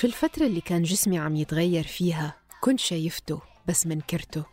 في 0.00 0.06
الفترة 0.06 0.46
اللي 0.46 0.60
كان 0.60 0.82
جسمي 0.82 1.18
عم 1.18 1.36
يتغير 1.36 1.86
فيها 1.86 2.36
كنت 2.60 2.80
شايفته 2.80 3.40
بس 3.68 3.86
منكرته 3.86 4.44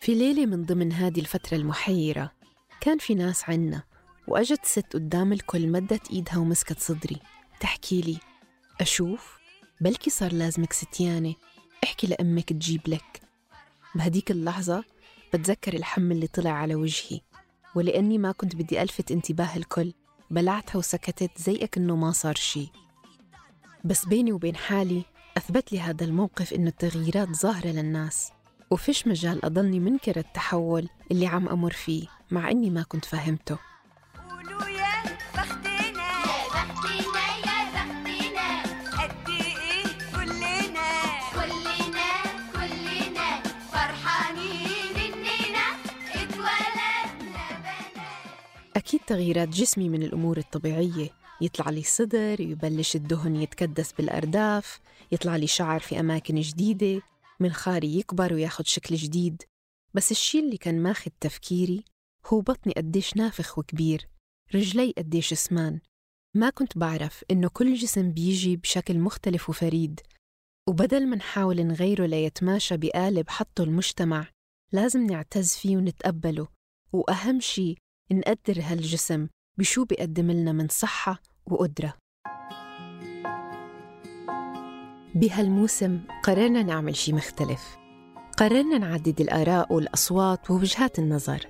في 0.00 0.14
ليلة 0.14 0.46
من 0.46 0.62
ضمن 0.64 0.92
هذه 0.92 1.20
الفترة 1.20 1.56
المحيرة 1.56 2.32
كان 2.80 2.98
في 2.98 3.14
ناس 3.14 3.44
عنا 3.50 3.82
وأجت 4.28 4.64
ست 4.64 4.86
قدام 4.92 5.32
الكل 5.32 5.68
مدت 5.68 6.10
إيدها 6.10 6.38
ومسكت 6.38 6.78
صدري. 6.78 7.16
تحكي 7.60 8.00
لي 8.00 8.18
أشوف؟ 8.80 9.38
بلكي 9.80 10.10
صار 10.10 10.32
لازمك 10.32 10.72
ستيانة 10.72 11.34
احكي 11.84 12.06
لأمك 12.06 12.48
تجيب 12.48 12.80
لك. 12.86 13.20
بهديك 13.94 14.30
اللحظة 14.30 14.84
بتذكر 15.34 15.74
الحم 15.74 16.12
اللي 16.12 16.26
طلع 16.26 16.50
على 16.50 16.74
وجهي. 16.74 17.20
ولأني 17.74 18.18
ما 18.18 18.32
كنت 18.32 18.56
بدي 18.56 18.82
ألفت 18.82 19.10
انتباه 19.10 19.56
الكل 19.56 19.92
بلعتها 20.30 20.78
وسكتت 20.78 21.30
زي 21.38 21.56
أكنه 21.56 21.96
ما 21.96 22.12
صار 22.12 22.34
شي. 22.34 22.81
بس 23.84 24.04
بيني 24.04 24.32
وبين 24.32 24.56
حالي 24.56 25.02
أثبت 25.36 25.72
لي 25.72 25.80
هذا 25.80 26.04
الموقف 26.04 26.52
إنه 26.52 26.68
التغييرات 26.68 27.28
ظاهرة 27.28 27.66
للناس 27.68 28.32
وفيش 28.70 29.06
مجال 29.06 29.44
أضلني 29.44 29.80
منكر 29.80 30.16
التحول 30.16 30.88
اللي 31.10 31.26
عم 31.26 31.48
أمر 31.48 31.70
فيه 31.72 32.06
مع 32.30 32.50
إني 32.50 32.70
ما 32.70 32.82
كنت 32.82 33.04
فاهمته 33.04 33.58
قولوا 34.30 34.68
يا 34.68 35.02
بختنا 35.34 36.08
يا 36.26 36.48
بختنا 36.48 37.28
يا 37.46 37.64
بختنا 37.74 38.62
قد 39.02 39.28
إيه 39.28 39.84
كلنا 40.14 40.90
كلنا 41.34 42.10
كلنا 42.52 43.42
فرحانين 43.72 44.96
إننا 44.96 45.66
اتولدنا 46.14 47.18
بنات. 47.20 48.76
أكيد 48.76 49.00
تغييرات 49.06 49.48
جسمي 49.48 49.88
من 49.88 50.02
الأمور 50.02 50.38
الطبيعية 50.38 51.08
يطلع 51.42 51.70
لي 51.70 51.82
صدر 51.82 52.40
يبلش 52.40 52.96
الدهن 52.96 53.36
يتكدس 53.36 53.92
بالأرداف 53.92 54.80
يطلع 55.12 55.36
لي 55.36 55.46
شعر 55.46 55.80
في 55.80 56.00
أماكن 56.00 56.40
جديدة 56.40 57.02
منخاري 57.40 57.98
يكبر 57.98 58.34
وياخد 58.34 58.66
شكل 58.66 58.94
جديد. 58.94 59.42
بس 59.94 60.10
الشي 60.10 60.40
اللي 60.40 60.56
كان 60.56 60.82
ماخد 60.82 61.12
تفكيري 61.20 61.84
هو 62.26 62.40
بطني 62.40 62.72
قديش 62.72 63.16
نافخ 63.16 63.58
وكبير 63.58 64.08
رجلي 64.54 64.94
قديش 64.98 65.34
سمان. 65.34 65.80
ما 66.36 66.50
كنت 66.50 66.78
بعرف 66.78 67.24
إنه 67.30 67.48
كل 67.48 67.74
جسم 67.74 68.10
بيجي 68.10 68.56
بشكل 68.56 68.98
مختلف 68.98 69.50
وفريد. 69.50 70.00
وبدل 70.68 71.06
ما 71.06 71.16
نحاول 71.16 71.66
نغيره 71.66 72.06
ليتماشى 72.06 72.76
بقالب 72.76 73.30
حطه 73.30 73.64
المجتمع 73.64 74.28
لازم 74.72 75.06
نعتز 75.06 75.54
فيه 75.54 75.76
ونتقبله. 75.76 76.48
وأهم 76.92 77.40
شي 77.40 77.74
نقدر 78.12 78.60
هالجسم 78.60 79.28
بشو 79.58 79.84
بيقدم 79.84 80.30
لنا 80.30 80.52
من 80.52 80.68
صحة 80.68 81.22
وقدرة. 81.46 81.94
بهالموسم 85.14 86.00
قررنا 86.22 86.62
نعمل 86.62 86.96
شي 86.96 87.12
مختلف. 87.12 87.76
قررنا 88.36 88.78
نعدد 88.78 89.20
الآراء 89.20 89.72
والأصوات 89.74 90.50
ووجهات 90.50 90.98
النظر. 90.98 91.46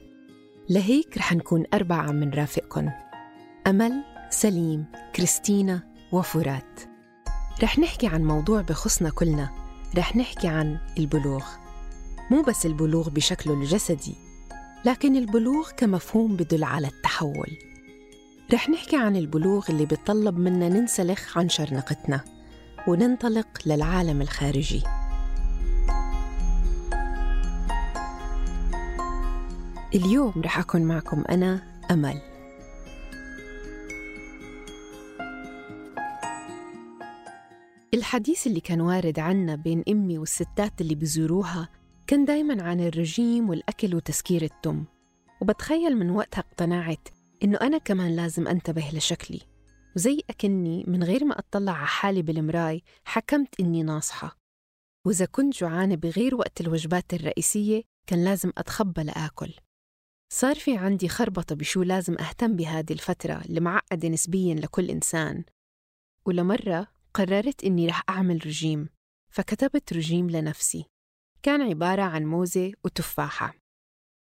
لهيك 0.70 1.18
رح 1.18 1.32
نكون 1.32 1.64
أربعة 1.74 2.02
عم 2.08 2.24
نرافقكن 2.24 2.90
أمل، 3.66 4.04
سليم، 4.30 4.84
كريستينا 5.16 5.82
وفرات. 6.12 6.80
رح 7.62 7.78
نحكي 7.78 8.06
عن 8.06 8.24
موضوع 8.24 8.60
بخصنا 8.60 9.10
كلنا. 9.10 9.50
رح 9.96 10.16
نحكي 10.16 10.48
عن 10.48 10.78
البلوغ. 10.98 11.44
مو 12.30 12.42
بس 12.42 12.66
البلوغ 12.66 13.10
بشكله 13.10 13.54
الجسدي 13.54 14.14
لكن 14.84 15.16
البلوغ 15.16 15.70
كمفهوم 15.70 16.36
بدل 16.36 16.64
على 16.64 16.86
التحول. 16.86 17.71
رح 18.52 18.68
نحكي 18.68 18.96
عن 18.96 19.16
البلوغ 19.16 19.66
اللي 19.70 19.86
بيطلب 19.86 20.38
منا 20.38 20.68
ننسلخ 20.68 21.38
عن 21.38 21.48
شرنقتنا 21.48 22.20
وننطلق 22.88 23.46
للعالم 23.66 24.22
الخارجي. 24.22 24.82
اليوم 29.94 30.32
رح 30.36 30.58
أكون 30.58 30.82
معكم 30.82 31.24
أنا 31.30 31.62
أمل. 31.90 32.20
الحديث 37.94 38.46
اللي 38.46 38.60
كان 38.60 38.80
وارد 38.80 39.18
عنا 39.18 39.54
بين 39.56 39.82
أمي 39.88 40.18
والستات 40.18 40.80
اللي 40.80 40.94
بيزوروها 40.94 41.68
كان 42.06 42.24
دايما 42.24 42.62
عن 42.62 42.80
الرجيم 42.80 43.50
والأكل 43.50 43.94
وتسكير 43.94 44.42
التم 44.42 44.84
وبتخيل 45.40 45.96
من 45.96 46.10
وقتها 46.10 46.40
اقتنعت 46.40 47.08
إنه 47.44 47.58
أنا 47.62 47.78
كمان 47.78 48.16
لازم 48.16 48.48
أنتبه 48.48 48.90
لشكلي 48.92 49.40
وزي 49.96 50.22
أكني 50.30 50.84
من 50.86 51.04
غير 51.04 51.24
ما 51.24 51.38
أطلع 51.38 51.72
على 51.72 51.86
حالي 51.86 52.22
بالمراي 52.22 52.82
حكمت 53.04 53.60
إني 53.60 53.82
ناصحة. 53.82 54.38
وإذا 55.06 55.24
كنت 55.24 55.58
جوعانة 55.60 55.94
بغير 55.94 56.34
وقت 56.34 56.60
الوجبات 56.60 57.14
الرئيسية 57.14 57.82
كان 58.06 58.24
لازم 58.24 58.52
أتخبى 58.58 59.02
لآكل. 59.02 59.54
صار 60.32 60.54
في 60.54 60.76
عندي 60.76 61.08
خربطة 61.08 61.54
بشو 61.54 61.82
لازم 61.82 62.18
أهتم 62.18 62.56
بهذه 62.56 62.92
الفترة 62.92 63.40
اللي 63.44 63.60
معقدة 63.60 64.08
نسبياً 64.08 64.54
لكل 64.54 64.90
إنسان. 64.90 65.44
ولمرة 66.26 66.86
قررت 67.14 67.64
إني 67.64 67.86
رح 67.86 68.02
أعمل 68.08 68.46
رجيم 68.46 68.88
فكتبت 69.30 69.92
رجيم 69.92 70.30
لنفسي. 70.30 70.84
كان 71.42 71.62
عبارة 71.62 72.02
عن 72.02 72.24
موزة 72.24 72.72
وتفاحة. 72.84 73.54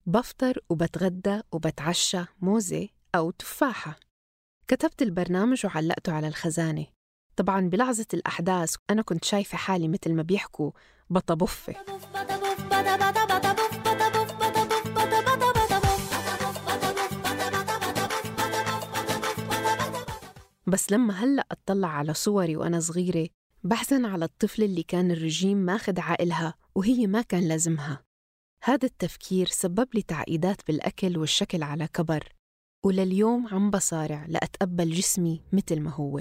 بفطر 0.06 0.58
وبتغدى 0.69 1.40
وبتعشى 1.52 2.25
موزة 2.40 2.88
أو 3.14 3.30
تفاحة. 3.30 4.00
كتبت 4.68 5.02
البرنامج 5.02 5.66
وعلقته 5.66 6.12
على 6.12 6.28
الخزانة. 6.28 6.86
طبعا 7.36 7.60
بلحظة 7.68 8.06
الأحداث 8.14 8.74
أنا 8.90 9.02
كنت 9.02 9.24
شايفة 9.24 9.58
حالي 9.58 9.88
مثل 9.88 10.14
ما 10.14 10.22
بيحكوا 10.22 10.70
بطبفة 11.10 11.74
بس 20.66 20.92
لما 20.92 21.14
هلأ 21.14 21.46
أطلع 21.50 21.88
على 21.88 22.14
صوري 22.14 22.56
وأنا 22.56 22.80
صغيرة 22.80 23.28
بحزن 23.64 24.04
على 24.04 24.24
الطفل 24.24 24.62
اللي 24.62 24.82
كان 24.82 25.10
الرجيم 25.10 25.56
ماخد 25.58 25.98
عقلها 25.98 26.54
وهي 26.74 27.06
ما 27.06 27.22
كان 27.22 27.48
لازمها. 27.48 28.02
هذا 28.64 28.86
التفكير 28.86 29.46
سبب 29.46 29.88
لي 29.94 30.02
تعقيدات 30.02 30.66
بالأكل 30.66 31.18
والشكل 31.18 31.62
على 31.62 31.88
كبر. 31.88 32.39
ولليوم 32.85 33.49
عم 33.49 33.71
بصارع 33.71 34.27
لأتقبل 34.29 34.91
جسمي 34.91 35.43
مثل 35.53 35.81
ما 35.81 35.91
هو. 35.91 36.21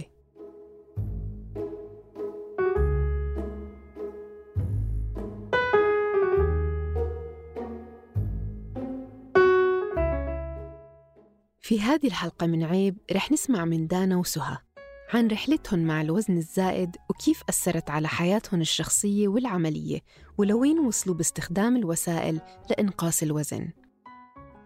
في 11.61 11.81
هذه 11.81 12.07
الحلقة 12.07 12.47
من 12.47 12.63
عيب 12.63 12.97
رح 13.11 13.31
نسمع 13.31 13.65
من 13.65 13.87
دانا 13.87 14.17
وسهى 14.17 14.57
عن 15.13 15.27
رحلتهم 15.27 15.79
مع 15.79 16.01
الوزن 16.01 16.37
الزائد 16.37 16.95
وكيف 17.09 17.43
أثرت 17.49 17.89
على 17.89 18.07
حياتهم 18.07 18.61
الشخصية 18.61 19.27
والعملية 19.27 19.99
ولوين 20.37 20.79
وصلوا 20.79 21.15
باستخدام 21.15 21.75
الوسائل 21.75 22.41
لإنقاص 22.69 23.23
الوزن. 23.23 23.69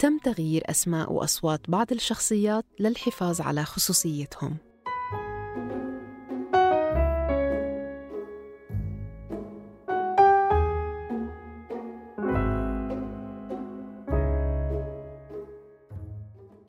تم 0.03 0.17
تغيير 0.17 0.63
أسماء 0.69 1.13
وأصوات 1.13 1.69
بعض 1.69 1.91
الشخصيات 1.91 2.65
للحفاظ 2.79 3.41
على 3.41 3.63
خصوصيتهم. 3.63 4.57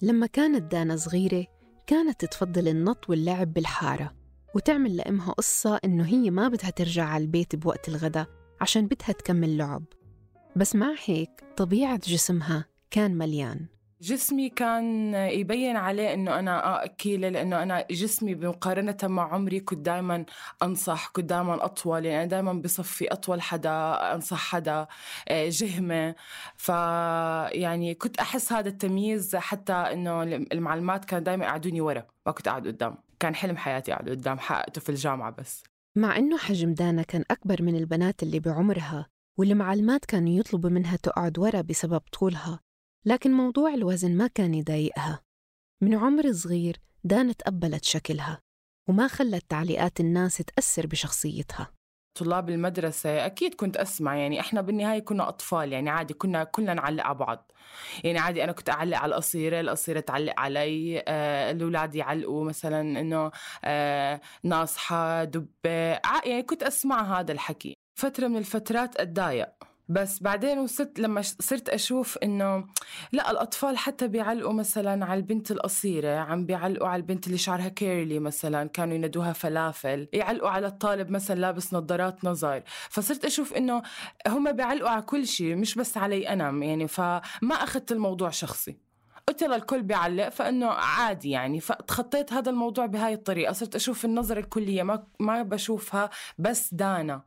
لما 0.02 0.26
كانت 0.26 0.72
دانا 0.72 0.96
صغيرة 0.96 1.46
كانت 1.86 2.24
تفضل 2.24 2.68
النط 2.68 3.10
واللعب 3.10 3.52
بالحارة 3.52 4.14
وتعمل 4.54 4.96
لأمها 4.96 5.32
قصة 5.32 5.80
إنه 5.84 6.04
هي 6.04 6.30
ما 6.30 6.48
بدها 6.48 6.70
ترجع 6.70 7.04
على 7.04 7.24
البيت 7.24 7.56
بوقت 7.56 7.88
الغداء 7.88 8.26
عشان 8.60 8.86
بدها 8.86 9.12
تكمل 9.12 9.56
لعب. 9.56 9.84
بس 10.56 10.76
مع 10.76 10.94
هيك 11.06 11.30
طبيعة 11.56 12.00
جسمها 12.06 12.73
كان 12.94 13.18
مليان. 13.18 13.66
جسمي 14.00 14.48
كان 14.48 15.14
يبين 15.14 15.76
عليه 15.76 16.14
إنه 16.14 16.38
أنا 16.38 16.84
أكيلة 16.84 17.28
لأنه 17.28 17.62
أنا 17.62 17.86
جسمي 17.90 18.34
بمقارنة 18.34 18.96
مع 19.02 19.34
عمري 19.34 19.60
كنت 19.60 19.78
دائما 19.78 20.24
أنصح 20.62 21.08
كنت 21.08 21.24
دائما 21.24 21.64
أطول 21.64 22.04
يعني 22.04 22.28
دائما 22.28 22.52
بصفي 22.52 23.12
أطول 23.12 23.42
حدا 23.42 23.70
أنصح 24.14 24.38
حدا 24.38 24.86
آه، 25.28 25.48
جهمة. 25.48 26.14
ف 26.56 26.68
يعني 27.52 27.94
كنت 27.94 28.18
أحس 28.20 28.52
هذا 28.52 28.68
التمييز 28.68 29.36
حتى 29.36 29.72
إنه 29.72 30.22
المعلمات 30.22 31.04
كانوا 31.04 31.24
دائما 31.24 31.44
يقعدوني 31.44 31.80
ورا 31.80 32.06
ما 32.26 32.32
كنت 32.32 32.48
أقعد 32.48 32.66
قدام. 32.66 32.98
كان 33.20 33.34
حلم 33.34 33.56
حياتي 33.56 33.92
أقعد 33.92 34.08
قدام 34.08 34.38
حققته 34.38 34.80
في 34.80 34.88
الجامعة 34.88 35.30
بس. 35.30 35.62
مع 35.96 36.16
إنه 36.16 36.38
حجم 36.38 36.74
دانا 36.74 37.02
كان 37.02 37.24
أكبر 37.30 37.62
من 37.62 37.76
البنات 37.76 38.22
اللي 38.22 38.40
بعمرها 38.40 39.06
والمعلمات 39.38 40.04
كانوا 40.04 40.38
يطلبوا 40.38 40.70
منها 40.70 40.96
تقعد 40.96 41.38
ورا 41.38 41.60
بسبب 41.60 42.00
طولها. 42.20 42.60
لكن 43.06 43.32
موضوع 43.32 43.74
الوزن 43.74 44.16
ما 44.16 44.26
كان 44.26 44.54
يضايقها. 44.54 45.20
من 45.82 45.94
عمر 45.94 46.32
صغير 46.32 46.76
دانا 47.04 47.32
تقبلت 47.32 47.84
شكلها 47.84 48.40
وما 48.88 49.08
خلت 49.08 49.44
تعليقات 49.50 50.00
الناس 50.00 50.36
تأثر 50.36 50.86
بشخصيتها. 50.86 51.70
طلاب 52.18 52.50
المدرسة 52.50 53.26
أكيد 53.26 53.54
كنت 53.54 53.76
أسمع 53.76 54.16
يعني 54.16 54.40
إحنا 54.40 54.60
بالنهاية 54.60 54.98
كنا 54.98 55.28
أطفال 55.28 55.72
يعني 55.72 55.90
عادي 55.90 56.14
كنا 56.14 56.44
كلنا 56.44 56.74
نعلق 56.74 57.04
على 57.04 57.14
بعض. 57.14 57.52
يعني 58.04 58.18
عادي 58.18 58.44
أنا 58.44 58.52
كنت 58.52 58.70
أعلق 58.70 58.98
على 58.98 59.10
القصيرة 59.10 59.60
القصيرة 59.60 60.00
تعلق 60.00 60.40
علي 60.40 61.04
آه 61.08 61.50
الأولاد 61.50 61.94
يعلقوا 61.94 62.44
مثلا 62.44 62.80
إنه 63.00 63.30
آه 63.64 64.20
ناصحة 64.42 65.24
دبة 65.24 65.70
يعني 66.24 66.42
كنت 66.42 66.62
أسمع 66.62 67.20
هذا 67.20 67.32
الحكي. 67.32 67.74
فترة 67.98 68.26
من 68.28 68.36
الفترات 68.36 68.96
أتضايق. 68.96 69.48
بس 69.88 70.22
بعدين 70.22 70.58
وصلت 70.58 70.98
لما 70.98 71.22
صرت 71.22 71.68
أشوف 71.68 72.18
إنه 72.22 72.66
لا 73.12 73.30
الأطفال 73.30 73.78
حتى 73.78 74.08
بيعلقوا 74.08 74.52
مثلا 74.52 75.04
على 75.04 75.20
البنت 75.20 75.50
القصيرة 75.50 76.16
عم 76.16 76.46
بيعلقوا 76.46 76.88
على 76.88 77.00
البنت 77.00 77.26
اللي 77.26 77.38
شعرها 77.38 77.68
كيرلي 77.68 78.18
مثلا 78.18 78.68
كانوا 78.68 78.94
ينادوها 78.94 79.32
فلافل 79.32 80.08
يعلقوا 80.12 80.48
على 80.48 80.66
الطالب 80.66 81.10
مثلا 81.10 81.40
لابس 81.40 81.74
نظارات 81.74 82.24
نظر. 82.24 82.62
فصرت 82.90 83.24
أشوف 83.24 83.52
إنه 83.52 83.82
هم 84.28 84.52
بيعلقوا 84.52 84.88
على 84.88 85.02
كل 85.02 85.26
شيء 85.26 85.56
مش 85.56 85.74
بس 85.74 85.96
علي 85.96 86.28
أنا 86.28 86.50
يعني 86.50 86.88
فما 86.88 87.54
أخذت 87.54 87.92
الموضوع 87.92 88.30
شخصي. 88.30 88.76
قلت 89.28 89.42
يلا 89.42 89.56
الكل 89.56 89.82
بيعلق 89.82 90.28
فإنه 90.28 90.66
عادي 90.66 91.30
يعني 91.30 91.60
فتخطيت 91.60 92.32
هذا 92.32 92.50
الموضوع 92.50 92.86
بهاي 92.86 93.14
الطريقة. 93.14 93.52
صرت 93.52 93.74
أشوف 93.74 94.04
النظرة 94.04 94.40
الكلية 94.40 94.82
ما 94.82 95.06
ما 95.20 95.42
بشوفها 95.42 96.10
بس 96.38 96.74
دانا. 96.74 97.22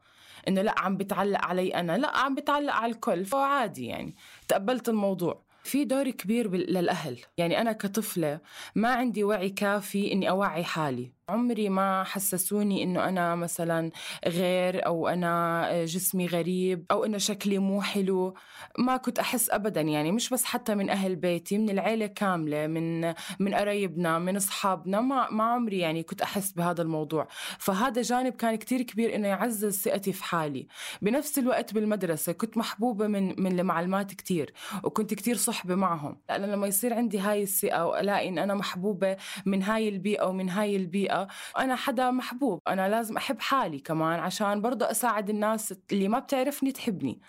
إنه 0.47 0.61
لا 0.61 0.75
عم 0.79 0.97
بتعلق 0.97 1.45
علي 1.45 1.69
أنا 1.75 1.97
لا 1.97 2.17
عم 2.17 2.35
بتعلق 2.35 2.73
على 2.73 2.91
الكل 2.91 3.25
فعادي 3.25 3.85
يعني. 3.85 4.15
تقبلت 4.47 4.89
الموضوع. 4.89 5.47
في 5.63 5.85
دور 5.85 6.09
كبير 6.09 6.51
للأهل. 6.55 7.19
يعني 7.37 7.61
أنا 7.61 7.71
كطفلة 7.71 8.39
ما 8.75 8.89
عندي 8.89 9.23
وعي 9.23 9.49
كافي 9.49 10.11
إني 10.11 10.29
أوعي 10.29 10.63
حالي. 10.63 11.16
عمري 11.31 11.69
ما 11.69 12.03
حسسوني 12.03 12.83
إنه 12.83 13.09
أنا 13.09 13.35
مثلا 13.35 13.91
غير 14.27 14.85
أو 14.85 15.07
أنا 15.07 15.85
جسمي 15.85 16.27
غريب 16.27 16.85
أو 16.91 17.05
إنه 17.05 17.17
شكلي 17.17 17.57
مو 17.59 17.81
حلو. 17.81 18.33
ما 18.79 18.97
كنت 18.97 19.19
أحس 19.19 19.49
أبدا 19.49 19.81
يعني 19.81 20.11
مش 20.11 20.29
بس 20.29 20.45
حتى 20.45 20.75
من 20.75 20.89
أهل 20.89 21.15
بيتي 21.15 21.57
من 21.57 21.69
العيلة 21.69 22.05
كاملة 22.07 22.67
من 22.67 23.01
من 23.39 23.53
قرايبنا 23.53 24.19
من 24.19 24.35
أصحابنا 24.35 25.01
ما, 25.01 25.29
ما 25.31 25.43
عمري 25.43 25.79
يعني 25.79 26.03
كنت 26.03 26.21
أحس 26.21 26.51
بهذا 26.51 26.81
الموضوع. 26.81 27.27
فهذا 27.59 28.01
جانب 28.01 28.33
كان 28.33 28.55
كتير 28.55 28.81
كبير 28.81 29.15
إنه 29.15 29.27
يعزز 29.27 29.81
ثقتي 29.81 30.13
في 30.13 30.23
حالي. 30.23 30.67
بنفس 31.01 31.39
الوقت 31.39 31.73
بالمدرسة 31.73 32.31
كنت 32.33 32.57
محبوبة 32.57 33.07
من 33.07 33.41
من 33.41 33.59
المعلمات 33.59 34.13
كتير 34.13 34.53
وكنت 34.83 35.13
كتير 35.13 35.35
صحبة 35.35 35.75
معهم. 35.75 36.21
لأن 36.29 36.41
لما 36.41 36.67
يصير 36.67 36.93
عندي 36.93 37.19
هاي 37.19 37.43
الثقة 37.43 37.85
وألاقي 37.85 38.29
إن 38.29 38.37
أنا 38.39 38.53
محبوبة 38.53 39.17
من 39.45 39.63
هاي 39.63 39.89
البيئة 39.89 40.25
ومن 40.25 40.49
هاي 40.49 40.75
البيئة 41.21 41.63
أنا 41.63 41.75
حدا 41.75 42.11
محبوب 42.11 42.61
أنا 42.67 42.89
لازم 42.89 43.17
أحب 43.17 43.39
حالي 43.39 43.79
كمان 43.79 44.19
عشان 44.19 44.61
برضه 44.61 44.91
أساعد 44.91 45.29
الناس 45.29 45.73
اللي 45.91 46.07
ما 46.07 46.19
بتعرفني 46.19 46.71
تحبني. 46.71 47.21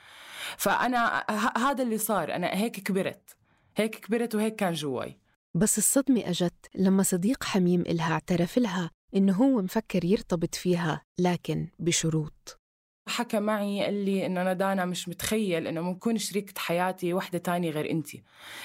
فأنا 0.56 1.24
ه- 1.30 1.58
هذا 1.58 1.82
اللي 1.82 1.98
صار 1.98 2.34
أنا 2.34 2.46
هيك 2.54 2.80
كبرت 2.80 3.36
هيك 3.76 3.94
كبرت 3.96 4.34
وهيك 4.34 4.56
كان 4.56 4.72
جواي. 4.72 5.18
بس 5.54 5.78
الصدمة 5.78 6.20
أجت 6.30 6.66
لما 6.74 7.02
صديق 7.02 7.44
حميم 7.44 7.80
إلها 7.80 8.12
اعترف 8.12 8.58
لها 8.58 8.90
إنه 9.16 9.32
هو 9.36 9.62
مفكر 9.62 10.04
يرتبط 10.04 10.54
فيها 10.54 11.02
لكن 11.18 11.68
بشروط. 11.78 12.57
حكى 13.08 13.40
معي 13.40 13.84
قال 13.84 14.04
لي 14.04 14.26
إنه 14.26 14.42
أنا 14.42 14.52
دانا 14.52 14.84
مش 14.84 15.08
متخيل 15.08 15.66
إنه 15.66 15.80
ممكن 15.80 16.18
شريكة 16.18 16.60
حياتي 16.60 17.14
وحدة 17.14 17.38
تانية 17.38 17.70
غير 17.70 17.90
انت 17.90 18.08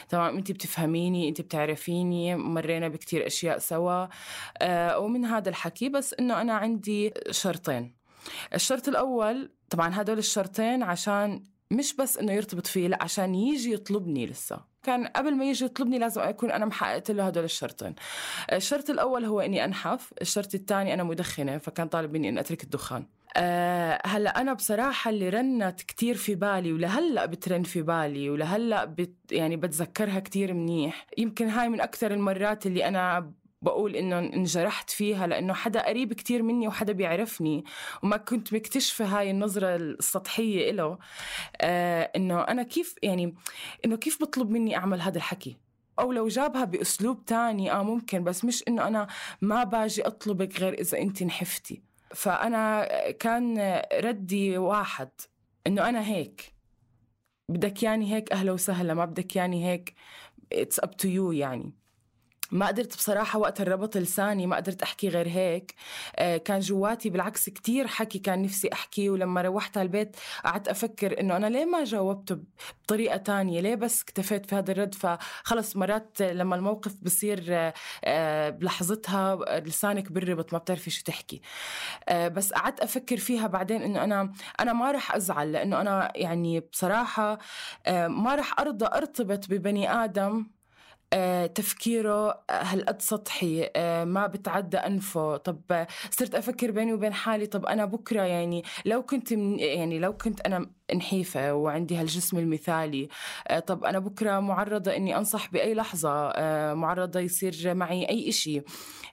تمام 0.09 0.37
انت 0.37 0.51
بتفهميني 0.51 1.29
انت 1.29 1.41
بتعرفيني 1.41 2.35
مرينا 2.35 2.87
بكتير 2.87 3.27
أشياء 3.27 3.57
سوا. 3.57 4.07
آه 4.57 4.99
ومن 4.99 5.25
هذا 5.25 5.49
الحكي 5.49 5.89
بس 5.89 6.15
إنه 6.19 6.41
أنا 6.41 6.53
عندي 6.53 7.13
شرطين. 7.31 7.95
الشرط 8.53 8.87
الأول 8.87 9.51
طبعا 9.69 10.01
هدول 10.01 10.17
الشرطين 10.17 10.83
عشان 10.83 11.43
مش 11.71 11.95
بس 11.95 12.17
إنه 12.17 12.31
يرتبط 12.31 12.67
فيه 12.67 12.87
لا 12.87 13.03
عشان 13.03 13.35
يجي 13.35 13.73
يطلبني 13.73 14.25
لسه. 14.25 14.73
كان 14.83 15.07
قبل 15.07 15.35
ما 15.35 15.45
يجي 15.45 15.65
يطلبني 15.65 15.99
لازم 15.99 16.21
أكون 16.21 16.51
أنا 16.51 16.65
محققت 16.65 17.11
له 17.11 17.27
هدول 17.27 17.43
الشرطين. 17.43 17.95
الشرط 18.53 18.89
الأول 18.89 19.25
هو 19.25 19.41
إني 19.41 19.65
أنحف 19.65 20.13
الشرط 20.21 20.55
الثاني 20.55 20.93
أنا 20.93 21.03
مدخنة 21.03 21.57
فكان 21.57 21.87
طالب 21.87 22.13
مني 22.13 22.29
إني 22.29 22.39
أترك 22.39 22.63
الدخان. 22.63 23.05
أه 23.37 24.01
هلا 24.05 24.41
أنا 24.41 24.53
بصراحة 24.53 25.09
اللي 25.09 25.29
رنت 25.29 25.81
كتير 25.81 26.15
في 26.15 26.35
بالي 26.35 26.73
ولهلا 26.73 27.25
بترن 27.25 27.63
في 27.63 27.81
بالي 27.81 28.29
ولهلا 28.29 28.85
بت 28.85 29.15
يعني 29.31 29.57
بتذكرها 29.57 30.19
كتير 30.19 30.53
منيح. 30.53 31.07
يمكن 31.17 31.47
هاي 31.49 31.69
من 31.69 31.81
أكثر 31.81 32.11
المرات 32.13 32.65
اللي 32.65 32.87
أنا 32.87 33.33
بقول 33.61 33.95
إنه 33.95 34.19
انجرحت 34.19 34.89
فيها 34.89 35.27
لأنه 35.27 35.53
حدا 35.53 35.87
قريب 35.87 36.13
كتير 36.13 36.43
مني 36.43 36.67
وحدا 36.67 36.93
بيعرفني 36.93 37.63
وما 38.03 38.17
كنت 38.17 38.53
مكتشفه 38.53 39.05
هاي 39.05 39.31
النظرة 39.31 39.75
السطحية 39.75 40.71
له 40.71 40.97
آه 41.61 42.11
إنه 42.15 42.41
أنا 42.41 42.63
كيف 42.63 42.95
يعني 43.03 43.35
إنه 43.85 43.97
كيف 43.97 44.21
بطلب 44.21 44.49
مني 44.49 44.77
أعمل 44.77 45.01
هذا 45.01 45.17
الحكي؟ 45.17 45.57
أو 45.99 46.11
لو 46.11 46.27
جابها 46.27 46.65
بأسلوب 46.65 47.25
تاني 47.25 47.71
آه 47.71 47.83
ممكن 47.83 48.23
بس 48.23 48.45
مش 48.45 48.63
إنه 48.67 48.87
أنا 48.87 49.07
ما 49.41 49.63
باجي 49.63 50.01
أطلبك 50.07 50.59
غير 50.59 50.73
إذا 50.73 50.97
أنت 50.99 51.23
نحفتي. 51.23 51.92
فأنا 52.13 52.87
كان 53.11 53.59
ردي 53.93 54.57
واحد 54.57 55.09
إنه 55.67 55.89
أنا 55.89 56.07
هيك. 56.07 56.53
بدك 57.49 57.83
ياني 57.83 58.13
هيك 58.13 58.31
أهلا 58.31 58.51
وسهلا 58.51 58.93
ما 58.93 59.05
بدك 59.05 59.35
ياني 59.35 59.65
هيك 59.65 59.93
it's 60.53 60.79
up 60.79 60.97
to 60.97 61.07
you 61.07 61.31
يعني. 61.31 61.73
ما 62.53 62.67
قدرت 62.67 62.95
بصراحة 62.95 63.39
وقت 63.39 63.61
الربط 63.61 63.97
لساني 63.97 64.47
ما 64.47 64.55
قدرت 64.55 64.81
أحكي 64.81 65.09
غير 65.09 65.27
هيك. 65.27 65.75
آه، 66.15 66.37
كان 66.37 66.59
جواتي 66.59 67.09
بالعكس 67.09 67.49
كتير 67.49 67.87
حكي 67.87 68.19
كان 68.19 68.41
نفسي 68.41 68.69
أحكي 68.73 69.09
ولما 69.09 69.41
روحت 69.41 69.77
على 69.77 69.85
البيت 69.85 70.15
قعدت 70.45 70.67
أفكر 70.67 71.19
إنه 71.19 71.37
أنا 71.37 71.47
ليه 71.47 71.65
ما 71.65 71.83
جاوبته 71.83 72.37
بطريقة 72.83 73.17
تانية؟ 73.17 73.61
ليه 73.61 73.75
بس 73.75 74.01
اكتفيت 74.01 74.45
في 74.45 74.55
هذا 74.55 74.71
الرد؟ 74.71 74.95
فخلص 74.95 75.75
مرات 75.75 76.21
لما 76.21 76.55
الموقف 76.55 76.93
بصير 77.01 77.43
آه، 78.05 78.49
بلحظتها 78.49 79.59
لسانك 79.59 80.11
بالربط 80.11 80.53
ما 80.53 80.59
بتعرفي 80.59 80.89
شو 80.91 81.03
تحكي. 81.03 81.41
آه، 82.09 82.27
بس 82.27 82.53
قعدت 82.53 82.79
أفكر 82.79 83.17
فيها 83.17 83.47
بعدين 83.47 83.81
إنه 83.81 84.03
أنا 84.03 84.33
أنا 84.59 84.73
ما 84.73 84.91
رح 84.91 85.15
أزعل 85.15 85.51
لأنه 85.51 85.81
أنا 85.81 86.11
يعني 86.15 86.59
بصراحة 86.59 87.39
ما 87.87 88.35
رح 88.35 88.59
أرضى 88.59 88.85
أرتبط 88.85 89.47
ببني 89.49 89.91
آدم 89.93 90.47
تفكيره 91.45 92.29
آه، 92.29 92.43
هالقد 92.49 93.01
سطحي؟ 93.01 93.69
آه، 93.75 94.03
ما 94.03 94.27
بتعدى 94.27 94.77
أنفه؟ 94.77 95.37
طب 95.37 95.61
آه، 95.71 95.87
صرت 96.11 96.35
أفكر 96.35 96.71
بيني 96.71 96.93
وبين 96.93 97.13
حالي 97.13 97.45
طب 97.45 97.65
أنا 97.65 97.85
بكرة 97.85 98.21
يعني 98.21 98.63
لو 98.85 99.03
كنت 99.03 99.33
من 99.33 99.59
يعني 99.59 99.99
لو 99.99 100.17
كنت 100.17 100.41
أنا 100.41 100.69
نحيفة 100.95 101.53
وعندي 101.53 101.95
هالجسم 101.95 102.37
المثالي 102.37 103.07
آه، 103.47 103.59
طب 103.59 103.83
أنا 103.83 103.99
بكرة 103.99 104.39
معرضة 104.39 104.95
إني 104.95 105.17
أنصح 105.17 105.51
بأي 105.51 105.73
لحظة 105.73 106.09
آه، 106.35 106.73
معرضة 106.73 107.19
يصير 107.19 107.73
معي 107.73 108.09
أي 108.09 108.31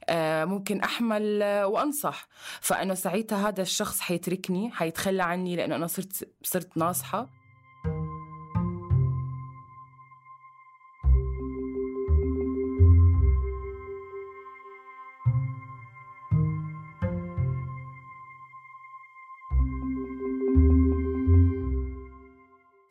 آه، 0.09 0.45
ممكن 0.45 0.81
أحمل 0.81 1.43
آه، 1.43 1.67
وأنصح. 1.67 2.29
فأنا 2.61 2.95
ساعتها 2.95 3.49
هذا 3.49 3.63
الشخص 3.63 4.01
حيتركني 4.01 4.71
حيتخلى 4.71 5.23
عني 5.23 5.57
لأنه 5.57 5.77
أنا 5.77 5.87
صرت 5.87 6.29
صرت 6.43 6.77
ناصحة. 6.77 7.40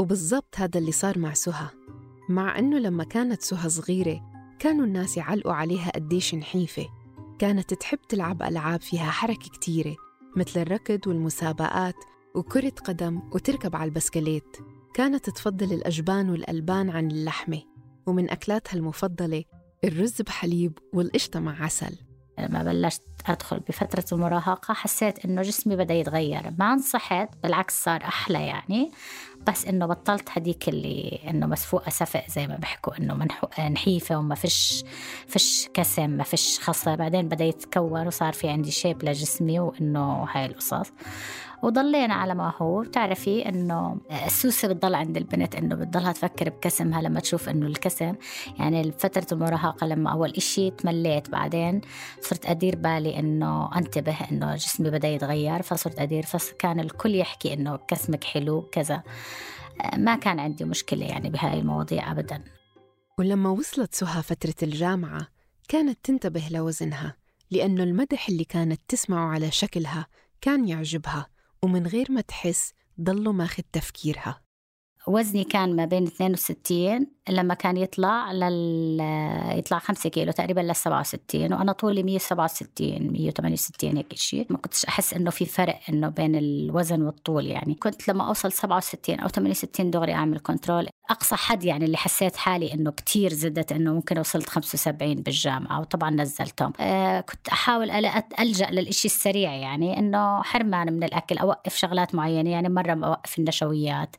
وبالضبط 0.10 0.56
هذا 0.56 0.80
اللي 0.80 0.92
صار 0.92 1.20
مع 1.20 1.34
سهى 1.34 1.68
مع 2.30 2.60
أنه 2.60 2.80
لما 2.80 3.04
كانت 3.04 3.42
سهى 3.42 3.70
صغيرة 3.70 4.22
كانوا 4.60 4.86
الناس 4.86 5.18
يعلقوا 5.18 5.54
عليها 5.54 5.92
قديش 5.92 6.36
نحيفة. 6.36 6.86
كانت 7.39 7.74
تحب 7.74 8.00
تلعب 8.10 8.42
ألعاب 8.42 8.82
فيها 8.82 9.12
حركة 9.12 9.50
كتيرة 9.50 9.96
مثل 10.36 10.60
الركض 10.62 11.08
والمسابقات 11.08 11.96
وكرة 12.36 12.74
قدم 12.86 13.22
وتركب 13.32 13.75
على 13.75 13.88
البسكليت. 13.89 14.58
كانت 14.94 15.30
تفضل 15.30 15.74
الأجبان 15.74 16.30
والألبان 16.30 16.89
عن 16.89 17.12
اللحمة 17.12 17.62
ومن 18.06 18.30
أكلاتها 18.30 18.78
المفضلة 18.78 19.44
الرز 19.84 20.22
بحليب 20.22 20.78
والقشطة 20.94 21.39
مع 21.39 21.63
عسل. 21.63 21.96
لما 22.39 22.63
بلشت 22.63 23.04
أدخل 23.25 23.60
بفترة 23.60 24.06
المراهقة 24.12 24.74
حسيت 24.74 25.25
إنه 25.25 25.42
جسمي 25.42 25.75
بدأ 25.75 25.94
يتغير. 25.94 26.54
ما 26.60 26.74
انصحت 26.74 27.30
بالعكس 27.44 27.84
صار 27.84 28.04
أحلى 28.04 28.48
يعني. 28.48 28.92
بس 29.48 29.65
إنه 29.65 29.86
بطلت 29.86 30.29
هديك 30.31 30.69
اللي 30.69 31.19
إنه 31.29 31.46
مسفوقة 31.48 31.89
سفق 31.89 32.24
زي 32.29 32.48
ما 32.48 32.55
بيحكوا 32.55 32.98
إنه 32.98 33.13
منحو- 33.13 33.60
نحيفة 33.62 34.17
وما 34.17 34.36
فيش 34.36 34.84
فيش 35.27 35.69
كسم 35.74 36.10
ما 36.10 36.24
فيش 36.24 36.60
خصة 36.60 36.96
بعدين 36.96 37.27
بدأ 37.27 37.46
يتكون 37.46 38.08
وصار 38.08 38.34
في 38.34 38.50
عندي 38.50 38.72
شيب 38.72 39.03
لجسمي 39.03 39.60
وإنه 39.60 40.24
هاي 40.31 40.46
القصص. 40.46 40.91
وضلينا 41.63 42.13
على 42.13 42.36
ما 42.36 42.53
هو. 42.62 42.81
بتعرفي 42.81 43.50
إنه 43.50 43.98
السوسة 44.25 44.67
بتضل 44.67 44.96
عند 44.96 45.17
البنت 45.17 45.55
إنه 45.55 45.75
بتضلها 45.75 46.12
تفكر 46.12 46.50
بكسمها 46.50 47.01
لما 47.01 47.19
تشوف 47.19 47.50
إنه 47.50 47.67
الكسم. 47.67 48.15
يعني 48.60 48.91
فتره 48.91 49.25
المراهقه 49.31 49.88
لما 49.88 50.12
أول 50.12 50.29
إشي 50.38 50.69
تمليت. 50.72 51.29
بعدين 51.29 51.81
صرت 52.22 52.46
أدير 52.46 52.75
بالي 52.75 53.19
إنه 53.19 53.77
أنتبه 53.77 54.15
إنه 54.31 54.55
جسمي 54.55 54.89
بدأ 54.89 55.08
يتغير. 55.08 55.62
فصرت 55.62 56.00
أدير. 56.00 56.24
فكان 56.25 56.79
الكل 56.79 57.15
يحكي 57.15 57.53
إنه 57.53 57.79
كسمك 57.88 58.24
حلو 58.24 58.62
كذا. 58.62 59.03
ما 59.98 60.15
كان 60.15 60.39
عندي 60.39 60.65
مشكلة 60.65 61.05
يعني 61.05 61.29
بهاي 61.29 61.59
المواضيع 61.59 62.12
ابدا. 62.12 62.43
ولما 63.19 63.50
وصلت 63.50 63.95
سهى 63.95 64.24
فترة 64.24 64.55
الجامعة 64.63 65.27
كانت 65.69 66.00
تنتبه 66.03 66.48
لوزنها 66.51 67.15
لأنه 67.51 67.83
المدح 67.83 68.29
اللي 68.29 68.43
كانت 68.43 68.81
تسمعه 68.88 69.29
على 69.29 69.51
شكلها 69.51 70.07
كان 70.41 70.67
يعجبها 70.67 71.27
ومن 71.63 71.88
غير 71.88 72.12
ما 72.12 72.21
تحس 72.21 72.74
ضله 73.01 73.31
ماخذ 73.31 73.63
تفكيرها. 73.71 74.41
وزني 75.08 75.44
كان 75.44 75.75
ما 75.75 75.86
بين 75.86 76.03
62 76.03 77.08
لما 77.29 77.53
كان 77.53 77.77
يطلع 77.77 78.32
لل 78.32 79.00
يطلع 79.58 79.79
5 79.79 80.10
كيلو 80.10 80.32
تقريبا 80.32 80.62
لل 80.62 80.75
67 80.75 81.53
وأنا 81.53 81.72
طولي 81.72 82.03
167 82.03 83.12
168 83.12 83.98
هيك 83.98 84.13
شيء 84.13 84.46
ما 84.50 84.58
كنتش 84.58 84.86
أحس 84.86 85.13
إنه 85.13 85.29
في 85.29 85.46
فرق 85.46 85.79
إنه 85.89 86.10
بين 86.10 86.36
الوزن 86.36 87.01
والطول 87.01 87.48
يعني. 87.48 87.75
كنت 87.75 88.08
لما 88.08 88.27
أوصل 88.27 88.51
67 88.51 89.20
أو 89.20 89.27
68 89.27 89.91
دغري 89.91 90.13
أعمل 90.13 90.39
كنترول 90.39 90.88
أقصى 91.10 91.36
حد 91.36 91.63
يعني 91.63 91.86
اللي 91.86 91.98
حسيت 91.98 92.36
حالي 92.38 92.74
إنه 92.74 92.92
كتير 92.92 93.34
زدت 93.34 93.72
إنه 93.72 93.94
ممكن 93.94 94.20
وصلت 94.20 94.50
75 94.50 95.16
بالجامعة 95.16 95.80
وطبعا 95.80 96.10
نزلتهم. 96.10 96.74
آه 96.80 97.22
كنت 97.22 97.48
أحاول 97.48 97.92
ألجأ 98.39 98.70
للإشي 98.72 99.08
السريع 99.08 99.54
يعني 99.56 100.00
إنه 100.00 100.44
حرمان 100.44 100.94
من 100.94 101.04
الأكل 101.04 101.38
أوقف 101.38 101.75
شغلات 101.75 102.16
معينة 102.16 102.50
يعني 102.50 102.70
مرة 102.70 102.94
بوقف 102.94 103.39
النشويات. 103.39 104.16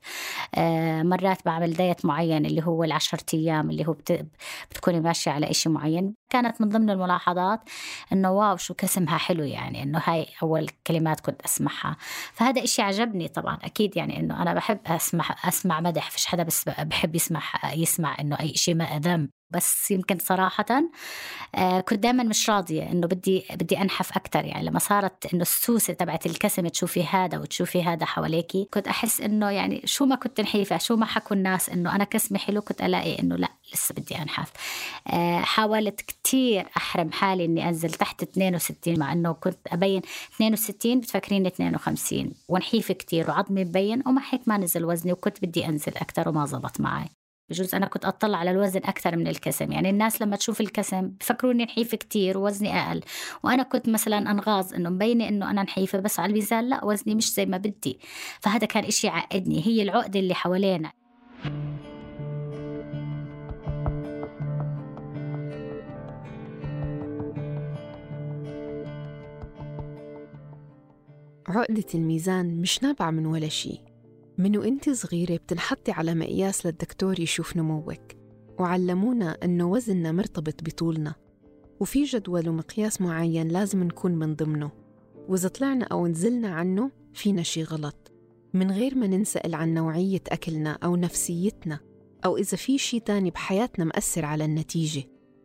آه، 0.55 1.03
مرات 1.03 1.45
بعمل 1.45 1.73
دايت 1.75 2.05
معين 2.07 2.47
اللي 2.47 2.63
هو 2.63 2.85
العشرة 2.85 3.25
أيام 3.35 3.71
اللي 3.71 3.87
هو 3.89 3.93
بت... 3.93 4.27
بتكوني 4.71 5.01
ماشية 5.01 5.31
على 5.31 5.51
إشي 5.51 5.69
معين. 5.69 6.15
كانت 6.31 6.61
من 6.61 6.69
ضمن 6.69 6.91
الملاحظات 6.91 7.61
إنه 8.13 8.31
واو 8.31 8.57
شو 8.57 8.75
كسمها 8.75 9.19
حلو 9.19 9.45
يعني 9.45 9.83
إنه 9.83 10.03
هاي 10.05 10.27
أول 10.43 10.69
كلمات 10.87 11.21
كنت 11.21 11.43
أسمعها. 11.43 11.97
فهذا 12.33 12.65
إشي 12.65 12.83
عجبني 12.83 13.29
طبعا 13.29 13.59
أكيد 13.65 13.97
يعني 13.97 14.21
إنه 14.21 14.43
أنا 14.43 14.55
بحب 14.55 14.79
أسمع 14.87 15.25
أسمع 15.45 15.81
مدح 15.81 16.11
فيش 16.11 16.27
حدا 16.27 16.43
بس 16.43 16.65
بحب 16.85 17.15
يسمع 17.17 17.43
يسمع 17.75 18.17
إنه 18.21 18.41
أي 18.41 18.55
شيء 18.55 18.75
ما 18.75 18.99
ذم 18.99 19.31
بس 19.51 19.91
يمكن 19.91 20.19
صراحة 20.19 20.67
آه 21.55 21.81
كنت 21.81 21.99
دائما 21.99 22.23
مش 22.23 22.51
راضية 22.51 22.93
إنه 22.93 23.07
بدي 23.07 23.45
بدي 23.51 23.79
أنحف 23.79 24.17
أكتر. 24.17 24.45
يعني 24.45 24.67
لما 24.67 24.79
صارت 24.79 25.35
إنه 25.35 25.43
السوسة 25.43 25.93
تبعت 25.93 26.27
الكسم 26.27 26.69
تشوفي 26.69 27.05
هذا 27.05 27.39
وتشوفي 27.39 27.83
هذا 27.83 28.05
حواليكي 28.07 28.69
كنت 28.75 28.89
أحس 28.89 29.21
إنه 29.21 29.51
يعني 29.51 29.83
شو 29.85 30.07
ما 30.07 30.17
كنت 30.17 30.41
نحيفة 30.41 30.79
شو 30.79 30.97
ما 30.97 31.07
حكوا 31.07 31.37
الناس 31.37 31.69
إنه 31.71 31.95
أنا 31.95 32.05
كسمي 32.05 32.39
حلو 32.39 32.63
كنت 32.63 32.83
ألاقي 32.83 33.19
إنه 33.19 33.37
لا 33.37 33.49
لسه 33.75 33.95
بدي 33.95 34.19
أنحف. 34.19 34.53
آه 35.09 35.41
حاولت 35.41 36.01
كتير 36.01 36.67
أحرم 36.77 37.13
حالي 37.13 37.45
إني 37.45 37.69
أنزل 37.69 37.91
تحت 37.91 38.23
62 38.23 38.99
مع 38.99 39.13
إنه 39.13 39.33
كنت 39.33 39.59
أبين 39.69 40.03
62 40.35 41.01
بتفكريني 41.01 41.49
52 41.49 42.33
ونحيفة 42.49 42.95
كتير 42.95 43.31
وعظمي 43.31 43.65
مبين 43.65 44.03
ومع 44.07 44.23
هيك 44.31 44.41
ما 44.47 44.57
نزل 44.59 44.85
وزني 44.85 45.13
وكنت 45.13 45.43
بدي 45.45 45.67
أنزل 45.67 45.93
أكتر 45.97 46.29
وما 46.29 46.47
زبط 46.47 46.81
معي. 46.81 47.20
بجوز 47.51 47.75
أنا 47.75 47.87
كنت 47.87 48.05
أطلع 48.05 48.39
على 48.39 48.51
الوزن 48.51 48.81
أكثر 48.85 49.17
من 49.17 49.29
الكسم. 49.29 49.73
يعني 49.73 49.91
الناس 49.91 50.23
لما 50.23 50.37
تشوف 50.37 50.61
الكسم 50.61 51.09
بفكروني 51.09 51.65
نحيفة 51.65 51.97
كتير 51.97 52.39
ووزني 52.39 52.81
أقل. 52.81 53.01
وأنا 53.43 53.63
كنت 53.63 53.89
مثلا 53.89 54.31
أنغاز 54.31 54.75
إنه 54.75 54.91
مبينة 54.91 55.29
إنه 55.29 55.51
أنا 55.51 55.63
نحيفة 55.63 56.01
بس 56.01 56.21
على 56.21 56.31
الميزان 56.31 56.69
لا 56.69 56.85
وزني 56.85 57.15
مش 57.15 57.33
زي 57.33 57.47
ما 57.47 57.57
بدي. 57.57 57.99
فهذا 58.41 58.67
كان 58.67 58.85
إشي 58.85 59.09
عقدني 59.09 59.67
هي 59.67 59.83
العقدة 59.83 60.21
اللي 60.21 60.35
حوالينا. 60.35 60.93
عقدة 71.49 71.85
الميزان 71.95 72.61
مش 72.61 72.83
نابعة 72.83 73.11
من 73.11 73.27
ولا 73.27 73.49
شي 73.49 73.90
من 74.41 74.57
وانت 74.57 74.91
صغيرة 74.91 75.37
بتنحطي 75.37 75.93
على 75.93 76.15
مقياس 76.15 76.67
للدكتور 76.67 77.21
يشوف 77.21 77.57
نموك 77.57 78.01
وعلمونا 78.59 79.37
أنه 79.45 79.71
وزننا 79.71 80.13
مرتبط 80.13 80.63
بطولنا 80.63 81.15
وفي 81.81 82.05
جدول 82.05 82.49
ومقياس 82.49 83.01
معين 83.01 83.49
لازم 83.49 83.83
نكون 83.83 84.13
من 84.13 84.35
ضمنه 84.35 84.71
وإذا 85.29 85.49
طلعنا 85.49 85.85
أو 85.85 86.07
نزلنا 86.07 86.49
عنه 86.49 86.91
فينا 87.15 87.43
شي 87.43 87.63
غلط 87.63 88.13
من 88.55 88.71
غير 88.71 88.95
ما 88.95 89.07
ننسأل 89.07 89.55
عن 89.55 89.75
نوعية 89.75 90.23
أكلنا 90.29 90.79
أو 90.85 90.97
نفسيتنا 90.97 91.81
أو 92.25 92.37
إذا 92.37 92.57
في 92.57 92.79
شي 92.79 93.01
تاني 93.01 93.31
بحياتنا 93.31 93.85
مأثر 93.85 94.25
على 94.25 94.45
النتيجة 94.45 95.03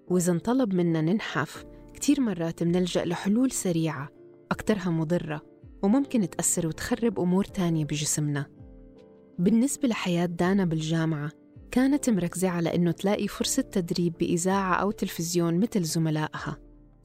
وإذا 0.07 0.31
انطلب 0.31 0.73
منا 0.73 1.01
ننحف 1.01 1.65
كتير 1.93 2.21
مرات 2.21 2.63
منلجأ 2.63 3.05
لحلول 3.05 3.51
سريعة 3.51 4.09
أكترها 4.51 4.89
مضرة 4.89 5.41
وممكن 5.83 6.29
تأثر 6.29 6.67
وتخرب 6.67 7.19
أمور 7.19 7.43
تانية 7.43 7.85
بجسمنا. 7.85 8.55
بالنسبة 9.39 9.87
لحياة 9.87 10.25
دانا 10.25 10.65
بالجامعة 10.65 11.31
كانت 11.71 12.09
مركزة 12.09 12.49
على 12.49 12.75
إنه 12.75 12.91
تلاقي 12.91 13.27
فرصة 13.27 13.61
تدريب 13.61 14.13
بإذاعة 14.17 14.73
أو 14.73 14.91
تلفزيون 14.91 15.59
مثل 15.59 15.83
زملائها. 15.83 16.57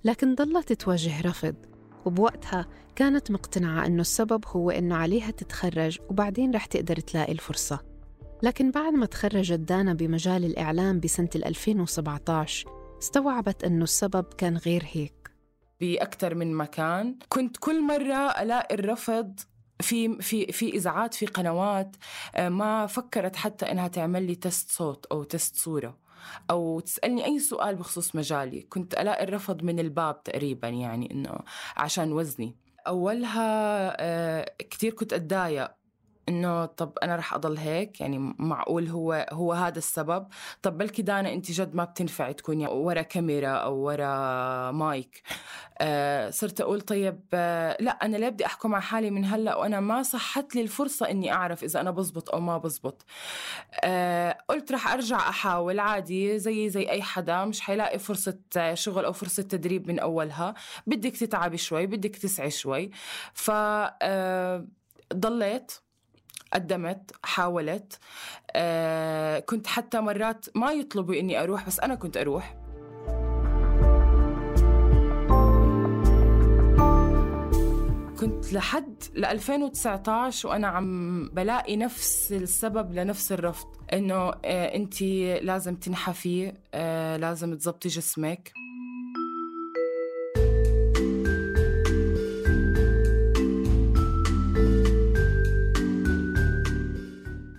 لكن 0.04 0.34
ضلت 0.34 0.72
تواجه 0.72 1.20
رفض 1.20 1.54
وبوقتها 2.04 2.66
كانت 2.96 3.30
مقتنعة 3.30 3.86
إنه 3.86 4.00
السبب 4.00 4.44
هو 4.46 4.70
إنه 4.70 4.96
عليها 4.96 5.30
تتخرج 5.30 5.98
وبعدين 6.10 6.54
رح 6.54 6.66
تقدر 6.66 6.96
تلاقي 6.96 7.32
الفرصة. 7.32 7.80
لكن 8.42 8.70
بعد 8.70 8.92
ما 8.92 9.06
تخرجت 9.06 9.58
دانا 9.58 9.94
بمجال 9.94 10.44
الإعلام 10.44 11.00
بسنة 11.00 11.28
2017 11.36 12.68
استوعبت 12.98 13.64
إنه 13.64 13.84
السبب 13.84 14.24
كان 14.38 14.56
غير 14.56 14.84
هيك. 14.92 15.30
بأكثر 15.80 16.34
من 16.34 16.54
مكان 16.54 17.18
كنت 17.28 17.56
كل 17.56 17.82
مرة 17.82 18.42
ألاقي 18.42 18.74
الرفض 18.74 19.40
في 19.80 20.22
في 20.22 20.52
في 20.52 20.68
اذاعات 20.68 21.14
في 21.14 21.26
قنوات 21.26 21.96
آه، 22.34 22.48
ما 22.48 22.86
فكرت 22.86 23.36
حتى 23.36 23.70
إنها 23.70 23.88
تعمل 23.88 24.22
لي 24.22 24.34
تست 24.34 24.70
صوت 24.70 25.06
أو 25.06 25.22
تست 25.24 25.56
صورة. 25.56 25.98
أو 26.50 26.80
تسألني 26.80 27.24
أي 27.24 27.38
سؤال 27.38 27.76
بخصوص 27.76 28.16
مجالي. 28.16 28.62
كنت 28.62 28.94
ألاقي 28.94 29.24
الرفض 29.24 29.62
من 29.62 29.78
الباب 29.78 30.22
تقريبا 30.22 30.68
يعني 30.68 31.10
إنه 31.12 31.38
عشان 31.76 32.12
وزني. 32.12 32.56
أولها 32.86 33.96
آه، 34.00 34.54
كثير 34.70 34.94
كنت 34.94 35.12
أتضايق. 35.12 35.79
إنه 36.30 36.66
طب 36.66 36.92
أنا 37.02 37.16
رح 37.16 37.34
أضل 37.34 37.56
هيك؟ 37.58 38.00
يعني 38.00 38.18
معقول 38.38 38.88
هو 38.88 39.26
هو 39.32 39.52
هذا 39.52 39.78
السبب؟ 39.78 40.26
طب 40.62 40.78
بلكي 40.78 41.02
دانا 41.02 41.32
أنت 41.32 41.50
جد 41.50 41.74
ما 41.74 41.84
بتنفعي 41.84 42.34
تكوني 42.34 42.66
ورا 42.66 43.02
كاميرا 43.02 43.48
أو 43.48 43.74
ورا 43.76 44.70
مايك. 44.70 45.22
آه 45.78 46.30
صرت 46.30 46.60
أقول 46.60 46.80
طيب 46.80 47.20
آه 47.34 47.76
لا 47.80 47.90
أنا 47.90 48.16
ليه 48.16 48.28
بدي 48.28 48.46
أحكم 48.46 48.74
على 48.74 48.82
حالي 48.82 49.10
من 49.10 49.24
هلأ؟ 49.24 49.56
وأنا 49.56 49.80
ما 49.80 50.02
صحت 50.02 50.54
لي 50.54 50.62
الفرصة 50.62 51.10
إني 51.10 51.32
أعرف 51.32 51.64
إذا 51.64 51.80
أنا 51.80 51.90
بزبط 51.90 52.30
أو 52.30 52.40
ما 52.40 52.58
بزبط. 52.58 53.04
آه 53.84 54.38
قلت 54.48 54.72
رح 54.72 54.92
أرجع 54.92 55.16
أحاول 55.28 55.80
عادي 55.80 56.38
زي 56.38 56.68
زي 56.70 56.90
أي 56.90 57.02
حدا 57.02 57.44
مش 57.44 57.60
حيلاقي 57.60 57.98
فرصة 57.98 58.38
شغل 58.74 59.04
أو 59.04 59.12
فرصة 59.12 59.42
تدريب 59.42 59.88
من 59.88 59.98
أولها. 59.98 60.54
بدك 60.86 61.16
تتعبي 61.16 61.56
شوي 61.56 61.86
بدك 61.86 62.16
تسعي 62.16 62.50
شوي. 62.50 62.90
ف 63.34 63.50
آه 63.52 64.66
ضليت. 65.14 65.72
قدمت 66.52 67.10
حاولت. 67.22 67.98
آه 68.52 69.38
كنت 69.38 69.66
حتى 69.66 70.00
مرات 70.00 70.46
ما 70.56 70.72
يطلبوا 70.72 71.14
إني 71.14 71.42
أروح 71.42 71.66
بس 71.66 71.80
أنا 71.80 71.94
كنت 71.94 72.16
أروح. 72.16 72.56
كنت 78.20 78.52
لحد 78.52 79.02
ل 79.14 79.24
2019 79.24 80.48
وأنا 80.48 80.66
عم 80.68 81.28
بلاقي 81.32 81.76
نفس 81.76 82.32
السبب 82.32 82.92
لنفس 82.92 83.32
الرفض 83.32 83.66
إنه 83.92 84.14
آه 84.14 84.74
انت 84.76 85.02
لازم 85.42 85.76
تنحفي 85.76 86.52
آه 86.74 87.16
لازم 87.16 87.54
تزبطي 87.56 87.88
جسمك. 87.88 88.52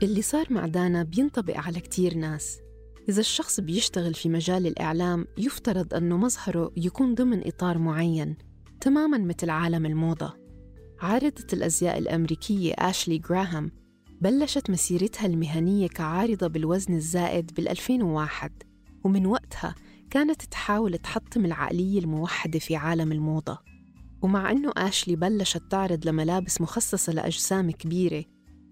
اللي 0.04 0.22
صار 0.22 0.46
مع 0.50 0.68
دانا 0.68 1.04
بينطبق 1.04 1.58
على 1.58 1.80
كتير 1.80 2.18
ناس. 2.18 2.60
إذا 3.10 3.20
الشخص 3.20 3.60
بيشتغل 3.60 4.14
في 4.14 4.30
مجال 4.30 4.68
الإعلام 4.68 5.26
يفترض 5.38 5.94
أنه 5.94 6.18
مظهره 6.18 6.72
يكون 6.78 7.16
ضمن 7.16 7.48
إطار 7.48 7.78
معين 7.78 8.36
تماماً 8.82 9.18
مثل 9.18 9.50
عالم 9.50 9.86
الموضة. 9.86 10.34
عارضة 11.00 11.48
الأزياء 11.54 11.98
الأمريكية 11.98 12.74
آشلي 12.74 13.18
جراهام 13.18 13.72
بلشت 14.22 14.70
مسيرتها 14.70 15.26
المهنية 15.26 15.88
كعارضة 15.88 16.48
بالوزن 16.48 16.94
الزائد 16.94 17.52
بال 17.54 17.70
2001 17.70 18.64
ومن 19.04 19.26
وقتها 19.26 19.76
كانت 20.10 20.42
تحاول 20.42 20.98
تحطم 20.98 21.46
العقلية 21.46 22.00
الموحدة 22.00 22.60
في 22.60 22.76
عالم 22.76 23.12
الموضة. 23.12 23.60
ومع 24.22 24.52
أنه 24.52 24.72
آشلي 24.78 25.16
بلشت 25.16 25.62
تعرض 25.70 26.08
لملابس 26.08 26.62
مخصصة 26.62 27.14
لأجسام 27.14 27.72
كبيرة 27.72 28.24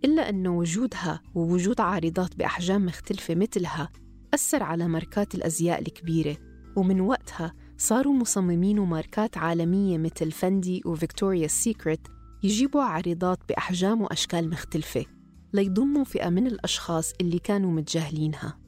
إلا 0.06 0.29
أنه 0.29 0.58
وجودها 0.58 1.22
ووجود 1.36 1.82
عارضات 1.82 2.36
بأحجام 2.36 2.86
مختلفة 2.86 3.36
مثلها 3.36 3.89
أثر 4.34 4.63
على 4.63 4.88
ماركات 4.88 5.36
الأزياء 5.36 5.82
الكبيرة 5.82 6.38
ومن 6.75 7.01
وقتها 7.01 7.53
صاروا 7.77 8.13
مصممين 8.13 8.79
وماركات 8.79 9.38
عالمية 9.38 9.98
مثل 9.98 10.32
فندي 10.32 10.82
وفيكتوريا 10.86 11.48
سيكريت 11.48 12.08
يجيبوا 12.44 12.82
عارضات 12.82 13.39
بأحجام 13.50 14.01
وأشكال 14.01 14.50
مختلفة 14.50 15.06
ليضموا 15.53 16.03
فئة 16.03 16.29
من 16.29 16.48
الأشخاص 16.48 17.13
اللي 17.22 17.39
كانوا 17.39 17.72
متجاهلينها. 17.72 18.60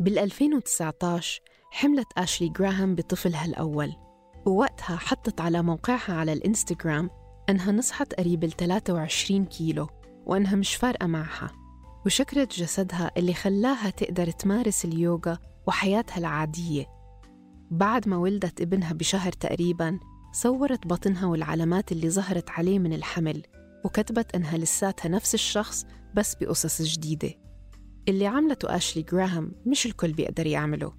بال 0.00 0.18
2019 0.18 1.40
حملت 1.70 2.06
آشلي 2.18 2.48
جراهام 2.48 2.94
بطفلها 2.94 3.44
الأول 3.44 3.92
ووقتها 4.46 4.96
حطت 4.96 5.40
على 5.40 5.62
موقعها 5.62 6.12
على 6.12 6.32
الإنستغرام 6.32 7.10
أنها 7.48 7.72
نصحت 7.72 8.14
قريب 8.14 8.44
ال 8.44 8.50
23 8.50 9.44
كيلو. 9.44 9.86
وأنها 10.28 10.56
مش 10.56 10.74
فارقة 10.74 11.06
معها. 11.06 11.50
وشكرت 12.06 12.58
جسدها 12.60 13.10
اللي 13.16 13.34
خلاها 13.34 13.90
تقدر 13.90 14.30
تمارس 14.30 14.84
اليوغا 14.84 15.38
وحياتها 15.66 16.18
العادية. 16.18 16.86
بعد 17.70 18.08
ما 18.08 18.16
ولدت 18.16 18.60
ابنها 18.60 18.92
بشهر 18.92 19.32
تقريباً 19.32 19.98
صورت 20.32 20.86
بطنها 20.86 21.26
والعلامات 21.26 21.92
اللي 21.92 22.10
ظهرت 22.10 22.50
عليه 22.50 22.78
من 22.78 22.92
الحمل 22.92 23.42
وكتبت 23.84 24.34
أنها 24.34 24.58
لساتها 24.58 25.08
نفس 25.08 25.34
الشخص 25.34 25.86
بس 26.14 26.34
بقصص 26.34 26.82
جديدة. 26.82 27.34
اللي 28.08 28.26
عملته 28.26 28.76
آشلي 28.76 29.02
جراهام 29.02 29.52
مش 29.66 29.86
الكل 29.86 30.12
بيقدر 30.12 30.46
يعمله. 30.46 30.92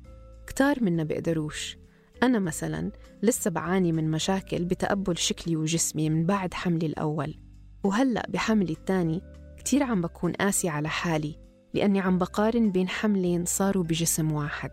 كتار 0.47 0.83
منا 0.83 1.03
بيقدروش. 1.03 1.77
أنا 2.23 2.39
مثلاً 2.39 2.91
لسه 3.23 3.51
بعاني 3.51 3.91
من 3.91 4.11
مشاكل 4.11 4.65
بتقبل 4.65 5.17
شكلي 5.17 5.55
وجسمي 5.55 6.09
من 6.09 6.25
بعد 6.25 6.53
حملي 6.53 6.85
الأول. 6.85 7.48
وهلأ 7.83 8.25
بحملي 8.29 8.73
الثاني 8.73 9.21
كتير 9.57 9.83
عم 9.83 10.01
بكون 10.01 10.33
قاسي 10.33 10.69
على 10.69 10.89
حالي 10.89 11.35
لأني 11.73 11.99
عم 11.99 12.17
بقارن 12.17 12.71
بين 12.71 12.89
حملين 12.89 13.45
صاروا 13.45 13.83
بجسم 13.83 14.31
واحد. 14.31 14.71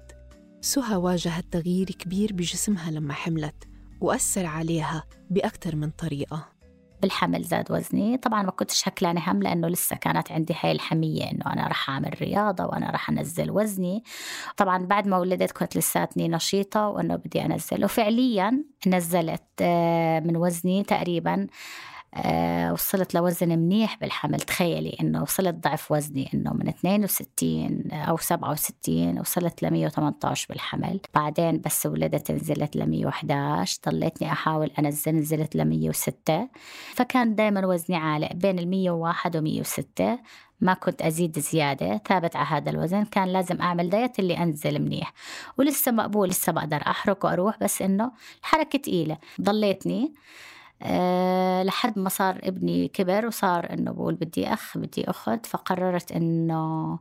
سهى 0.61 0.97
واجهت 0.97 1.45
تغيير 1.51 1.87
كبير 1.87 2.33
بجسمها 2.33 2.91
لما 2.91 3.13
حملت 3.13 3.65
وأثر 4.01 4.47
عليها 4.47 5.05
بأكثر 5.31 5.77
من 5.77 5.91
طريقة. 5.91 6.49
بالحمل 7.03 7.43
زاد 7.43 7.73
وزني. 7.73 8.17
طبعا 8.19 8.43
ما 8.43 8.51
كنتش 8.51 8.89
هكلانة 8.89 9.23
هم 9.27 9.43
لأنه 9.43 9.69
لسه 9.69 9.97
كانت 9.97 10.33
عندي 10.33 10.55
هاي 10.61 10.73
الحمية 10.73 11.31
إنه 11.31 11.53
أنا 11.53 11.67
رح 11.69 11.91
أعمل 11.91 12.11
رياضة 12.21 12.65
وأنا 12.65 12.91
رح 12.91 13.11
أنزل 13.11 13.51
وزني. 13.51 14.03
طبعا 14.57 14.87
بعد 14.87 15.09
ما 15.09 15.19
ولدت 15.19 15.53
كنت 15.53 15.77
لساتني 15.77 16.29
نشيطة 16.29 16.89
وإنه 16.89 17.17
بدي 17.17 17.45
أنزل. 17.45 17.85
وفعليا 17.85 18.65
نزلت 18.87 19.43
آه، 19.61 20.21
من 20.21 20.37
وزني 20.37 20.83
تقريبا 20.83 21.47
وصلت 22.73 23.15
لوزن 23.15 23.49
منيح 23.49 23.99
بالحمل. 24.01 24.41
تخيلي 24.41 24.97
إنه 25.01 25.23
وصلت 25.23 25.55
ضعف 25.55 25.93
وزني 25.93 26.31
إنه 26.35 26.53
من 26.53 26.69
62 26.69 27.93
أو 27.93 28.17
67 28.17 29.19
وصلت 29.21 29.63
ل 29.63 29.71
118 29.71 30.47
بالحمل. 30.49 31.01
بعدين 31.15 31.61
بس 31.61 31.87
ولدت 31.87 32.31
نزلت 32.31 32.77
ل 32.77 32.91
111 32.91 33.79
ضليتني 33.89 34.33
أحاول 34.33 34.71
أنزل 34.79 35.15
نزلت 35.15 35.57
ل 35.57 35.65
106 35.65 36.49
فكان 36.95 37.35
دائما 37.35 37.67
وزني 37.67 37.97
عالي 37.97 38.31
بين 38.35 38.59
ال 38.59 38.69
101 38.69 39.37
و 39.37 39.41
106 39.41 40.19
ما 40.61 40.75
كنت 40.75 41.03
أزيد 41.03 41.39
زيادة 41.39 42.03
ثابت 42.09 42.37
على 42.37 42.47
هذا 42.47 42.71
الوزن. 42.71 43.05
كان 43.05 43.29
لازم 43.29 43.61
أعمل 43.61 43.91
دايت 43.91 44.19
اللي 44.19 44.39
أنزل 44.39 44.83
منيح. 44.83 45.13
ولسه 45.59 45.93
مقبول 45.93 46.29
لسه 46.29 46.53
بقدر 46.53 46.83
أحرك 46.87 47.25
وأروح 47.25 47.59
بس 47.61 47.83
إنه 47.83 48.13
الحركة 48.41 48.79
تقيلة. 48.79 49.19
ضليتني. 49.41 50.15
أه 50.83 51.63
لحد 51.63 51.99
ما 51.99 52.09
صار 52.09 52.41
ابني 52.45 52.89
كبر 52.89 53.27
وصار 53.27 53.73
إنه 53.73 53.93
بقول 53.93 54.15
بدي 54.15 54.53
أخ 54.53 54.79
بدي 54.79 55.11
أخت 55.11 55.47
فقررت 55.47 56.13
إنه 56.13 56.99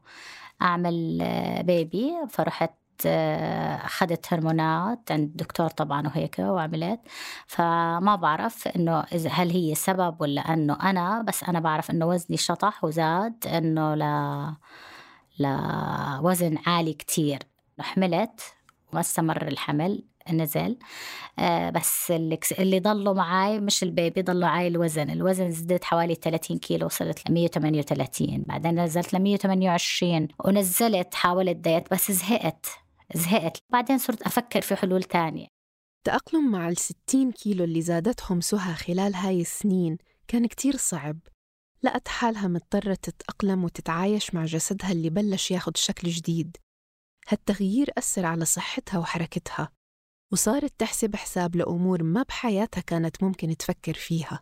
أعمل 0.62 1.20
آه، 1.22 1.62
بيبي 1.62 2.14
فرحت 2.30 2.74
آه، 3.06 3.76
أخذت 3.86 4.34
هرمونات 4.34 5.12
عند 5.12 5.24
الدكتور 5.30 5.68
طبعا 5.70 6.08
وهيك 6.08 6.36
وعملت. 6.40 7.00
فما 7.48 8.16
بعرف 8.16 8.68
إنه 8.68 9.00
إذا 9.02 9.30
هل 9.30 9.52
هي 9.52 9.76
سبب 9.76 10.22
ولا 10.22 10.42
إنه 10.54 10.78
أنا 10.84 11.22
بس 11.22 11.44
أنا 11.44 11.60
بعرف 11.60 11.92
إنه 11.92 12.06
وزني 12.06 12.38
شطح 12.38 12.84
وزاد 12.84 13.48
إنه 13.48 13.96
ل 13.96 14.04
لوزن 15.40 16.58
عالي 16.68 16.94
كتير. 16.94 17.40
حملت 17.80 18.42
وما 18.92 19.00
استمر 19.02 19.48
الحمل. 19.48 20.04
نزل. 20.34 20.78
آه 21.40 21.70
بس 21.70 22.12
اللي, 22.12 22.40
اللي 22.60 22.80
ضلوا 22.80 23.14
معي 23.14 23.60
مش 23.60 23.84
البيبي 23.84 24.22
ضلوا 24.22 24.42
معي 24.42 24.68
الوزن. 24.68 25.10
الوزن 25.10 25.52
زدت 25.52 25.84
حوالي 25.84 26.16
30 26.16 26.58
كيلو 26.60 26.86
وصلت 26.86 27.30
ل 27.30 27.34
138 27.34 28.44
بعدين 28.48 28.80
نزلت 28.84 29.14
ل 29.14 29.20
128 29.20 30.28
ونزلت 30.46 31.16
حاولت 31.16 31.56
دايت 31.58 31.94
بس 31.94 32.12
زهقت 32.12 32.66
زهقت. 33.16 33.58
بعدين 33.74 33.98
صرت 33.98 34.22
أفكر 34.22 34.62
في 34.62 34.76
حلول 34.76 35.04
تانية. 35.04 35.48
التأقلم 35.98 36.52
مع 36.52 36.70
ال 36.70 36.78
60 36.78 37.32
كيلو 37.32 37.64
اللي 37.64 37.82
زادتهم 37.82 38.42
سهى 38.42 38.76
خلال 38.76 39.16
هاي 39.16 39.42
السنين 39.42 39.98
كان 40.28 40.46
كتير 40.46 40.76
صعب. 40.78 41.20
لقت 41.84 42.08
حالها 42.08 42.48
مضطرة 42.48 42.94
تتأقلم 42.94 43.64
وتتعايش 43.64 44.34
مع 44.36 44.46
جسدها 44.46 44.92
اللي 44.92 45.10
بلش 45.10 45.52
ياخد 45.52 45.78
شكل 45.78 46.08
جديد. 46.08 46.58
هالتغيير 47.28 47.90
أثر 47.98 48.26
على 48.26 48.46
صحتها 48.46 48.98
وحركتها. 49.00 49.70
وصارت 50.36 50.74
تحسب 50.80 51.16
حساب 51.16 51.56
لأمور 51.56 52.04
ما 52.04 52.24
بحياتها 52.24 52.82
كانت 52.82 53.24
ممكن 53.24 53.58
تفكر 53.58 53.94
فيها. 53.94 54.40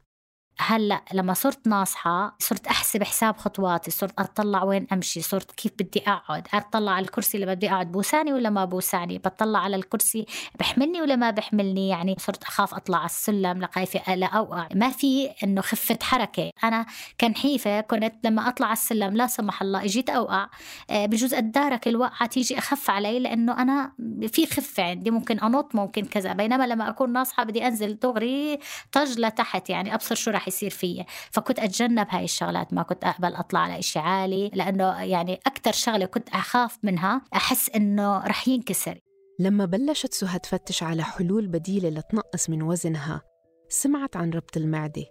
هلأ 0.60 1.02
لما 1.13 1.34
صرت 1.34 1.68
ناصحة 1.68 2.36
صرت 2.39 2.68
أحسب 2.68 3.04
حساب 3.04 3.38
خطواتي 3.38 3.92
صرت 3.92 4.20
أطلع 4.20 4.63
وين 4.63 4.88
أمشي 4.94 5.22
صرت 5.22 5.52
كيف 5.52 5.72
بدي 5.80 6.04
أقعد 6.08 6.48
أطلع 6.54 6.92
على 6.92 7.06
الكرسي 7.06 7.38
اللي 7.38 7.56
بدي 7.56 7.70
أقعد 7.72 7.92
بوساني 7.92 8.34
ولا 8.34 8.50
ما 8.50 8.66
بوساني؟ 8.66 9.18
بطلع 9.18 9.60
على 9.60 9.76
الكرسي 9.76 10.26
بحملني 10.60 11.02
ولا 11.02 11.16
ما 11.16 11.32
بحملني؟ 11.32 11.89
يعني 11.89 12.16
صرت 12.20 12.44
أخاف 12.44 12.74
أطلع 12.74 12.98
على 12.98 13.06
السلم 13.06 13.62
لخايفة 13.62 14.16
لا 14.16 14.28
أوقع. 14.28 14.68
ما 14.76 14.89
في 14.89 15.30
إنه 15.44 15.62
خفة 15.62 16.00
حركة. 16.02 16.52
أنا 16.63 16.86
كنحيفة 17.22 17.82
كنت 17.82 18.13
لما 18.24 18.48
أطلع 18.48 18.68
على 18.68 18.74
السلم 18.74 19.18
لا 19.18 19.28
سمح 19.28 19.62
الله 19.62 19.84
إجيت 19.86 20.10
أوقع 20.10 20.50
آه، 20.89 21.06
بجوز 21.06 21.34
أتدارك 21.34 21.88
الوقعة 21.88 22.26
تيجي 22.26 22.58
أخف 22.58 22.89
علي 22.89 23.20
لأنه 23.20 23.62
أنا 23.62 23.92
في 24.28 24.46
خفة 24.46 24.84
عندي 24.84 25.12
ممكن 25.12 25.39
أنط 25.39 25.76
ممكن 25.76 26.06
كذا. 26.06 26.34
بينما 26.34 26.68
لما 26.68 26.89
أكون 26.89 27.13
ناصحة 27.13 27.44
بدي 27.44 27.68
أنزل 27.68 28.00
دغري 28.00 28.60
طج 28.92 29.20
لتحت 29.20 29.70
يعني 29.70 29.96
أبصر 29.96 30.16
شو 30.16 30.32
رح 30.32 30.42
يصير 30.47 30.69
فيي 30.69 31.06
فكنت 31.32 31.60
أتجنب 31.60 32.08
هاي 32.10 32.23
الشغلات 32.23 32.73
ما 32.73 32.84
كنت 32.84 33.03
أقبل 33.03 33.36
أطلع 33.36 33.60
على 33.60 33.79
إشي 33.79 33.99
عالي 33.99 34.51
لأنه 34.53 35.01
يعني 35.01 35.39
أكثر 35.47 35.71
شغلة 35.71 36.06
كنت 36.06 36.29
أخاف 36.29 36.77
منها 36.84 37.21
أحس 37.36 37.69
إنه 37.69 38.17
رح 38.17 38.47
ينكسر. 38.47 38.99
لما 39.39 39.65
بلشت 39.65 40.13
سهى 40.13 40.39
تفتش 40.39 40.84
على 40.84 41.03
حلول 41.03 41.47
بديلة 41.47 41.89
لتنقص 41.89 42.49
من 42.49 42.62
وزنها 42.62 43.21
سمعت 43.69 44.15
عن 44.15 44.29
ربط 44.29 44.58
المعدة 44.58 45.06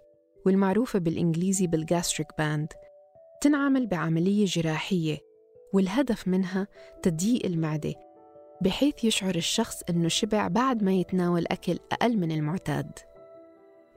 والمعروفة 0.45 0.99
بالإنجليزي 0.99 1.67
بال 1.67 1.80
gastric 1.80 2.27
band 2.37 2.73
تنعمل 3.41 3.87
بعملية 3.87 4.45
جراحية 4.45 5.17
والهدف 5.73 6.27
منها 6.27 6.67
تضييق 7.01 7.45
المعدة 7.45 7.93
بحيث 8.61 9.03
يشعر 9.03 9.35
الشخص 9.35 9.81
إنه 9.89 10.07
شبع 10.07 10.47
بعد 10.47 10.83
ما 10.83 10.93
يتناول 10.93 11.45
أكل 11.51 11.79
أقل 11.91 12.17
من 12.17 12.31
المعتاد. 12.31 12.99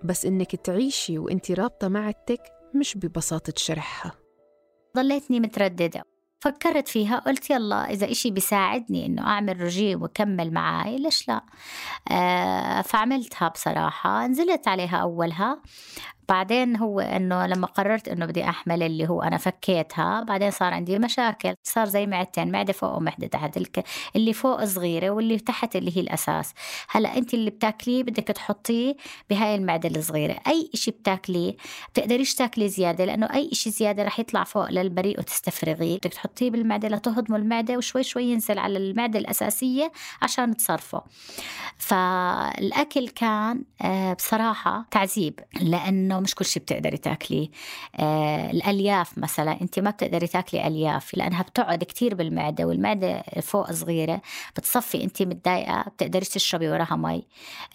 بس 0.07 0.27
إنك 0.27 0.57
تعيشي 0.57 1.19
وإنتي 1.19 1.55
رابطة 1.55 1.89
معدتك 1.89 2.41
مش 2.75 2.97
ببساطة 2.97 3.53
شرحها. 3.57 4.13
ضليتني 4.97 5.41
مترددة. 5.41 6.03
فكرت 6.41 6.89
فيها 6.89 7.19
قلت 7.19 7.51
يلا 7.51 7.91
إذا 7.91 8.11
إشي 8.11 8.31
بيساعدني 8.31 9.07
إنه 9.07 9.23
أعمل 9.27 9.61
رجيم 9.61 10.03
وكمل 10.03 10.53
معاي 10.53 10.99
ليش 10.99 11.29
لا؟ 11.29 11.43
آه 12.11 12.83
فعملتها 12.83 13.49
بصراحة. 13.49 14.27
نزلت 14.27 14.69
عليها 14.69 14.97
أولها. 14.97 15.63
بعدين 16.29 16.77
هو 16.77 17.01
إنه 17.01 17.47
لما 17.47 17.67
قررت 17.67 18.09
إنه 18.09 18.27
بدي 18.27 18.45
أحمل 18.45 18.83
اللي 18.83 19.09
هو 19.09 19.23
أنا 19.23 19.37
فكيتها 19.37 20.23
بعدين 20.23 20.51
صار 20.51 20.75
عندي 20.75 20.99
مشاكل. 20.99 21.55
صار 21.63 21.87
زي 21.87 22.07
معدتين 22.07 22.53
معدة 22.53 22.73
فوق 22.73 22.97
ومعدة 22.97 23.27
تحت. 23.27 23.59
اللي 24.17 24.33
فوق 24.33 24.65
صغيرة 24.65 25.11
واللي 25.11 25.39
تحت 25.39 25.77
اللي 25.77 25.97
هي 25.97 26.01
الأساس. 26.01 26.53
هلأ 26.89 27.17
انت 27.19 27.35
اللي 27.35 27.51
بتاكليه 27.51 28.03
بدك 28.03 28.25
تحطيه 28.25 28.97
بهاي 29.31 29.55
المعدة 29.55 29.89
الصغيرة. 29.89 30.37
أي 30.47 30.71
إشي 30.75 30.91
بتاكليه 30.91 31.57
بتقدريش 31.93 32.35
تاكلي 32.35 32.69
زيادة 32.69 33.05
لأنه 33.05 33.27
أي 33.35 33.49
إشي 33.53 33.71
زيادة 33.71 34.03
رح 34.05 34.21
يطلع 34.21 34.45
فوق 34.45 34.71
للبريء 34.71 35.21
وتستفرغيه. 35.21 35.97
بدك 35.97 36.13
تحطيه 36.13 36.51
بالمعدة 36.51 36.89
لتهضمه 36.89 37.37
المعدة 37.37 37.77
وشوي 37.77 38.03
شوي 38.03 38.25
ينزل 38.25 38.59
على 38.59 38.79
المعدة 38.79 39.19
الأساسية 39.19 39.93
عشان 40.23 40.57
تصرفه 40.57 41.03
فالأكل 41.79 43.09
كان 43.09 43.65
آه، 43.83 44.13
بصراحة 44.13 44.87
تعذيب 44.91 45.41
لأنه 45.61 46.16
مش 46.21 46.35
كل 46.35 46.45
شيء 46.45 46.63
بتقدري 46.63 46.97
تاكليه. 46.97 47.49
آه، 47.97 48.51
الألياف 48.51 49.19
مثلا 49.19 49.61
أنت 49.61 49.79
ما 49.79 49.91
بتقدري 49.91 50.27
تاكلي 50.27 50.67
ألياف 50.67 51.15
لأنها 51.17 51.43
بتقعد 51.43 51.85
كتير 51.85 52.15
بالمعدة 52.15 52.65
والمعدة 52.65 53.23
فوق 53.43 53.73
صغيرة 53.73 54.23
بتصفي 54.57 55.05
أنت 55.05 55.23
متضايقة 55.23 55.83
بتقدريش 55.83 56.29
تشربي 56.29 56.69
وراها 56.69 56.97
مي. 56.97 57.23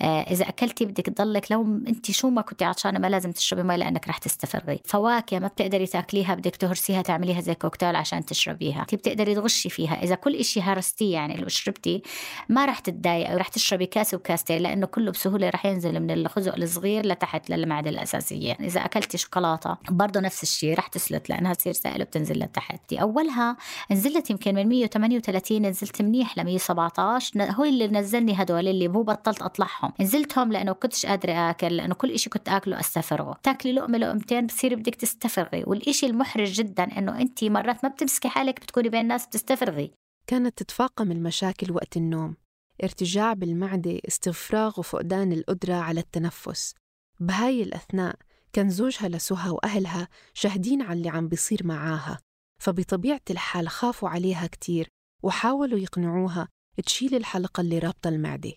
آه، 0.02 0.22
إذا 0.22 0.50
أكلتي 0.50 0.86
بدك 0.86 1.06
تضلك 1.06 1.52
لو 1.52 1.62
أنت 1.88 2.12
شو 2.12 2.30
ما 2.30 2.42
كنتي 2.42 2.66
عطشانة 2.66 3.00
ما 3.00 3.08
لازم 3.08 3.32
تشربي 3.32 3.64
مي 3.64 3.78
لأنك 3.78 4.08
رح 4.08 4.18
تستفرغي. 4.18 4.80
فواكه 4.86 5.40
ما 5.40 5.48
بتقدري 5.48 5.88
تاكليها 5.88 6.36
بدك 6.36 6.56
تهرسيها 6.56 7.02
تعمليها 7.02 7.42
زي 7.42 7.56
كوكتيل 7.56 7.96
عشان 7.96 8.26
تشربيها. 8.26 8.82
أنت 8.82 8.96
بتقدري 8.96 9.36
تغشي 9.36 9.70
فيها. 9.70 10.04
إذا 10.04 10.16
كل 10.16 10.36
إشي 10.36 10.62
هرستيه 10.62 11.14
يعني 11.14 11.38
لو 11.38 11.48
شربتي 11.48 12.02
ما 12.50 12.66
رح 12.66 12.80
تتضايقي 12.80 13.36
ورح 13.36 13.48
تشربي 13.48 13.86
كاسه 13.86 14.18
وكاستين 14.18 14.62
لأنه 14.62 14.86
كله 14.86 15.12
بسهولة 15.12 15.50
رح 15.50 15.66
ينزل 15.66 16.00
من 16.00 16.12
الخزق 16.12 16.56
الصغير 16.56 17.06
لتحت 17.06 17.50
للمعدة 17.50 17.90
الأساسية. 17.90 18.31
إذا 18.38 18.86
أكلتي 18.86 19.17
شوكولاتة 19.17 19.78
برضه 19.89 20.20
نفس 20.20 20.44
الشيء 20.44 20.78
رح 20.78 20.88
تسلت 20.88 21.30
لأنها 21.30 21.54
تصير 21.54 21.74
سائلة 21.74 22.04
وبتنزل 22.04 22.39
لتحت 22.39 22.94
أولها 22.94 23.58
نزلت 23.91 24.30
يمكن 24.30 24.56
من 24.56 24.67
138 24.70 25.62
نزلت 25.65 26.02
منيح 26.02 26.38
ل 26.38 26.44
117 26.44 27.38
ن- 27.38 27.52
هو 27.52 27.63
اللي 27.63 27.88
نزلني 27.88 28.34
هدول 28.41 28.67
اللي 28.67 28.88
هو 28.88 29.04
بطلت 29.04 29.41
أطلعهم. 29.41 29.91
نزلتهم 30.00 30.52
لأنه 30.52 30.72
كنتش 30.72 31.06
قادرة 31.06 31.32
أكل 31.50 31.78
لأنه 31.78 31.96
كل 31.96 32.12
إشي 32.12 32.30
كنت 32.30 32.50
آكله 32.50 32.80
استفرغه 32.80 33.38
تاكلي 33.44 33.74
لقمة 33.74 33.98
لقمتين 33.98 34.46
بصير 34.48 34.76
بدك 34.76 34.96
تستفرغي. 34.96 35.63
والإشي 35.67 36.06
المحرج 36.06 36.52
جدا 36.52 36.84
إنه 36.84 37.22
أنت 37.22 37.44
مرات 37.44 37.84
ما 37.84 37.89
بتمسكي 37.89 38.30
حالك 38.30 38.60
بتكوني 38.60 38.89
بين 38.89 39.02
الناس 39.02 39.28
بتستفرغي. 39.28 39.91
كانت 40.28 40.58
تتفاقم 40.58 41.12
المشاكل 41.12 41.72
وقت 41.72 41.98
النوم. 41.98 42.36
ارتجاع 42.84 43.34
بالمعدة 43.34 44.00
استفراغ 44.08 44.80
وفقدان 44.80 45.32
القدرة 45.34 45.74
على 45.76 46.00
التنفس. 46.00 46.76
بهاي 47.22 47.64
الأثناء 47.64 48.16
كان 48.54 48.70
زوجها 48.70 49.10
لسهى 49.10 49.50
وأهلها 49.50 50.08
شاهدين 50.34 50.82
على 50.82 50.98
اللي 50.98 51.10
عم 51.10 51.28
بيصير 51.28 51.68
معاها 51.68 52.20
فبطبيعة 52.62 53.22
الحال 53.30 53.70
خافوا 53.70 54.10
عليها 54.10 54.48
كتير 54.48 54.88
وحاولوا 55.24 55.80
يقنعوها 55.80 56.48
تشيل 56.86 57.16
الحلقة 57.16 57.62
اللي 57.62 57.80
رابطة 57.80 58.08
المعدة. 58.08 58.54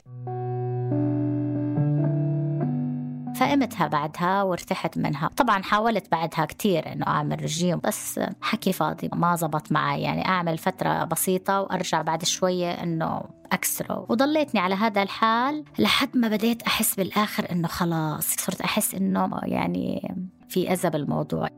فقمتها 3.34 3.86
بعدها 3.86 4.42
وارتحت 4.42 4.98
منها. 4.98 5.30
طبعا 5.36 5.62
حاولت 5.62 6.12
بعدها 6.12 6.44
كتير 6.44 6.92
إنه 6.92 7.06
أعمل 7.06 7.42
رجيم 7.42 7.80
بس 7.84 8.20
حكي 8.42 8.72
فاضي 8.72 9.10
ما 9.12 9.36
زبط 9.36 9.72
معي. 9.72 10.02
يعني 10.02 10.28
أعمل 10.28 10.58
فترة 10.58 11.04
بسيطة 11.04 11.60
وأرجع 11.60 12.02
بعد 12.02 12.24
شوية 12.24 12.70
إنه 12.70 13.22
أكسره. 13.52 14.06
وضليتني 14.08 14.60
على 14.60 14.74
هذا 14.74 15.02
الحال 15.02 15.64
لحد 15.78 16.16
ما 16.16 16.28
بديت 16.28 16.62
أحس 16.62 16.94
بالآخر 16.94 17.52
إنه 17.52 17.68
خلاص 17.68 18.26
صرت 18.26 18.60
أحس 18.60 18.94
إنه 18.94 19.40
يعني 19.42 20.14
في 20.48 20.72
أذى 20.72 20.90
بالموضوع. 20.90 21.48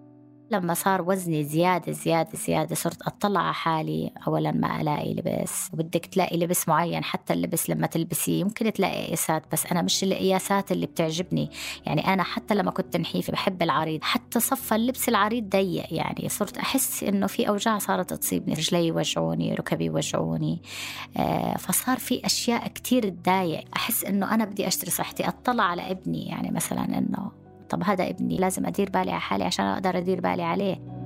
لما 0.50 0.74
صار 0.74 1.02
وزني 1.02 1.44
زيادة 1.44 1.92
زيادة 1.92 2.38
زيادة 2.46 2.74
صرت 2.74 3.02
أطلع 3.02 3.40
على 3.40 3.54
حالي 3.54 4.10
أولا 4.26 4.52
ما 4.52 4.80
ألاقي 4.80 5.14
لبس. 5.14 5.70
وبدك 5.72 6.06
تلاقي 6.06 6.36
لبس 6.36 6.68
معين 6.68 7.04
حتى 7.04 7.32
اللبس 7.32 7.70
لما 7.70 7.86
تلبسيه 7.86 8.44
ممكن 8.44 8.72
تلاقي 8.72 9.06
قياسات 9.06 9.42
بس 9.52 9.66
أنا 9.66 9.82
مش 9.82 10.04
القياسات 10.04 10.72
اللي 10.72 10.86
بتعجبني. 10.86 11.50
يعني 11.86 12.12
أنا 12.12 12.22
حتى 12.22 12.54
لما 12.54 12.70
كنت 12.70 12.96
نحيفة 12.96 13.32
بحب 13.32 13.62
العريض 13.62 14.02
حتى 14.02 14.40
صفى 14.40 14.74
اللبس 14.74 15.08
العريض 15.08 15.48
ضيق 15.48 15.86
يعني. 15.90 16.28
صرت 16.28 16.58
أحس 16.58 17.04
إنه 17.04 17.26
في 17.26 17.48
أوجاع 17.48 17.78
صارت 17.78 18.12
تصيبني 18.12 18.54
رجلي 18.54 18.92
وجعوني 18.92 19.54
ركبي 19.54 19.90
وجعوني 19.90 20.62
آه 21.16 21.56
فصار 21.56 21.98
في 21.98 22.26
أشياء 22.26 22.68
كتير 22.68 23.08
تضايق. 23.08 23.64
أحس 23.76 24.04
إنه 24.04 24.34
أنا 24.34 24.44
بدي 24.44 24.66
أشتري 24.66 24.90
صحتي 24.90 25.28
أطلع 25.28 25.64
على 25.64 25.90
ابني 25.90 26.26
يعني 26.26 26.50
مثلا 26.50 26.84
إنه 26.98 27.45
طب 27.70 27.82
هذا 27.84 28.10
ابني 28.10 28.36
لازم 28.36 28.66
أدير 28.66 28.90
بالي 28.90 29.10
على 29.10 29.20
حالي 29.20 29.44
عشان 29.44 29.64
أقدر 29.64 29.98
أدير 29.98 30.20
بالي 30.20 30.42
عليه. 30.42 30.96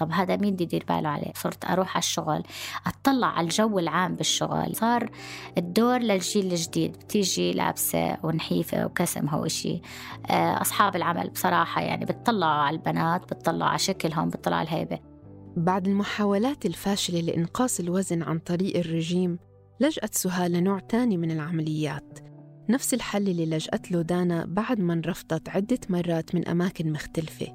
طب 0.00 0.12
هذا 0.12 0.36
مين 0.36 0.54
بدي 0.54 0.64
يدير 0.64 0.84
باله 0.88 1.08
عليه؟ 1.08 1.32
صرت 1.34 1.64
أروح 1.64 1.90
على 1.90 1.98
الشغل 1.98 2.42
أطلع 2.86 3.26
على 3.26 3.44
الجو 3.44 3.78
العام 3.78 4.14
بالشغل. 4.14 4.76
صار 4.76 5.10
الدور 5.58 5.98
للجيل 5.98 6.46
الجديد 6.46 6.92
بتيجي 6.92 7.52
لابسة 7.52 8.16
ونحيفة 8.22 8.86
وكسمها 8.86 9.36
وإشي. 9.36 9.80
آه، 10.30 10.60
أصحاب 10.60 10.96
العمل 10.96 11.30
بصراحة 11.30 11.82
يعني 11.82 12.04
بتطلعوا 12.04 12.62
على 12.62 12.76
البنات 12.76 13.22
بتطلعوا 13.22 13.70
على 13.70 13.78
شكلهم 13.78 14.28
بتطلعوا 14.28 14.58
على 14.60 14.68
الهيبة. 14.68 14.98
بعد 15.56 15.88
المحاولات 15.88 16.66
الفاشلة 16.66 17.20
لإنقاص 17.20 17.80
الوزن 17.80 18.22
عن 18.22 18.38
طريق 18.38 18.76
الرجيم 18.76 19.38
لجأت 19.80 20.14
سهى 20.14 20.48
لنوع 20.48 20.78
تاني 20.78 21.16
من 21.16 21.30
العمليات. 21.30 22.18
نفس 22.68 22.94
الحل 22.94 23.28
اللي 23.28 23.46
لجأت 23.46 23.92
له 23.92 24.02
دانا 24.02 24.44
بعد 24.46 24.80
ما 24.80 24.92
انرفضت 24.92 25.48
عدة 25.48 25.78
مرات 25.88 26.34
من 26.34 26.48
أماكن 26.48 26.92
مختلفة. 26.92 27.46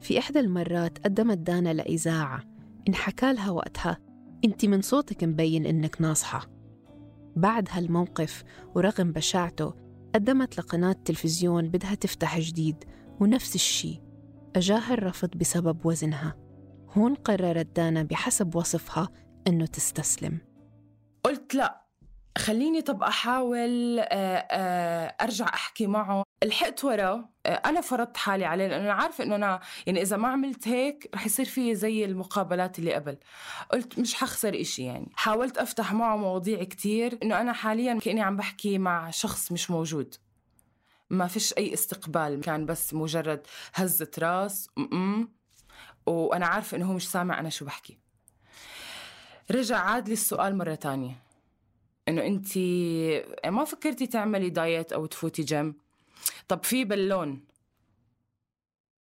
في 0.00 0.18
إحدى 0.18 0.40
المرات 0.40 0.98
قدمت 0.98 1.38
دانا 1.38 1.72
لإذاعة. 1.72 2.42
انحكى 2.88 3.32
لها 3.32 3.50
وقتها 3.50 3.98
أنت 4.44 4.64
من 4.64 4.80
صوتك 4.80 5.24
مبين 5.24 5.66
إنك 5.66 6.00
ناصحة. 6.00 6.50
بعد 7.36 7.68
هالموقف 7.70 8.44
ورغم 8.74 9.12
بشاعته 9.12 9.74
قدمت 10.14 10.58
لقناة 10.58 10.96
تلفزيون 11.04 11.68
بدها 11.68 11.94
تفتح 11.94 12.38
جديد 12.38 12.84
ونفس 13.20 13.54
الشي. 13.54 14.00
أجاها 14.56 14.94
الرفض 14.94 15.30
بسبب 15.36 15.86
وزنها. 15.86 16.36
هون 16.96 17.14
قررت 17.14 17.76
دانا 17.76 18.02
بحسب 18.02 18.56
وصفها 18.56 19.08
إنه 19.46 19.66
تستسلم. 19.66 20.49
قلت 21.24 21.54
لا 21.54 21.80
خليني 22.38 22.82
طب 22.82 23.02
أحاول 23.02 23.98
آه، 23.98 24.04
آه، 24.50 25.16
أرجع 25.20 25.44
أحكي 25.48 25.86
معه. 25.86 26.22
لحقت 26.44 26.84
ورا 26.84 27.28
آه، 27.46 27.48
أنا 27.54 27.80
فرضت 27.80 28.16
حالي 28.16 28.44
عليه 28.44 28.66
لأنه 28.66 28.84
أنا 28.84 28.92
عارفة 28.92 29.24
إنه 29.24 29.34
أنا 29.36 29.60
يعني 29.86 30.02
إذا 30.02 30.16
ما 30.16 30.28
عملت 30.28 30.68
هيك 30.68 31.10
رح 31.14 31.26
يصير 31.26 31.46
في 31.46 31.74
زي 31.74 32.04
المقابلات 32.04 32.78
اللي 32.78 32.94
قبل. 32.94 33.16
قلت 33.72 33.98
مش 33.98 34.14
حخسر 34.14 34.60
إشي 34.60 34.84
يعني. 34.84 35.12
حاولت 35.14 35.58
أفتح 35.58 35.92
معه 35.92 36.16
مواضيع 36.16 36.64
كتير 36.64 37.18
إنه 37.22 37.40
أنا 37.40 37.52
حاليا 37.52 37.98
كأني 37.98 38.20
عم 38.22 38.36
بحكي 38.36 38.78
مع 38.78 39.10
شخص 39.10 39.52
مش 39.52 39.70
موجود. 39.70 40.14
ما 41.10 41.26
فيش 41.26 41.54
أي 41.58 41.74
استقبال 41.74 42.40
كان 42.40 42.66
بس 42.66 42.94
مجرد 42.94 43.46
هزة 43.74 44.10
راس 44.18 44.68
م 44.76 45.24
وأنا 46.06 46.46
عارفة 46.46 46.76
إنه 46.76 46.86
هو 46.86 46.92
مش 46.92 47.10
سامع 47.10 47.40
أنا 47.40 47.48
شو 47.48 47.64
بحكي. 47.64 47.98
رجع 49.50 49.78
عاد 49.78 50.08
لي 50.08 50.12
السؤال 50.12 50.58
مرة 50.58 50.74
تانية. 50.74 51.16
إنه 52.08 52.26
انت 52.26 52.58
ما 53.46 53.64
فكرتي 53.64 54.06
تعملي 54.06 54.50
دايت 54.50 54.92
أو 54.92 55.06
تفوتي 55.06 55.42
جيم؟ 55.42 55.74
طب 56.48 56.64
في 56.64 56.84
بالون. 56.84 57.44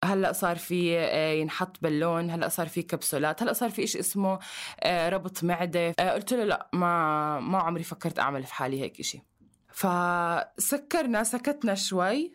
هلأ 0.03 0.31
صار 0.31 0.57
في 0.57 0.97
آه، 0.99 1.31
ينحط 1.33 1.81
بالون 1.81 2.29
هلأ 2.29 2.49
صار 2.49 2.67
في 2.67 2.81
كبسولات 2.83 3.43
هلأ 3.43 3.53
صار 3.53 3.69
في 3.69 3.87
شيء 3.87 4.01
اسمه 4.01 4.39
آه، 4.79 5.09
ربط 5.09 5.43
معدة. 5.43 5.93
آه، 5.99 6.11
قلت 6.11 6.33
له 6.33 6.43
لأ 6.43 6.69
ما 6.73 7.39
ما 7.39 7.57
عمري 7.57 7.83
فكرت 7.83 8.19
أعمل 8.19 8.43
في 8.43 8.53
حالي 8.53 8.81
هيك 8.81 9.01
شيء 9.01 9.21
فسكرنا 9.67 11.23
سكتنا 11.23 11.75
شوي. 11.75 12.33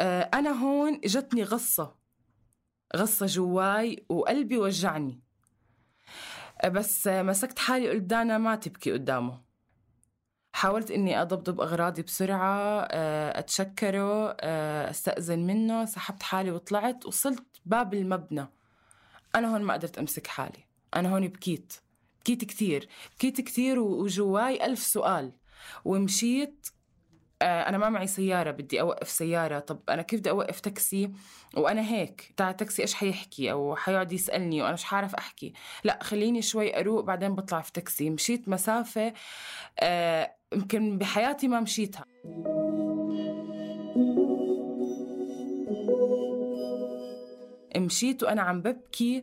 أنا 0.00 0.50
هون 0.50 1.00
اجتني 1.04 1.42
غصة. 1.42 1.94
غصة 2.96 3.26
جواي 3.26 4.04
وقلبي 4.08 4.58
وجعني. 4.58 5.20
بس 6.66 7.06
مسكت 7.06 7.58
حالي 7.58 7.90
قلت 7.90 8.02
دانا 8.02 8.38
ما 8.38 8.56
تبكي 8.56 8.92
قدامه. 8.92 9.40
حاولت 10.52 10.90
إني 10.90 11.22
اضبضب 11.22 11.60
أغراضي 11.60 12.02
بسرعة 12.02 12.88
آه، 12.90 13.38
أتشكره 13.38 14.36
آه، 14.40 14.90
أستأذن 14.90 15.46
منه 15.46 15.84
سحبت 15.84 16.22
حالي 16.22 16.50
وطلعت 16.50 17.06
وصلت 17.06 17.46
باب 17.66 17.94
المبنى. 17.94 18.46
أنا 19.34 19.54
هون 19.54 19.62
ما 19.62 19.74
قدرت 19.74 19.98
أمسك 19.98 20.26
حالي. 20.26 20.64
أنا 20.96 21.14
هون 21.14 21.28
بكيت. 21.28 21.72
بكيت 22.20 22.44
كثير. 22.44 22.88
بكيت 23.16 23.40
كثير 23.40 23.78
وجواي 23.78 24.66
ألف 24.66 24.82
سؤال. 24.82 25.32
ومشيت 25.84 26.66
آه، 27.42 27.68
أنا 27.68 27.78
ما 27.78 27.88
معي 27.88 28.06
سيارة 28.06 28.50
بدي 28.50 28.80
أوقف 28.80 29.08
سيارة. 29.10 29.58
طب 29.58 29.80
أنا 29.88 30.02
كيف 30.02 30.20
بدي 30.20 30.30
أوقف 30.30 30.60
تاكسي؟ 30.60 31.10
وأنا 31.56 31.82
هيك. 31.82 32.32
تاع 32.36 32.52
تاكسي 32.52 32.82
إيش 32.82 32.94
حيحكي؟ 32.94 33.52
أو 33.52 33.76
حيقعد 33.76 34.12
يسألني 34.12 34.62
وأنا 34.62 34.72
مش 34.72 34.84
حعرف 34.84 35.14
أحكي؟ 35.14 35.52
لا 35.84 35.98
خليني 36.02 36.42
شوي 36.42 36.80
أروق 36.80 37.04
بعدين 37.04 37.34
بطلع 37.34 37.60
في 37.60 37.72
تاكسي. 37.72 38.10
مشيت 38.10 38.48
مسافة 38.48 39.12
آه، 39.80 40.34
يمكن 40.52 40.98
بحياتي 40.98 41.48
ما 41.48 41.60
مشيتها. 41.60 42.04
مشيت 47.88 48.22
وأنا 48.22 48.42
عم 48.42 48.60
ببكي 48.62 49.22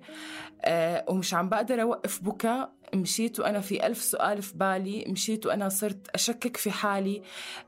آه، 0.66 1.06
ومش 1.10 1.34
عم 1.34 1.50
بقدر 1.50 1.82
أوقف 1.82 2.24
بكاء 2.24 2.72
مشيت 2.94 3.40
وأنا 3.40 3.60
في 3.60 3.86
ألف 3.88 4.02
سؤال 4.02 4.42
في 4.42 4.58
بالي. 4.58 5.06
مشيت 5.08 5.46
وأنا 5.46 5.70
صرت 5.70 6.08
أشكك 6.16 6.58
في 6.58 6.72
حالي. 6.72 7.22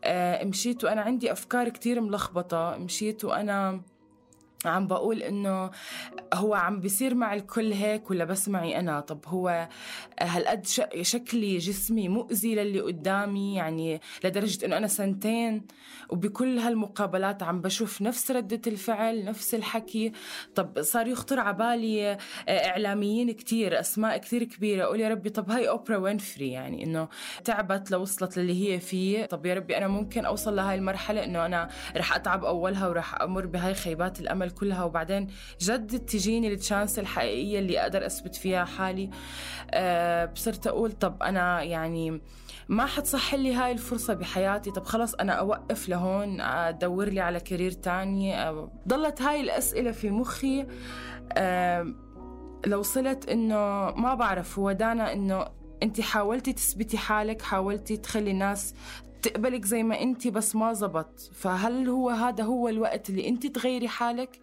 آه، 0.03 0.43
مشيت 0.43 0.83
وأنا 0.83 1.01
عندي 1.01 1.31
أفكار 1.31 1.69
كتير 1.69 2.01
ملخبطة. 2.01 2.77
مشيت 2.77 3.25
وأنا 3.25 3.81
عم 4.69 4.87
بقول 4.87 5.23
إنه 5.23 5.71
هو 6.33 6.53
عم 6.53 6.79
بيصير 6.79 7.15
مع 7.15 7.33
الكل 7.33 7.71
هيك 7.73 8.11
ولا 8.11 8.25
بس 8.25 8.49
معي 8.49 8.79
أنا؟ 8.79 8.99
طب 8.99 9.19
هو 9.27 9.67
هالقد 10.19 10.65
شكلي 11.01 11.57
جسمي 11.57 12.09
مؤذي 12.09 12.55
للي 12.55 12.79
قدامي؟ 12.79 13.55
يعني 13.55 14.01
لدرجة 14.23 14.65
إنه 14.65 14.77
أنا 14.77 14.87
سنتين 14.87 15.67
وبكل 16.09 16.59
هالمقابلات 16.59 17.43
عم 17.43 17.61
بشوف 17.61 18.01
نفس 18.01 18.31
ردة 18.31 18.61
الفعل 18.67 19.25
نفس 19.25 19.55
الحكي. 19.55 20.11
طب 20.55 20.81
صار 20.81 21.07
يخطر 21.07 21.39
على 21.39 21.57
بالي 21.57 22.11
آه، 22.11 22.17
إعلاميين 22.49 23.31
كتير 23.31 23.79
أسماء 23.79 24.17
كتير 24.17 24.43
كبيرة 24.43 24.83
أقول 24.83 24.99
يا 24.99 25.09
ربي 25.09 25.29
طب 25.29 25.51
هاي 25.51 25.69
أوبرا 25.69 25.97
وينفري 25.97 26.51
يعني 26.51 26.83
إنه 26.83 27.07
تعبت 27.45 27.91
لوصلت 27.91 28.37
للي 28.37 28.73
هي 28.73 28.79
فيه. 28.79 29.25
طب 29.25 29.45
يا 29.45 29.53
ربي 29.53 29.77
أنا 29.77 29.87
ممكن 29.87 30.25
أوصل 30.25 30.55
لهاي 30.55 30.75
المرحلة 30.75 31.23
إنه 31.23 31.45
أنا 31.45 31.69
رح 31.97 32.15
أتعب 32.15 32.45
أولها 32.45 32.87
ورح 32.87 33.21
أمر 33.21 33.45
بهاي 33.45 33.73
خيبات 33.73 34.19
الأمل 34.19 34.49
كلها. 34.59 34.83
وبعدين 34.83 35.27
جد 35.61 35.99
تجيني 35.99 36.53
ال 36.53 36.60
chance 36.60 36.99
الحقيقية 36.99 37.59
اللي 37.59 37.81
أقدر 37.81 38.05
أثبت 38.05 38.35
فيها 38.35 38.65
حالي. 38.65 39.09
أه 39.71 40.31
صرت 40.35 40.67
أقول 40.67 40.91
طب 40.91 41.23
أنا 41.23 41.63
يعني 41.63 42.21
ما 42.69 42.85
حتصح 42.85 43.35
لي 43.35 43.53
هاي 43.53 43.71
الفرصة 43.71 44.13
بحياتي. 44.13 44.71
طب 44.71 44.83
خلص 44.83 45.13
أنا 45.13 45.33
أوقف 45.33 45.89
لهون 45.89 46.41
أدور 46.41 47.09
لي 47.09 47.19
على 47.19 47.39
كارير 47.39 47.71
تاني. 47.71 48.41
أه 48.41 48.71
ضلت 48.87 49.21
هاي 49.21 49.41
الأسئلة 49.41 49.91
في 49.91 50.09
مخي. 50.09 50.67
أه 51.33 51.93
لو 52.65 52.79
وصلت 52.79 53.29
إنه 53.29 53.55
ما 53.91 54.13
بعرف 54.13 54.59
هو 54.59 54.71
دانا 54.71 55.13
إنه 55.13 55.45
أنت 55.83 56.01
حاولتي 56.01 56.53
تثبتي 56.53 56.97
حالك 56.97 57.41
حاولتي 57.41 57.97
تخلي 57.97 58.31
الناس 58.31 58.73
تقبلك 59.21 59.65
زي 59.65 59.83
ما 59.83 60.01
أنت 60.01 60.27
بس 60.27 60.55
ما 60.55 60.73
زبط 60.73 61.19
فهل 61.19 61.89
هو 61.89 62.09
هذا 62.09 62.43
هو 62.43 62.69
الوقت 62.69 63.09
اللي 63.09 63.27
أنت 63.27 63.47
تغيري 63.47 63.87
حالك 63.87 64.39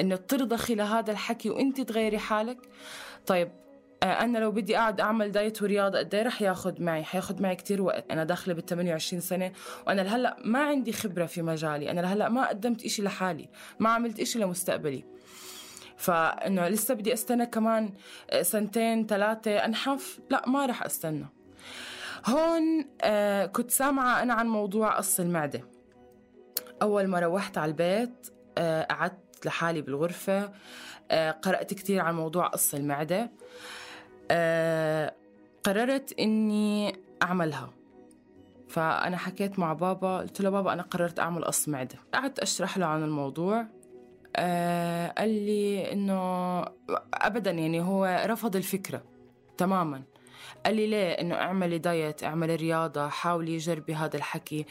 إنه 0.00 0.16
ترضخي 0.16 0.74
لهذا 0.74 1.12
الحكي 1.12 1.50
وأنت 1.50 1.80
تغيري 1.80 2.18
حالك 2.18 2.58
طيب 3.26 3.48
آه، 4.04 4.24
أنا 4.24 4.38
لو 4.38 4.50
بدي 4.50 4.78
أقعد 4.78 5.00
أعمل 5.00 5.32
دايت 5.32 5.62
ورياضة 5.62 5.98
قد 5.98 6.14
إيه 6.14 6.22
رح 6.22 6.42
ياخد 6.42 6.80
معي؟ 6.80 7.04
حياخد 7.04 7.42
معي 7.42 7.56
كتير 7.56 7.82
وقت، 7.82 8.10
أنا 8.10 8.24
داخلة 8.24 8.54
بال 8.54 8.66
28 8.66 9.20
سنة 9.20 9.52
وأنا 9.86 10.00
لهلأ 10.00 10.36
ما 10.44 10.58
عندي 10.58 10.92
خبرة 10.92 11.26
في 11.26 11.42
مجالي، 11.42 11.90
أنا 11.90 12.00
لهلأ 12.00 12.28
ما 12.28 12.48
قدمت 12.48 12.84
إشي 12.84 13.02
لحالي، 13.02 13.48
ما 13.78 13.90
عملت 13.90 14.20
إشي 14.20 14.38
لمستقبلي. 14.38 15.04
فإنه 15.96 16.68
لسه 16.68 16.94
بدي 16.94 17.12
أستنى 17.12 17.46
كمان 17.46 17.92
آه، 18.30 18.42
سنتين 18.42 19.06
ثلاثة 19.06 19.64
أنحف، 19.64 20.20
لا 20.30 20.48
ما 20.48 20.66
رح 20.66 20.82
أستنى. 20.82 21.26
هون 22.26 22.84
آه 23.02 23.46
كنت 23.46 23.70
سامعة 23.70 24.22
أنا 24.22 24.34
عن 24.34 24.46
موضوع 24.46 24.96
قص 24.96 25.20
المعدة. 25.20 25.64
أول 26.82 27.06
ما 27.06 27.20
روحت 27.20 27.58
على 27.58 27.68
البيت 27.68 28.28
آه 28.58 28.82
قعدت 28.82 29.46
لحالي 29.46 29.82
بالغرفة 29.82 30.52
آه 31.10 31.30
قرأت 31.30 31.74
كتير 31.74 32.00
عن 32.00 32.14
موضوع 32.14 32.46
قص 32.46 32.74
المعدة. 32.74 33.30
آه 34.30 35.14
قررت 35.64 36.14
إني 36.18 36.96
أعملها. 37.22 37.70
فأنا 38.68 39.16
حكيت 39.16 39.58
مع 39.58 39.72
بابا 39.72 40.18
قلت 40.18 40.40
له 40.40 40.50
بابا 40.50 40.72
أنا 40.72 40.82
قررت 40.82 41.18
أعمل 41.18 41.44
قص 41.44 41.68
معدة. 41.68 41.96
قعدت 42.14 42.38
أشرح 42.38 42.78
له 42.78 42.86
عن 42.86 43.02
الموضوع. 43.02 43.66
آه 44.36 45.08
قال 45.08 45.28
لي 45.28 45.92
إنه 45.92 46.60
أبدا 47.14 47.50
يعني 47.50 47.80
هو 47.80 48.24
رفض 48.26 48.56
الفكرة 48.56 49.02
تماما. 49.58 50.02
قال 50.64 50.76
لي 50.76 50.86
ليه 50.86 51.12
إنه 51.12 51.34
اعملي 51.34 51.78
دايت 51.78 52.24
اعملي 52.24 52.56
رياضة 52.56 53.08
حاولي 53.08 53.56
جربي 53.56 53.94
هذا 53.94 54.16
الحكي. 54.16 54.66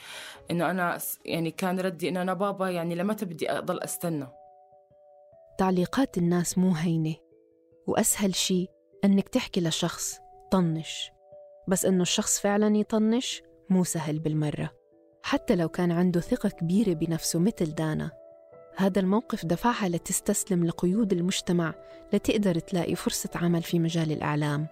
إنه 0.51 0.71
أنا 0.71 0.97
يعني 1.25 1.51
كان 1.51 1.79
ردي 1.79 2.09
إنه 2.09 2.21
أنا 2.21 2.33
بابا 2.33 2.69
يعني 2.69 2.95
لمتى 2.95 3.25
بدي 3.25 3.51
أضل 3.51 3.79
أستنى. 3.79 4.27
تعليقات 5.57 6.17
الناس 6.17 6.57
مو 6.57 6.71
هينة. 6.71 7.15
وأسهل 7.87 8.35
شي 8.35 8.67
أنك 9.05 9.29
تحكي 9.29 9.61
لشخص 9.61 10.19
طنش. 10.51 11.11
بس 11.67 11.85
أنه 11.85 12.01
الشخص 12.01 12.39
فعلا 12.39 12.77
يطنش 12.77 13.43
مو 13.69 13.83
سهل 13.83 14.19
بالمرة. 14.19 14.69
حتى 15.23 15.55
لو 15.55 15.69
كان 15.69 15.91
عنده 15.91 16.19
ثقة 16.19 16.49
كبيرة 16.49 16.93
بنفسه 16.93 17.39
مثل 17.39 17.75
دانا. 17.75 18.11
هذا 18.77 18.99
الموقف 18.99 19.45
دفعها 19.45 19.89
لتستسلم 19.89 20.65
لقيود 20.65 21.13
المجتمع 21.13 21.73
لتقدر 22.13 22.59
تلاقي 22.59 22.95
فرصة 22.95 23.29
عمل 23.35 23.63
في 23.63 23.79
مجال 23.79 24.11
الإعلام. 24.11 24.67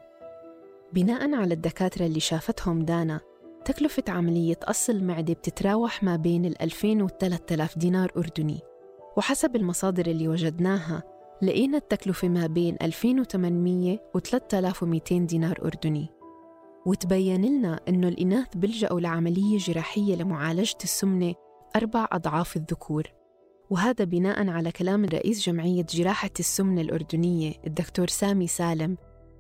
بناء 0.94 1.36
على 1.36 1.54
الدكاترة 1.54 2.06
اللي 2.06 2.20
شافتهم 2.20 2.86
دانا 2.86 3.20
تكلفة 3.66 4.04
عملية 4.08 4.54
قص 4.54 4.90
المعدة 4.90 5.34
بتتراوح 5.34 6.04
ما 6.04 6.16
بين 6.16 6.46
ال 6.46 6.62
2000 6.62 6.88
وال 6.88 7.18
3000 7.18 7.78
دينار 7.78 8.12
أردني. 8.18 8.60
وحسب 9.18 9.56
المصادر 9.56 10.08
اللي 10.08 10.28
وجدناها 10.28 11.04
لقينا 11.42 11.78
التكلفة 11.78 12.28
ما 12.28 12.48
بين 12.48 12.78
2800 12.82 14.00
و 14.16 14.20
3200 14.20 15.18
دينار 15.18 15.60
أردني. 15.66 16.10
وتبين 16.86 17.46
لنا 17.46 17.80
أنه 17.88 18.08
الإناث 18.08 18.48
بيلجأوا 18.56 19.00
لعملية 19.00 19.58
جراحية 19.58 20.16
لمعالجة 20.16 20.78
السمنة 20.84 21.34
أربع 21.76 22.08
أضعاف 22.12 22.56
الذكور. 22.56 23.04
وهذا 23.70 24.06
بناء 24.06 24.50
على 24.50 24.72
كلام 24.72 25.06
رئيس 25.06 25.46
جمعية 25.46 25.86
جراحة 25.90 26.30
السمنة 26.40 26.82
الأردنية 26.82 27.54
الدكتور 27.68 28.08
سامي 28.08 28.48
سالم 28.48 28.98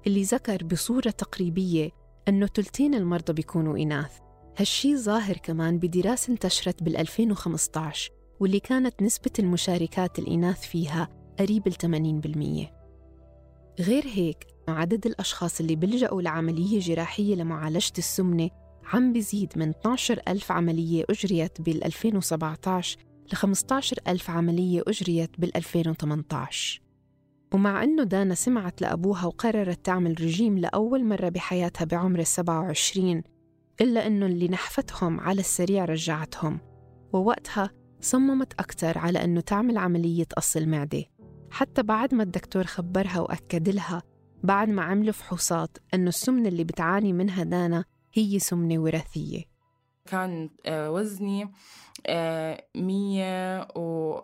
اللي 0.07 0.23
ذكر 0.23 0.63
بصورة 0.63 1.09
تقريبية 1.09 1.89
أنه 2.27 2.47
تلتين 2.47 2.95
المرضى 2.95 3.33
بيكونوا 3.33 3.77
إناث. 3.77 4.11
هالشي 4.57 4.97
ظاهر 4.97 5.37
كمان 5.37 5.79
بدراسة 5.79 6.33
انتشرت 6.33 6.83
بال 6.83 6.97
2015 6.97 8.11
واللي 8.39 8.59
كانت 8.59 9.01
نسبة 9.01 9.31
المشاركات 9.39 10.19
الإناث 10.19 10.61
فيها 10.67 11.09
قريب 11.39 11.67
ال 11.67 11.73
80% 13.79 13.81
غير 13.83 14.03
هيك 14.07 14.47
عدد 14.67 15.05
الأشخاص 15.05 15.59
اللي 15.59 15.75
بيلجأوا 15.75 16.21
لعملية 16.21 16.79
جراحية 16.79 17.35
لمعالجة 17.35 17.93
السمنة 17.97 18.49
عم 18.83 19.13
بيزيد 19.13 19.53
من 19.55 19.69
12 19.69 20.21
ألف 20.27 20.51
عملية 20.51 21.05
أجريت 21.09 21.61
بال 21.61 21.83
2017 21.83 22.97
ل 23.33 23.35
15 23.35 23.97
ألف 24.07 24.29
عملية 24.29 24.83
أجريت 24.87 25.39
بال 25.39 25.57
2018 25.57 26.81
ومع 27.53 27.83
أنه 27.83 28.03
دانا 28.03 28.35
سمعت 28.35 28.81
لأبوها 28.81 29.25
وقررت 29.25 29.85
تعمل 29.85 30.21
رجيم 30.21 30.57
لأول 30.57 31.05
مرة 31.05 31.29
بحياتها 31.29 31.85
بعمر 31.85 32.19
ال 32.19 32.27
27 32.27 33.23
إلا 33.81 34.07
أنه 34.07 34.25
اللي 34.25 34.47
نحفتهم 34.47 35.19
على 35.19 35.39
السريع 35.39 35.85
رجعتهم 35.85 36.59
ووقتها 37.13 37.71
صممت 38.01 38.53
أكثر 38.53 38.97
على 38.97 39.23
أنه 39.23 39.41
تعمل 39.41 39.77
عملية 39.77 40.25
قص 40.37 40.57
المعدة. 40.57 41.03
حتى 41.51 41.83
بعد 41.83 42.13
ما 42.13 42.23
الدكتور 42.23 42.63
خبرها 42.63 43.19
وأكد 43.19 43.69
لها 43.69 44.03
بعد 44.43 44.69
ما 44.69 44.81
عملوا 44.81 45.13
فحوصات 45.13 45.77
أنه 45.93 46.09
السمنة 46.09 46.49
اللي 46.49 46.63
بتعاني 46.63 47.13
منها 47.13 47.43
دانا 47.43 47.85
هي 48.13 48.39
سمنة 48.39 48.79
وراثية. 48.79 49.43
كان 50.05 50.49
آه، 50.65 50.91
وزني 50.91 51.51
آه، 52.07 52.65
مية 52.75 53.61
و 53.75 54.19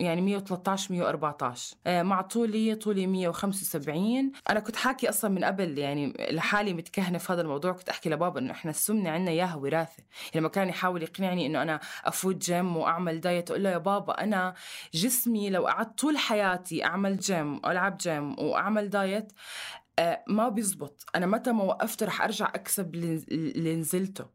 يعني 0.00 0.20
113 0.20 0.94
114 0.94 1.76
آه، 1.86 2.02
مع 2.02 2.20
طولي 2.22 2.74
طولي 2.74 3.06
175 3.06 4.32
أنا 4.50 4.60
كنت 4.60 4.76
حاكي 4.76 5.08
أصلا 5.08 5.30
من 5.30 5.44
قبل 5.44 5.78
يعني 5.78 6.14
لحالي 6.30 6.74
متكهنة 6.74 7.18
في 7.18 7.32
هذا 7.32 7.40
الموضوع. 7.40 7.72
كنت 7.72 7.88
أحكي 7.88 8.10
لبابا 8.10 8.40
إنه 8.40 8.52
إحنا 8.52 8.70
السمنة 8.70 9.10
عندنا 9.10 9.30
إياها 9.30 9.54
وراثة. 9.54 9.98
يعني 9.98 10.40
لما 10.40 10.48
كان 10.48 10.68
يحاول 10.68 11.02
يقنعني 11.02 11.46
إنه 11.46 11.62
أنا 11.62 11.80
أفوت 12.04 12.36
جيم 12.36 12.76
وأعمل 12.76 13.20
diet 13.20 13.50
أقول 13.50 13.62
له 13.62 13.70
يا 13.70 13.78
بابا 13.78 14.22
أنا 14.22 14.54
جسمي 14.94 15.50
لو 15.50 15.66
قعدت 15.66 15.98
طول 15.98 16.18
حياتي 16.18 16.84
أعمل 16.84 17.18
جيم 17.18 17.60
والعب 17.64 17.96
جيم 17.96 18.38
وأعمل 18.38 18.90
diet 18.90 19.32
ما 20.28 20.48
بيزبط. 20.48 21.06
أنا 21.14 21.26
متى 21.26 21.52
ما 21.52 21.64
وقفت 21.64 22.02
رح 22.02 22.22
أرجع 22.22 22.48
أكسب 22.54 22.94
اللي 22.94 23.24
اللي 23.30 23.76
نزلته. 23.76 24.26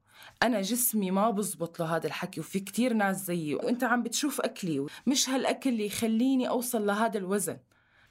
أنا 0.43 0.61
جسمي 0.61 1.11
ما 1.11 1.29
بزبط 1.29 1.79
له 1.79 1.95
هذا 1.95 2.07
الحكي 2.07 2.39
وفي 2.39 2.59
كتير 2.59 2.93
ناس 2.93 3.25
زيي 3.25 3.55
وأنت 3.55 3.83
عم 3.83 4.03
بتشوف 4.03 4.41
أكلي 4.41 4.85
مش 5.07 5.29
هالأكل 5.29 5.69
اللي 5.69 5.85
يخليني 5.85 6.49
أوصل 6.49 6.85
لهذا 6.85 7.17
الوزن. 7.17 7.57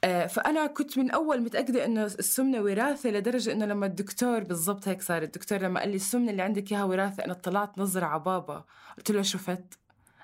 آه، 0.03 0.25
فأنا 0.25 0.67
كنت 0.67 0.97
من 0.97 1.11
أول 1.11 1.41
متأكدة 1.41 1.85
إنه 1.85 2.05
السمنة 2.05 2.61
وراثة 2.61 3.09
لدرجة 3.09 3.51
إنه 3.51 3.65
لما 3.65 3.85
الدكتور 3.85 4.43
بالضبط 4.43 4.87
هيك 4.87 5.01
صار 5.01 5.23
الدكتور 5.23 5.61
لما 5.61 5.79
قال 5.79 5.89
لي 5.89 5.95
السمنة 5.95 6.31
اللي 6.31 6.41
عندك 6.41 6.71
إياها 6.71 6.83
وراثة 6.83 7.25
أنا 7.25 7.33
طلعت 7.33 7.77
نظرة 7.79 8.05
على 8.05 8.19
بابا. 8.19 8.65
قلت 8.97 9.11
له 9.11 9.21
شفت؟ 9.21 9.79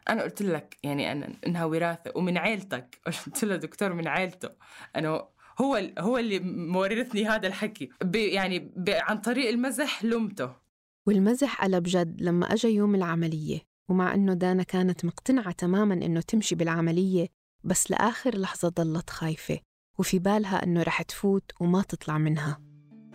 أنا 0.09 0.23
قلت 0.23 0.41
لك 0.41 0.77
يعني 0.83 1.11
أنا 1.11 1.29
إنها 1.47 1.65
وراثة 1.65 2.11
ومن 2.15 2.37
عيلتك. 2.37 2.99
قلت 3.25 3.43
له 3.45 3.55
دكتور 3.55 3.93
من 3.93 4.07
عيلته. 4.07 4.49
أنا 4.95 5.27
هو 5.61 5.91
هو 5.99 6.17
اللي 6.17 6.39
مورثني 6.39 7.27
هذا 7.27 7.47
الحكي. 7.47 7.89
ب 8.03 8.15
يعني 8.15 8.71
عن 8.87 9.17
طريق 9.17 9.49
المزح 9.49 10.03
لمته 10.03 10.65
والمزح 11.07 11.63
قلب 11.63 11.83
جد 11.87 12.21
لما 12.21 12.53
أجا 12.53 12.69
يوم 12.69 12.95
العملية 12.95 13.61
ومع 13.89 14.13
إنه 14.13 14.33
دانا 14.33 14.63
كانت 14.63 15.05
مقتنعة 15.05 15.51
تماماً 15.51 15.93
إنه 15.93 16.21
تمشي 16.21 16.55
بالعملية 16.55 17.27
بس 17.63 17.91
لآخر 17.91 18.37
لحظة 18.37 18.69
ضلت 18.69 19.09
خايفة 19.09 19.59
وفي 19.99 20.19
بالها 20.19 20.63
إنه 20.63 20.83
رح 20.83 21.01
تفوت 21.01 21.51
وما 21.59 21.81
تطلع 21.81 22.17
منها. 22.17 22.61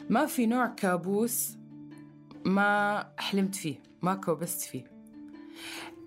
ما 0.08 0.26
في 0.26 0.46
نوع 0.46 0.66
كابوس 0.66 1.56
ما 2.44 3.12
حلمت 3.18 3.54
فيه 3.54 3.82
ما 4.02 4.14
كوبست 4.14 4.60
فيه. 4.60 4.84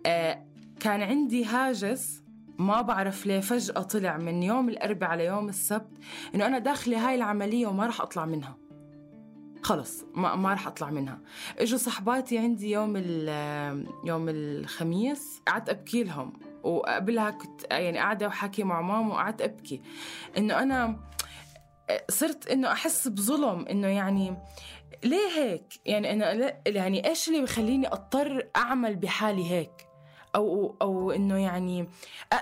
آه 0.06 0.46
كان 0.80 1.02
عندي 1.02 1.46
هاجس 1.46 2.23
ما 2.58 2.82
بعرف 2.82 3.26
ليه 3.26 3.40
فجأة 3.40 3.82
طلع 3.82 4.18
من 4.18 4.44
يوم 4.44 4.70
الأربعاء 4.70 5.12
على 5.12 5.26
يوم 5.26 5.50
السبت 5.50 5.98
إنه 6.36 6.46
أنا 6.46 6.60
داخلة 6.60 7.10
هاي 7.10 7.16
العملية 7.16 7.68
وما 7.68 7.88
رح 7.88 8.02
أطلع 8.02 8.26
منها. 8.26 8.58
خلص 9.64 10.04
ما 10.16 10.36
ما 10.36 10.54
رح 10.54 10.68
أطلع 10.68 10.90
منها. 10.90 11.20
إجوا 11.60 11.78
صحباتي 11.78 12.38
عندي 12.38 12.72
يوم 12.72 12.96
يوم 14.06 14.30
الخميس 14.30 15.42
قعدت 15.48 15.70
أبكي 15.70 16.04
لهم. 16.04 16.34
وقبلها 16.64 17.30
كنت 17.30 17.62
يعني 17.72 17.98
قاعدة 17.98 18.28
وحكي 18.28 18.64
مع 18.64 18.82
ماما 18.82 19.14
وقعدت 19.14 19.42
أبكي. 19.42 19.82
إنه 20.38 20.60
أنا 20.60 21.00
صرت 22.10 22.48
إنه 22.48 22.72
أحس 22.72 23.08
بظلم 23.08 23.66
إنه 23.68 23.88
يعني 23.88 24.38
ليه 25.04 25.28
هيك؟ 25.38 25.74
يعني 25.86 26.16
لا- 26.20 26.62
يعني 26.68 27.10
إيش 27.10 27.28
اللي 27.30 27.42
بخليني 27.42 27.88
أضطر 27.88 28.48
أعمل 28.56 28.96
بحالي 28.96 29.52
هيك؟ 29.52 29.88
أو 30.36 30.76
أو 30.82 31.12
إنه 31.12 31.38
يعني 31.38 31.88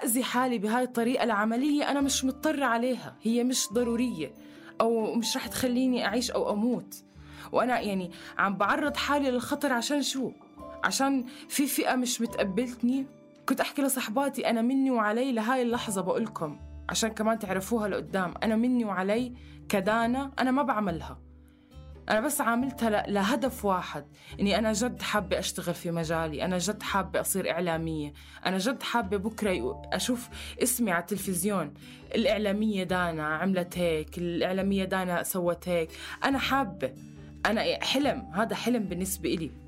اذي 0.04 0.24
حالي 0.24 0.58
بهاي 0.58 0.84
الطريقة 0.84 1.24
العملية 1.24 1.92
أنا 1.92 2.02
مش 2.02 2.26
مضطرة 2.26 2.66
عليها 2.66 3.16
هي 3.22 3.44
مش 3.44 3.68
ضرورية 3.74 4.32
أو 4.82 5.14
مش 5.16 5.38
رح 5.38 5.48
تخليني 5.48 6.06
أعيش 6.06 6.32
أو 6.32 6.54
أموت. 6.54 7.04
وأنا 7.52 7.80
يعني 7.80 8.12
عم 8.38 8.58
بعرض 8.58 8.98
حالي 8.98 9.32
للخطر 9.32 9.74
عشان 9.74 10.02
شو؟ 10.02 10.32
عشان 10.84 11.26
في 11.50 11.68
فئة 11.68 11.96
مش 11.96 12.22
متقبلتني. 12.22 13.06
كنت 13.50 13.62
أحكي 13.62 13.82
لصحباتي 13.82 14.50
أنا 14.50 14.62
مني 14.62 14.92
وعلي 14.92 15.32
لهاي 15.32 15.62
اللحظة 15.62 16.02
بقولكم 16.02 16.60
عشان 16.90 17.10
كمان 17.10 17.40
تعرفوها 17.40 17.88
لقدام 17.88 18.34
أنا 18.44 18.56
مني 18.56 18.86
وعلي 18.86 19.34
كدانا 19.70 20.32
أنا 20.40 20.52
ما 20.52 20.64
بعملها. 20.64 21.31
أنا 22.10 22.22
بس 22.22 22.42
عاملتها 22.42 22.90
لهدف 23.08 23.66
واحد 23.66 24.06
إني 24.40 24.58
أنا 24.58 24.74
جد 24.74 25.02
حابة 25.02 25.40
أشتغل 25.40 25.74
في 25.74 25.92
مجالي 25.92 26.46
أنا 26.46 26.58
جد 26.58 26.84
حابة 26.84 27.22
أصير 27.22 27.52
إعلامية 27.52 28.14
أنا 28.46 28.58
جد 28.58 28.84
حابة 28.84 29.18
بكرة 29.18 29.82
أشوف 29.94 30.30
اسمي 30.64 30.92
على 30.92 31.02
التلفزيون. 31.02 31.74
الإعلامية 32.16 32.84
دانا 32.84 33.28
عملت 33.28 33.78
هيك 33.78 34.18
الإعلامية 34.18 34.84
دانا 34.84 35.24
سوت 35.24 35.70
هيك. 35.70 35.90
أنا 36.24 36.40
حابة 36.40 36.94
أنا 37.46 37.84
حلم 37.84 38.32
هذا 38.34 38.56
حلم 38.56 38.84
بالنسبة 38.84 39.34
إلي. 39.34 39.61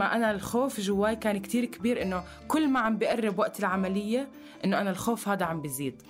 ما 0.00 0.16
أنا 0.16 0.30
الخوف 0.30 0.80
جواي 0.80 1.16
كان 1.16 1.38
كتير 1.38 1.64
كبير 1.64 2.02
إنه 2.02 2.24
كل 2.48 2.68
ما 2.68 2.80
عم 2.80 2.98
بقرب 2.98 3.38
وقت 3.38 3.60
العملية 3.60 4.28
إنه 4.64 4.80
أنا 4.80 4.90
الخوف 4.90 5.28
هذا 5.28 5.44
عم 5.46 5.62
بيزيد 5.62 6.02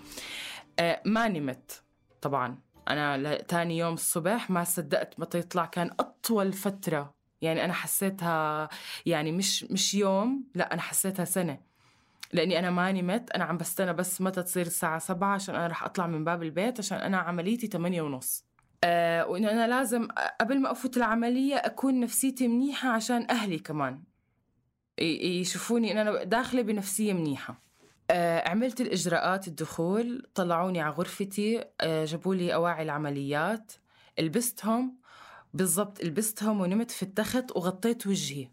آه 0.78 1.02
ما 1.04 1.28
نمت 1.28 1.82
طبعا. 2.22 2.58
أنا 2.88 3.16
ل- 3.18 3.46
تاني 3.46 3.78
يوم 3.78 3.94
الصبح 3.94 4.50
ما 4.50 4.64
صدقت 4.64 5.20
متى 5.20 5.38
يطلع 5.38 5.64
كان 5.66 5.90
أطول 6.00 6.52
فترة. 6.52 7.14
يعني 7.42 7.64
أنا 7.64 7.72
حسيتها 7.72 8.68
يعني 9.06 9.32
مش 9.32 9.64
مش 9.64 9.94
يوم 9.94 10.44
لا 10.54 10.72
أنا 10.74 10.80
حسيتها 10.82 11.24
سنة. 11.24 11.58
لأني 12.32 12.58
أنا 12.58 12.70
ما 12.70 12.92
نمت 12.92 13.30
أنا 13.30 13.44
عم 13.44 13.56
بستنى 13.56 13.92
بس 13.92 14.20
متى 14.20 14.42
تصير 14.42 14.66
الساعة 14.66 14.98
7 14.98 15.34
عشان 15.34 15.54
أنا 15.54 15.66
رح 15.66 15.84
أطلع 15.84 16.06
من 16.06 16.24
باب 16.24 16.42
البيت 16.42 16.78
عشان 16.78 16.98
أنا 16.98 17.18
عمليتي 17.18 17.66
8 17.66 18.02
ونص. 18.02 18.44
آه 18.84 19.26
وإنه 19.26 19.50
أنا 19.50 19.68
لازم 19.68 20.08
قبل 20.40 20.60
ما 20.60 20.70
أفوت 20.70 20.96
العملية 20.96 21.56
أكون 21.56 22.00
نفسيتي 22.00 22.48
منيحة 22.48 22.88
عشان 22.88 23.26
أهلي 23.30 23.58
كمان. 23.58 24.02
يشوفوني 24.98 25.92
إن 25.92 25.98
أنا 25.98 26.24
داخلة 26.24 26.62
بنفسية 26.62 27.12
منيحة. 27.12 27.62
آه 28.10 28.48
عملت 28.48 28.80
الإجراءات 28.80 29.48
الدخول 29.48 30.26
طلعوني 30.34 30.80
على 30.80 30.94
غرفتي 30.94 31.64
آه 31.80 32.04
جابوا 32.04 32.34
لي 32.34 32.54
أواعي 32.54 32.82
العمليات 32.82 33.72
لبستهم 34.18 34.96
بالضبط 35.54 36.04
لبستهم 36.04 36.60
ونمت 36.60 36.90
في 36.90 37.02
التخت 37.02 37.56
وغطيت 37.56 38.06
وجهي. 38.06 38.48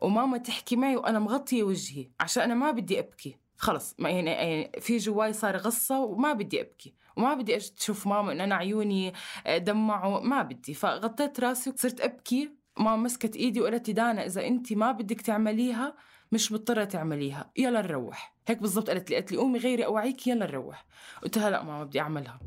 وماما 0.00 0.38
تحكي 0.38 0.76
معي 0.76 0.96
وأنا 0.96 1.18
مغطية 1.18 1.62
وجهي 1.62 2.10
عشان 2.20 2.42
أنا 2.42 2.54
ما 2.54 2.70
بدي 2.70 2.98
أبكي. 2.98 3.36
خلص 3.58 3.94
ما 3.98 4.10
يعني, 4.10 4.70
في 4.80 4.96
جواي 4.96 5.32
صار 5.32 5.56
غصة 5.56 6.00
وما 6.00 6.32
بدي 6.32 6.60
أبكي 6.60 6.94
وما 7.16 7.34
بدي 7.34 7.56
أشوف 7.56 8.06
ماما 8.06 8.32
ان 8.32 8.40
أنا 8.40 8.54
عيوني 8.54 9.12
آه، 9.46 9.58
دمعوا 9.58 10.20
ما 10.20 10.42
بدي. 10.42 10.74
فغطيت 10.74 11.40
راسي 11.40 11.70
وصرت 11.70 12.00
أبكي 12.00 12.50
ماما 12.78 12.96
مسكت 12.96 13.36
إيدي 13.36 13.60
وقالت 13.60 13.88
لي 13.88 13.94
دانا 13.94 14.26
إذا 14.26 14.46
انت 14.46 14.72
ما 14.72 14.92
بدك 14.92 15.20
تعمليها 15.20 15.94
مش 16.32 16.52
مضطرة 16.52 16.84
تعمليها 16.84 17.50
يلا 17.56 17.82
نروح. 17.82 18.36
هيك 18.46 18.58
بالضبط 18.58 18.90
قالت 18.90 19.10
لي 19.10 19.16
قالت 19.16 19.32
لي 19.32 19.38
قومي 19.38 19.58
غيري 19.58 19.84
أوعيك 19.86 20.26
يلا 20.26 20.46
نروح. 20.46 20.86
قلت 21.22 21.38
لها 21.38 21.50
لا 21.50 21.62
ماما 21.62 21.84
بدي 21.84 22.00
أعملها. 22.00 22.40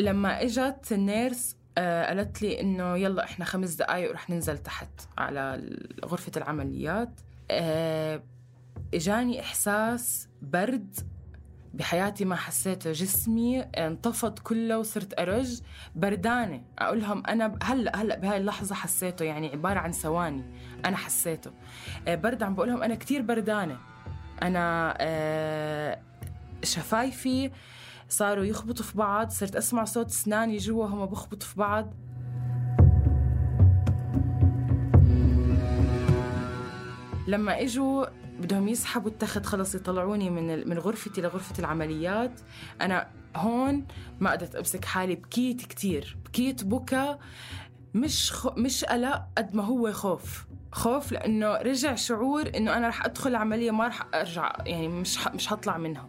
لما 0.00 0.42
إجت 0.42 0.92
النيرس 0.92 1.57
قالت 1.78 2.42
لي 2.42 2.60
إنه 2.60 2.96
يلا 2.96 3.24
إحنا 3.24 3.44
خمس 3.44 3.74
دقايق 3.74 4.10
ورح 4.10 4.30
ننزل 4.30 4.58
تحت 4.58 4.88
على 5.18 5.70
غرفة 6.04 6.32
العمليات. 6.36 7.20
آه، 7.50 8.22
إجاني 8.94 9.40
إحساس 9.40 10.28
برد 10.42 10.96
بحياتي 11.74 12.24
ما 12.24 12.36
حسيته. 12.36 12.92
جسمي 12.92 13.60
انطفت 13.60 14.38
كله 14.38 14.78
وصرت 14.78 15.20
أرج 15.20 15.60
بردانة. 15.94 16.62
أقول 16.78 17.00
لهم 17.00 17.26
أنا 17.26 17.58
هلا 17.62 18.02
هلأ 18.02 18.16
بهاي 18.16 18.36
اللحظة 18.36 18.74
حسيته 18.74 19.24
يعني 19.24 19.48
عبارة 19.48 19.78
عن 19.78 19.92
ثواني 19.92 20.44
أنا 20.84 20.96
حسيته. 20.96 21.50
آه، 22.08 22.14
برد 22.14 22.42
عم 22.42 22.54
بقول 22.54 22.68
لهم 22.68 22.82
أنا 22.82 22.94
كثير 22.94 23.22
بردانة. 23.22 23.78
أنا 24.42 24.94
آه، 25.00 26.00
شفايفي 26.62 27.50
صاروا 28.08 28.44
يخبطوا 28.44 28.84
في 28.84 28.98
بعض 28.98 29.30
صرت 29.30 29.56
أسمع 29.56 29.84
صوت 29.84 30.06
أسناني 30.06 30.56
جوا 30.56 30.86
هم 30.86 31.06
بخبطوا 31.06 31.48
في 31.48 31.56
بعض. 31.56 31.94
لما 37.28 37.60
إجوا 37.62 38.06
بدهم 38.40 38.68
يسحبوا 38.68 39.10
التخت 39.10 39.46
خلص 39.46 39.74
يطلعوني 39.74 40.30
من 40.30 40.68
من 40.68 40.78
غرفتي 40.78 41.20
لغرفة 41.20 41.58
العمليات. 41.58 42.40
أنا 42.80 43.08
هون 43.36 43.86
ما 44.20 44.30
قدرت 44.30 44.54
أمسك 44.54 44.84
حالي 44.84 45.14
بكيت 45.14 45.60
كتير 45.66 46.16
بكيت 46.24 46.64
بكى 46.64 47.16
مش 47.94 48.32
خو 48.32 48.50
مش 48.56 48.84
قلق 48.84 49.22
قد 49.38 49.54
ما 49.54 49.64
هو 49.64 49.92
خوف. 49.92 50.46
خوف 50.72 51.12
لأنه 51.12 51.56
رجع 51.56 51.94
شعور 51.94 52.50
إنه 52.56 52.76
أنا 52.76 52.88
رح 52.88 53.04
أدخل 53.04 53.30
العملية 53.30 53.70
ما 53.70 53.86
رح 53.86 54.06
أرجع 54.14 54.52
يعني 54.66 54.88
مش 54.88 55.18
ح- 55.18 55.34
مش 55.34 55.48
حطلع 55.48 55.78
منها. 55.78 56.08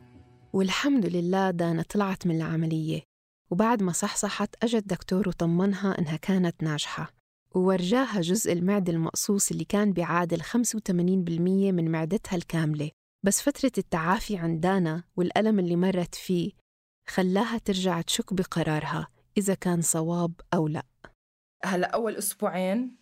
والحمد 0.54 1.06
لله 1.06 1.52
دانا 1.52 1.82
طلعت 1.82 2.28
من 2.28 2.36
العملية. 2.36 3.02
وبعد 3.52 3.84
ما 3.84 3.92
صحصحت 3.92 4.64
أجا 4.64 4.78
الدكتور 4.78 5.30
وطمنها 5.30 6.00
إنها 6.00 6.18
كانت 6.18 6.64
ناجحة. 6.64 7.14
وورجاها 7.56 8.22
جزء 8.22 8.54
المعدة 8.54 8.94
المقصوص 8.94 9.52
اللي 9.52 9.66
كان 9.66 9.94
بيعادل 9.94 10.42
85% 10.42 11.72
من 11.72 11.92
معدتها 11.92 12.36
الكاملة. 12.36 12.92
بس 13.26 13.42
فترة 13.42 13.72
التعافي 13.78 14.38
عن 14.38 14.60
دانا 14.60 15.04
والألم 15.16 15.60
اللي 15.60 15.76
مرت 15.76 16.16
فيه 16.16 16.52
خلاها 17.10 17.58
ترجع 17.58 18.02
تشك 18.02 18.34
بقرارها 18.34 19.08
إذا 19.38 19.54
كان 19.54 19.82
صواب 19.82 20.34
أو 20.54 20.68
لا. 20.68 20.84
هلا 21.66 21.88
أول 21.88 22.16
أسبوعين 22.16 22.78
آه، 22.80 22.99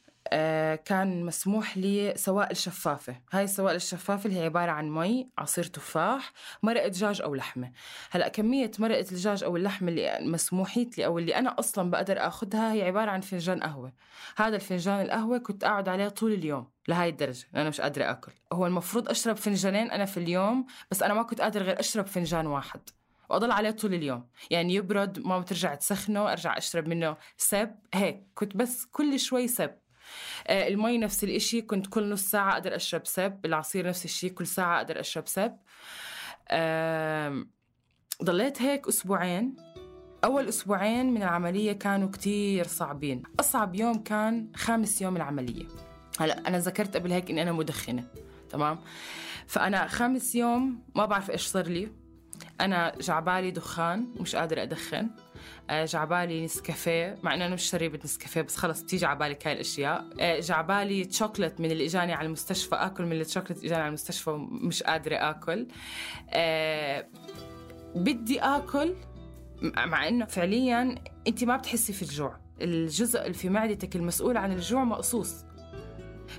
كان 0.85 1.25
مسموح 1.25 1.77
لي 1.77 2.13
سوائل 2.15 2.57
شفافة. 2.57 3.15
هاي 3.31 3.43
السوائل 3.43 3.75
الشفافة 3.75 4.27
اللي 4.27 4.39
هي 4.39 4.45
عبارة 4.45 4.71
عن 4.71 4.89
مي 4.89 5.29
عصير 5.37 5.63
تفاح 5.63 6.31
مرقة 6.63 6.87
دجاج 6.87 7.21
أو 7.21 7.35
لحمة. 7.35 7.71
هلأ 8.11 8.27
كمية 8.27 8.71
مرقة 8.79 8.99
الدجاج 8.99 9.43
أو 9.43 9.57
اللحمة 9.57 9.89
اللي 9.89 10.19
مسموحيت 10.21 10.97
لي 10.97 11.05
أو 11.05 11.19
اللي 11.19 11.35
أنا 11.35 11.59
أصلا 11.59 11.91
بقدر 11.91 12.27
أخذها 12.27 12.73
هي 12.73 12.83
عبارة 12.83 13.11
عن 13.11 13.21
فنجان 13.21 13.63
قهوة. 13.63 13.93
هذا 14.37 14.55
الفنجان 14.55 15.01
القهوة 15.01 15.37
كنت 15.37 15.63
أقعد 15.63 15.89
عليه 15.89 16.07
طول 16.09 16.33
اليوم 16.33 16.67
لهاي 16.87 17.09
الدرجة 17.09 17.47
أنا 17.55 17.69
مش 17.69 17.81
قادرة 17.81 18.11
أكل. 18.11 18.31
هو 18.53 18.67
المفروض 18.67 19.09
أشرب 19.09 19.35
فنجانين 19.35 19.91
أنا 19.91 20.05
في 20.05 20.17
اليوم 20.17 20.65
بس 20.91 21.03
أنا 21.03 21.13
ما 21.13 21.23
كنت 21.23 21.41
قادرة 21.41 21.63
غير 21.63 21.79
أشرب 21.79 22.05
فنجان 22.05 22.47
واحد. 22.47 22.79
وأضل 23.29 23.51
عليه 23.51 23.71
طول 23.71 23.93
اليوم. 23.93 24.27
يعني 24.49 24.73
يبرد 24.73 25.19
ما 25.19 25.39
بترجع 25.39 25.75
تسخنه 25.75 26.31
أرجع 26.31 26.57
أشرب 26.57 26.87
منه 26.87 27.17
سب. 27.37 27.75
هيك 27.93 28.23
كنت 28.35 28.57
بس 28.57 28.85
كل 28.85 29.19
شوي 29.19 29.47
سب. 29.47 29.69
آه، 29.69 29.77
المي 30.49 30.97
نفس 30.97 31.23
الإشي 31.23 31.61
كنت 31.61 31.87
كل 31.87 32.09
نص 32.09 32.21
ساعة 32.21 32.53
أقدر 32.53 32.75
أشرب 32.75 33.05
سب 33.05 33.45
العصير 33.45 33.87
نفس 33.87 34.05
الشيء 34.05 34.31
كل 34.31 34.47
ساعة 34.47 34.77
أقدر 34.77 34.99
أشرب 34.99 35.27
سب. 35.27 35.57
ضليت 38.23 38.61
هيك 38.61 38.87
أسبوعين. 38.87 39.55
أول 40.23 40.47
أسبوعين 40.47 41.13
من 41.13 41.23
العملية 41.23 41.71
كانوا 41.71 42.09
كتير 42.11 42.67
صعبين. 42.67 43.23
أصعب 43.39 43.75
يوم 43.75 44.03
كان 44.03 44.51
خامس 44.55 45.01
يوم 45.01 45.15
العملية. 45.15 45.65
هلا 46.19 46.47
أنا 46.47 46.59
ذكرت 46.59 46.97
قبل 46.97 47.11
هيك 47.11 47.29
إني 47.29 47.41
أنا 47.41 47.51
مدخنة 47.51 48.07
تمام؟ 48.49 48.79
فأنا 49.47 49.87
خامس 49.87 50.35
يوم 50.35 50.83
ما 50.95 51.05
بعرف 51.05 51.31
إيش 51.31 51.45
صار 51.45 51.67
لي. 51.67 51.91
أنا 52.61 52.91
جعبالي 53.01 53.51
دخان 53.51 54.13
مش 54.19 54.35
قادرة 54.35 54.63
أدخن. 54.63 54.97
آه، 54.97 55.09
جعبالي 55.71 56.45
نسكافيه 56.45 57.17
مع 57.23 57.33
إنه 57.33 57.45
أنا 57.45 57.53
مش 57.55 57.63
شريبة 57.63 57.99
نسكافيه 58.03 58.41
بس 58.41 58.55
خلص 58.55 58.81
بتيجي 58.81 59.05
عبالك 59.05 59.47
هاي 59.47 59.53
الاشياء 59.53 60.05
آه، 60.19 60.39
جعبالي 60.39 61.05
تشوكلت 61.05 61.59
من 61.59 61.71
اللي 61.71 61.85
إجاني 61.85 62.13
على 62.13 62.25
المستشفى 62.25 62.75
آكل 62.75 63.05
من 63.05 63.11
التشوكلت 63.11 63.57
إجاني 63.63 63.81
على 63.81 63.87
المستشفى 63.87 64.29
ومش 64.29 64.83
قادرة 64.83 65.15
آكل. 65.15 65.67
آه، 66.29 67.07
بدي 67.95 68.39
آكل 68.39 68.95
مع 69.61 70.07
إنه 70.07 70.25
فعليا 70.25 70.95
انت 71.27 71.43
ما 71.43 71.57
بتحسي 71.57 71.93
في 71.93 72.01
الجوع. 72.01 72.37
الجزء 72.61 73.21
اللي 73.21 73.33
في 73.33 73.49
معدتك 73.49 73.95
المسؤول 73.95 74.37
عن 74.37 74.51
الجوع 74.51 74.83
مقصوص. 74.83 75.35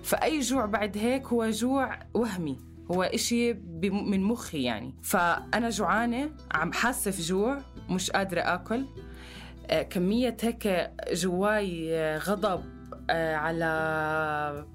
فأي 0.03 0.41
جوع 0.41 0.67
بعد 0.67 0.99
هيك 0.99 1.27
هو 1.27 1.51
جوع 1.51 1.99
وهمي 2.15 2.59
هو 2.91 3.03
إشي 3.03 3.53
من 3.83 4.21
مخي 4.23 4.63
يعني. 4.63 4.95
فأنا 5.03 5.71
جوعانة 5.71 6.31
عم 6.53 6.73
حاسة 6.73 7.11
في 7.11 7.23
جوع. 7.23 7.59
مش 7.89 8.11
قادرة 8.11 8.41
آكل. 8.41 8.87
آه، 9.71 9.83
كمية 9.83 10.37
هيك 10.43 10.91
جواي 11.13 11.99
آه، 11.99 12.19
غضب 12.19 12.65
آه، 13.11 13.37
على 13.37 14.67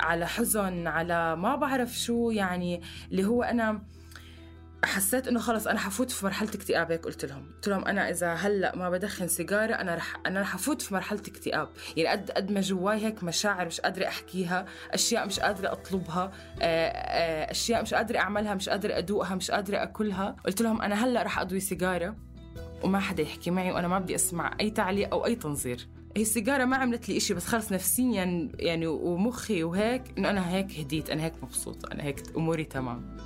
على 0.00 0.26
حزن 0.26 0.86
على 0.86 1.36
ما 1.36 1.56
بعرف 1.56 1.98
شو 1.98 2.30
يعني 2.30 2.82
اللي 3.10 3.24
هو 3.24 3.42
أنا 3.42 3.82
حسيت 4.84 5.28
إنه 5.28 5.40
خلص 5.40 5.66
أنا 5.66 5.78
حفوت 5.78 6.10
في 6.10 6.24
مرحلة 6.24 6.48
اكتئاب 6.48 6.92
هيك 6.92 7.04
قلت 7.04 7.24
لهم. 7.24 7.50
قلت 7.54 7.68
لهم 7.68 7.84
أنا 7.84 8.10
إذا 8.10 8.34
هلأ 8.34 8.76
ما 8.76 8.90
بدخن 8.90 9.28
سيجارة 9.28 9.74
أنا 9.74 9.94
رح 9.94 10.16
أنا 10.26 10.40
رح 10.40 10.54
افوت 10.54 10.82
في 10.82 10.94
مرحلة 10.94 11.20
اكتئاب. 11.20 11.68
يعني 11.96 12.08
قد 12.08 12.30
قد 12.30 12.52
ما 12.52 12.60
جواي 12.60 13.04
هيك 13.06 13.24
مشاعر 13.24 13.66
مش 13.66 13.80
قادرة 13.80 14.06
أحكيها 14.08 14.66
أشياء 14.90 15.26
مش 15.26 15.40
قادرة 15.40 15.72
أطلبها 15.72 16.32
أشياء 17.50 17.82
مش 17.82 17.94
قادرة 17.94 18.18
أعملها 18.18 18.54
مش 18.54 18.68
قادرة 18.68 18.98
أدوقها 18.98 19.34
مش 19.34 19.50
قادرة 19.50 19.82
أكلها. 19.82 20.36
قلت 20.46 20.62
لهم 20.62 20.82
أنا 20.82 21.04
هلأ 21.04 21.22
رح 21.22 21.38
اضوي 21.38 21.60
سيجارة. 21.60 22.27
وما 22.82 22.98
حدا 22.98 23.22
يحكي 23.22 23.50
معي 23.50 23.72
وأنا 23.72 23.88
ما 23.88 23.98
بدي 23.98 24.14
أسمع 24.14 24.56
أي 24.60 24.70
تعليق 24.70 25.14
أو 25.14 25.26
أي 25.26 25.34
تنظير. 25.34 25.88
هي 26.16 26.22
السيجارة 26.22 26.64
ما 26.64 26.76
عملت 26.76 27.08
لي 27.08 27.16
إشي 27.16 27.34
بس 27.34 27.46
خلص 27.46 27.72
نفسيا 27.72 28.48
يعني 28.54 28.86
ومخي 28.86 29.64
وهيك 29.64 30.02
إنه 30.18 30.30
أنا 30.30 30.50
هيك 30.50 30.78
هديت 30.78 31.10
أنا 31.10 31.24
هيك 31.24 31.32
مبسوطة 31.42 31.92
أنا 31.92 32.02
هيك 32.02 32.22
أموري 32.36 32.64
تمام. 32.64 33.18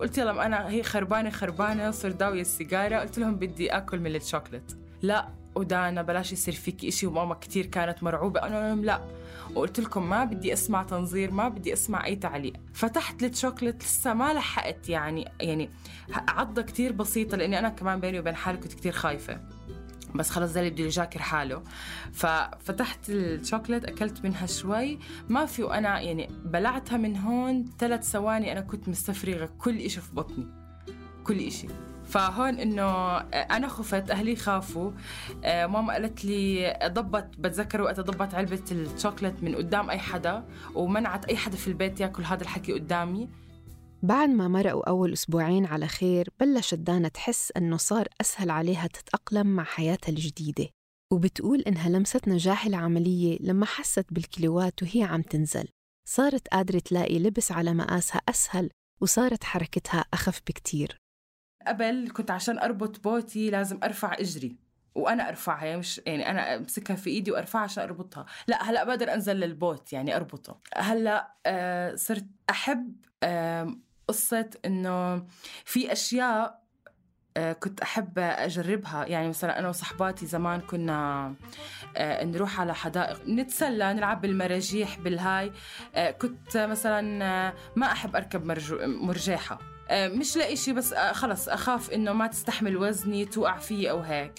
قلت 0.00 0.18
لهم 0.18 0.38
أنا 0.38 0.68
هي 0.68 0.82
خربانة 0.82 1.30
خربانة 1.30 1.90
صرت 1.90 2.16
داوية 2.16 2.40
السيجارة. 2.40 2.96
قلت 2.96 3.18
لهم 3.18 3.34
بدي 3.34 3.70
آكل 3.76 4.00
من 4.00 4.14
الشوكلت 4.16 4.76
لا 5.02 5.28
ودانا 5.54 6.02
بلاش 6.02 6.32
يصير 6.32 6.54
فيك 6.54 6.84
إشي 6.84 7.06
وماما 7.06 7.34
كتير 7.34 7.66
كانت 7.66 8.02
مرعوبة. 8.02 8.42
أنا 8.42 8.68
لهم 8.68 8.84
لا. 8.84 9.00
وقلت 9.54 9.80
لكم 9.80 10.10
ما 10.10 10.24
بدي 10.24 10.52
أسمع 10.52 10.82
تنظير 10.82 11.30
ما 11.30 11.48
بدي 11.48 11.72
أسمع 11.72 12.06
أي 12.06 12.16
تعليق. 12.16 12.52
فتحت 12.74 13.22
الشوكلت 13.22 13.82
لسه 13.82 14.14
ما 14.14 14.32
لحقت 14.32 14.88
يعني 14.88 15.28
يعني 15.40 15.70
عضة 16.28 16.62
كتير 16.62 16.92
بسيطة 16.92 17.36
لأني 17.36 17.58
أنا 17.58 17.68
كمان 17.68 18.00
بيني 18.00 18.20
وبين 18.20 18.34
حالي 18.34 18.58
كنت 18.58 18.72
كتير 18.72 18.92
خايفة. 18.92 19.40
بس 20.14 20.30
خلص 20.30 20.56
اللي 20.56 20.70
بده 20.70 20.84
يجاكر 20.84 21.22
حاله. 21.22 21.62
ففتحت 22.12 23.10
الشوكلت 23.10 23.84
أكلت 23.84 24.24
منها 24.24 24.46
شوي. 24.46 24.98
ما 25.28 25.46
في 25.46 25.62
وأنا 25.62 26.00
يعني 26.00 26.28
بلعتها 26.44 26.96
من 26.96 27.16
هون 27.16 27.64
ثلاث 27.78 28.04
ثواني 28.04 28.52
أنا 28.52 28.60
كنت 28.60 28.88
مستفرغة 28.88 29.50
كل 29.58 29.78
إشي 29.78 30.00
في 30.00 30.14
بطني. 30.14 30.46
كل 31.24 31.38
إشي. 31.38 31.68
فهون 32.10 32.58
إنه 32.58 33.16
أنا 33.18 33.68
خفت 33.68 34.10
أهلي 34.10 34.36
خافوا. 34.36 34.90
آه، 35.44 35.66
ماما 35.66 35.92
قالت 35.92 36.24
لي 36.24 36.78
ضبط 36.86 37.28
بتذكر 37.38 37.82
وقتها 37.82 38.02
ضبط 38.02 38.34
علبة 38.34 38.64
الشوكلت 38.72 39.42
من 39.42 39.54
قدام 39.54 39.90
أي 39.90 39.98
حدا؟ 39.98 40.44
ومنعت 40.74 41.24
أي 41.24 41.36
حدا 41.36 41.56
في 41.56 41.68
البيت 41.68 42.00
ياكل 42.00 42.22
هذا 42.22 42.42
الحكي 42.42 42.72
قدامي. 42.72 43.28
بعد 44.02 44.28
ما 44.28 44.48
مرقوا 44.48 44.88
أول 44.88 45.12
أسبوعين 45.12 45.66
على 45.66 45.88
خير 45.88 46.28
بلشت 46.40 46.74
دانا 46.74 47.08
تحس 47.08 47.52
أنه 47.56 47.76
صار 47.76 48.08
أسهل 48.20 48.50
عليها 48.50 48.86
تتأقلم 48.86 49.46
مع 49.46 49.64
حياتها 49.64 50.08
الجديدة. 50.08 50.68
وبتقول 51.12 51.60
إنها 51.60 51.88
لمست 51.88 52.28
نجاح 52.28 52.66
العملية 52.66 53.38
لما 53.40 53.66
حست 53.66 54.06
بالكيلوات 54.10 54.82
وهي 54.82 55.02
عم 55.02 55.22
تنزل. 55.22 55.68
صارت 56.08 56.48
قادرة 56.48 56.78
تلاقي 56.78 57.18
لبس 57.18 57.52
على 57.52 57.74
مقاسها 57.74 58.20
أسهل 58.28 58.70
وصارت 59.00 59.44
حركتها 59.44 60.04
أخف 60.14 60.40
بكتير. 60.46 60.96
قبل 61.66 62.10
كنت 62.14 62.30
عشان 62.30 62.58
أربط 62.58 63.00
بوتي 63.04 63.50
لازم 63.50 63.78
أرفع 63.84 64.14
إجري. 64.14 64.56
وأنا 64.94 65.28
أرفعها 65.28 65.64
يعني 65.64 65.78
مش 65.78 66.00
يعني 66.06 66.30
أنا 66.30 66.56
أمسكها 66.56 66.96
في 66.96 67.10
إيدي 67.10 67.30
وأرفعها 67.32 67.62
عشان 67.62 67.82
أربطها. 67.84 68.26
لا 68.48 68.70
هلأ 68.70 68.84
بقدر 68.84 69.12
أنزل 69.14 69.36
للبوت 69.36 69.92
يعني 69.92 70.16
أربطه. 70.16 70.58
هلأ 70.76 71.34
آه 71.46 71.94
صرت 71.94 72.26
أحب 72.50 72.96
آه 73.22 73.74
قصة 74.08 74.50
إنه 74.64 75.26
في 75.64 75.92
أشياء 75.92 76.60
آه، 77.36 77.52
كنت 77.52 77.80
أحب 77.80 78.18
أجربها. 78.18 79.06
يعني 79.06 79.28
مثلا 79.28 79.58
أنا 79.58 79.68
وصحباتي 79.68 80.26
زمان 80.26 80.60
كنا 80.60 81.34
آه، 81.96 82.24
نروح 82.24 82.60
على 82.60 82.74
حدائق 82.74 83.28
نتسلى 83.28 83.92
نلعب 83.94 84.20
بالمراجيح 84.20 84.98
بالهاي. 84.98 85.52
آه، 85.94 86.10
كنت 86.10 86.56
مثلا 86.56 87.24
آه، 87.24 87.54
ما 87.76 87.92
أحب 87.92 88.16
أركب 88.16 88.44
مرجو- 88.44 88.86
مرجيحة. 88.86 89.58
آه، 89.90 90.08
مش 90.08 90.36
لإشي 90.36 90.72
بس 90.72 90.92
آه، 90.92 91.12
خلص 91.12 91.48
أخاف 91.48 91.90
إنه 91.90 92.12
ما 92.12 92.26
تستحمل 92.26 92.76
وزني 92.76 93.24
توقع 93.24 93.58
فيي 93.58 93.90
أو 93.90 94.00
هيك. 94.00 94.32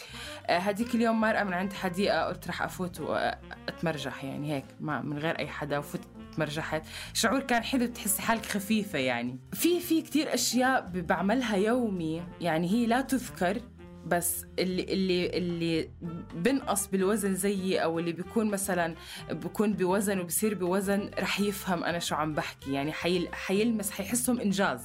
آه، 0.47 0.58
هديك 0.58 0.95
اليوم 0.95 1.22
مرقة 1.22 1.43
من 1.43 1.54
عند 1.54 1.74
حديقة 1.74 2.24
قلت 2.26 2.47
رح 2.47 2.62
أفوت 2.62 2.99
وأتمرجح 2.99 4.24
يعني 4.24 4.54
هيك 4.56 4.66
ما 4.80 5.02
من 5.02 5.18
غير 5.18 5.39
أي 5.39 5.47
حدا 5.47 5.78
وفوت 5.78 6.02
تمرجحت. 6.36 6.82
شعور 7.14 7.39
كان 7.39 7.64
حلو 7.64 7.86
تحسي 7.86 8.22
حالك 8.22 8.45
خفيفة 8.45 8.99
يعني. 8.99 9.39
في 9.54 9.80
في 9.80 10.02
كتير 10.02 10.34
أشياء 10.34 10.82
ب- 10.82 11.08
بعملها 11.08 11.56
يومي 11.58 12.24
يعني 12.41 12.70
هي 12.72 12.86
لا 12.86 13.02
تذكر 13.02 13.62
بس 14.08 14.45
اللي 14.60 14.84
اللي 14.84 15.28
اللي 15.38 15.89
بنقص 16.36 16.88
بالوزن 16.88 17.36
زيي 17.36 17.84
أو 17.84 17.99
اللي 17.99 18.12
بيكون 18.12 18.52
مثلا 18.52 18.95
بكون 19.32 19.74
بوزن 19.74 20.20
وبصير 20.20 20.54
بوزن 20.56 21.12
رح 21.20 21.39
يفهم 21.39 21.84
أنا 21.84 21.99
شو 21.99 22.16
عم 22.16 22.34
بحكي. 22.34 22.74
يعني 22.74 22.91
حيل 22.93 23.28
حيلمس 23.36 23.91
حيحسهم 23.91 24.39
إنجاز. 24.39 24.82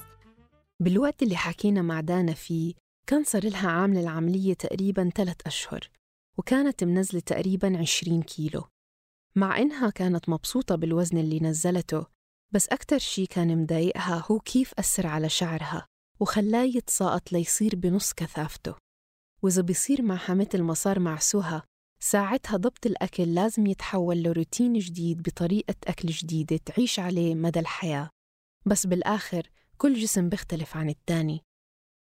بالوقت 0.79 1.23
اللي 1.23 1.35
حكينا 1.35 1.81
مع 1.81 2.01
دانا 2.01 2.33
فيه 2.33 2.73
كان 3.07 3.23
صار 3.23 3.45
لها 3.49 3.69
عاملة 3.69 3.99
العملية 3.99 4.53
تقريباً 4.53 5.09
ثلاث 5.15 5.35
أشهر 5.45 5.89
وكانت 6.37 6.83
منزلة 6.83 7.19
تقريباً 7.19 7.77
20 7.77 8.21
كيلو. 8.21 8.63
مع 9.35 9.57
إنها 9.57 9.89
كانت 9.89 10.29
مبسوطة 10.29 10.75
بالوزن 10.75 11.17
اللي 11.17 11.39
نزلته 11.39 12.05
بس 12.51 12.67
أكتر 12.67 12.97
شي 12.97 13.25
كان 13.25 13.61
مضايقها 13.61 14.25
هو 14.31 14.39
كيف 14.39 14.73
أثر 14.79 15.07
على 15.07 15.29
شعرها 15.29 15.85
وخلاه 16.19 16.63
يتساقط 16.63 17.31
ليصير 17.31 17.75
بنص 17.75 18.13
كثافته. 18.13 18.75
وإذا 19.41 19.61
بيصير 19.61 20.01
معها 20.01 20.33
مثل 20.33 20.61
ما 20.61 20.73
صار 20.73 20.99
مع 20.99 21.17
سهى 21.19 21.61
ساعتها 21.99 22.57
ضبط 22.57 22.85
الأكل 22.85 23.35
لازم 23.35 23.67
يتحول 23.67 24.23
لروتين 24.23 24.73
جديد 24.73 25.21
بطريقة 25.21 25.75
أكل 25.87 26.07
جديدة 26.07 26.57
تعيش 26.57 26.99
عليه 26.99 27.35
مدى 27.35 27.59
الحياة. 27.59 28.09
بس 28.65 28.85
بالآخر 28.85 29.49
كل 29.77 29.93
جسم 29.93 30.29
بيختلف 30.29 30.77
عن 30.77 30.89
التاني. 30.89 31.43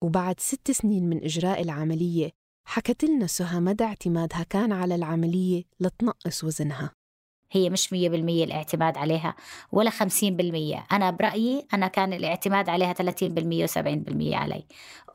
وبعد 0.03 0.39
ست 0.39 0.71
سنين 0.71 1.09
من 1.09 1.23
إجراء 1.23 1.61
العملية 1.61 2.31
حكت 2.67 3.05
لنا 3.05 3.27
سهى 3.27 3.59
مدى 3.59 3.83
اعتمادها 3.83 4.43
كان 4.43 4.71
على 4.71 4.95
العملية 4.95 5.63
لتنقص 5.79 6.43
وزنها. 6.43 6.91
هي 7.51 7.69
مش 7.69 7.87
100% 7.87 7.93
الاعتماد 8.43 8.97
عليها 8.97 9.35
ولا 9.71 9.89
50% 9.89 10.85
أنا 10.91 11.11
برأيي 11.11 11.67
أنا 11.73 11.87
كان 11.87 12.13
الاعتماد 12.13 12.69
عليها 12.69 12.93
30% 12.93 13.65
و70% 13.67 14.33
علي. 14.33 14.65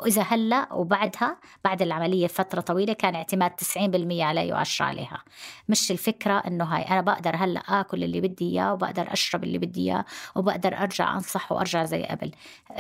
وإذا 0.01 0.23
هلأ 0.23 0.73
وبعدها 0.73 1.37
بعد 1.65 1.83
العملية 1.83 2.27
فترة 2.27 2.61
طويلة 2.61 2.93
كان 2.93 3.15
اعتماد 3.15 3.51
90% 3.51 4.23
علي 4.23 4.65
و10 4.65 4.81
عليها. 4.81 5.25
مش 5.69 5.91
الفكرة 5.91 6.39
إنه 6.39 6.65
هاي 6.65 6.83
أنا 6.83 7.01
بقدر 7.01 7.37
هلأ 7.37 7.61
آكل 7.81 8.05
اللي 8.05 8.21
بدي 8.21 8.51
إياه 8.51 8.73
وبقدر 8.73 9.13
أشرب 9.13 9.45
اللي 9.45 9.59
بدي 9.59 9.81
إياه 9.81 10.05
وبقدر 10.37 10.77
أرجع 10.77 11.15
أنصح 11.15 11.53
وأرجع 11.53 11.85
زي 11.85 12.03
قبل. 12.03 12.31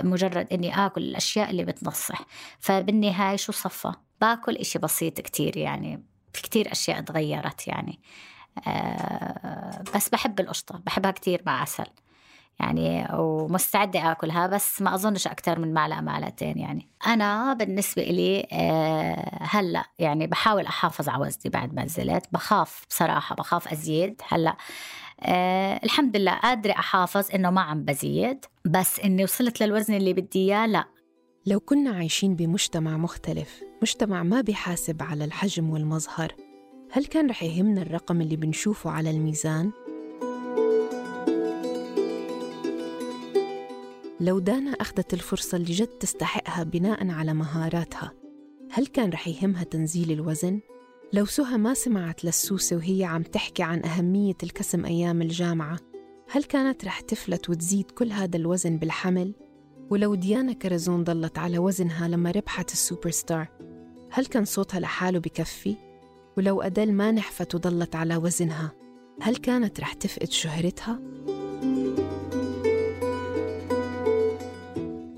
مجرد 0.02 0.52
إني 0.52 0.86
آكل 0.86 1.02
الأشياء 1.02 1.50
اللي 1.50 1.64
بتنصح. 1.64 2.26
فبالنهاية 2.58 3.36
شو 3.36 3.52
صفى؟ 3.52 3.92
باكل 4.20 4.56
إشي 4.56 4.78
بسيط 4.78 5.20
كتير 5.20 5.56
يعني 5.56 6.04
في 6.32 6.42
كتير 6.42 6.72
أشياء 6.72 7.00
تغيرت 7.00 7.68
يعني. 7.68 8.00
بس 9.94 10.08
بحب 10.08 10.40
القشطة 10.40 10.80
بحبها 10.86 11.10
كتير 11.10 11.42
مع 11.46 11.60
عسل. 11.60 11.86
يعني 12.60 13.08
ومستعدة 13.14 14.12
آكلها 14.12 14.46
بس 14.46 14.82
ما 14.82 14.94
أظنش 14.94 15.26
أكتر 15.26 15.58
من 15.58 15.74
معلقة 15.74 16.00
معلقتين 16.00 16.58
يعني. 16.58 16.88
أنا 17.06 17.52
بالنسبة 17.52 18.02
إلي 18.02 18.46
آه، 18.52 19.38
هلأ 19.40 19.84
يعني 19.98 20.26
بحاول 20.26 20.66
أحافظ 20.66 21.08
على 21.08 21.26
وزني 21.26 21.50
بعد 21.52 21.74
ما 21.74 21.84
نزلت. 21.84 22.26
بخاف 22.32 22.84
بصراحة 22.90 23.34
بخاف 23.34 23.68
أزيد 23.68 24.22
هلأ. 24.28 24.56
أه 25.20 25.80
الحمد 25.84 26.16
لله 26.16 26.32
قادرة 26.32 26.72
أحافظ 26.72 27.28
إنه 27.34 27.50
ما 27.50 27.60
عم 27.60 27.84
بزيد. 27.84 28.44
بس 28.64 29.00
إني 29.00 29.24
وصلت 29.24 29.62
للوزن 29.62 29.94
اللي 29.94 30.12
بدي 30.12 30.38
إياه 30.38 30.66
لأ. 30.66 30.84
لو 31.46 31.60
كنا 31.60 31.90
عايشين 31.90 32.36
بمجتمع 32.36 32.96
مختلف 32.96 33.60
مجتمع 33.82 34.22
ما 34.22 34.40
بيحاسب 34.40 35.02
على 35.02 35.24
الحجم 35.24 35.70
والمظهر. 35.70 36.34
هل 36.92 37.04
كان 37.04 37.30
رح 37.30 37.42
يهمنا 37.42 37.82
الرقم 37.82 38.20
اللي 38.20 38.36
بنشوفه 38.36 38.90
على 38.90 39.10
الميزان؟ 39.10 39.70
لو 44.20 44.38
دانا 44.38 44.70
أخذت 44.70 45.14
الفرصة 45.14 45.56
اللي 45.56 45.72
جد 45.72 45.86
تستحقها 45.86 46.62
بناء 46.62 47.10
على 47.10 47.34
مهاراتها 47.34 48.12
هل 48.70 48.86
كان 48.86 49.10
رح 49.10 49.28
يهمها 49.28 49.64
تنزيل 49.64 50.12
الوزن؟ 50.12 50.60
لو 51.12 51.24
سهى 51.24 51.58
ما 51.58 51.74
سمعت 51.74 52.24
للسوسة 52.24 52.76
وهي 52.76 53.04
عم 53.04 53.22
تحكي 53.22 53.62
عن 53.62 53.84
أهمية 53.84 54.36
الكسم 54.42 54.84
أيام 54.84 55.22
الجامعة 55.22 55.78
هل 56.30 56.44
كانت 56.44 56.84
رح 56.84 57.00
تفلت 57.00 57.50
وتزيد 57.50 57.90
كل 57.90 58.12
هذا 58.12 58.36
الوزن 58.36 58.76
بالحمل؟ 58.76 59.34
ولو 59.90 60.14
ديانا 60.14 60.52
كرزون 60.52 61.04
ضلت 61.04 61.38
على 61.38 61.58
وزنها 61.58 62.08
لما 62.08 62.30
ربحت 62.30 62.72
ال 62.72 62.78
Super 62.78 63.10
Star 63.10 63.48
هل 64.10 64.26
كان 64.26 64.44
صوتها 64.44 64.80
لحاله 64.80 65.18
بكفي؟ 65.18 65.89
ولو 66.40 66.62
أدل 66.62 66.92
ما 66.92 67.10
نحفت 67.10 67.54
وضلت 67.54 67.96
على 67.96 68.16
وزنها. 68.16 68.72
هل 69.20 69.36
كانت 69.36 69.80
رح 69.80 69.92
تفقد 69.92 70.30
شهرتها؟ 70.30 71.00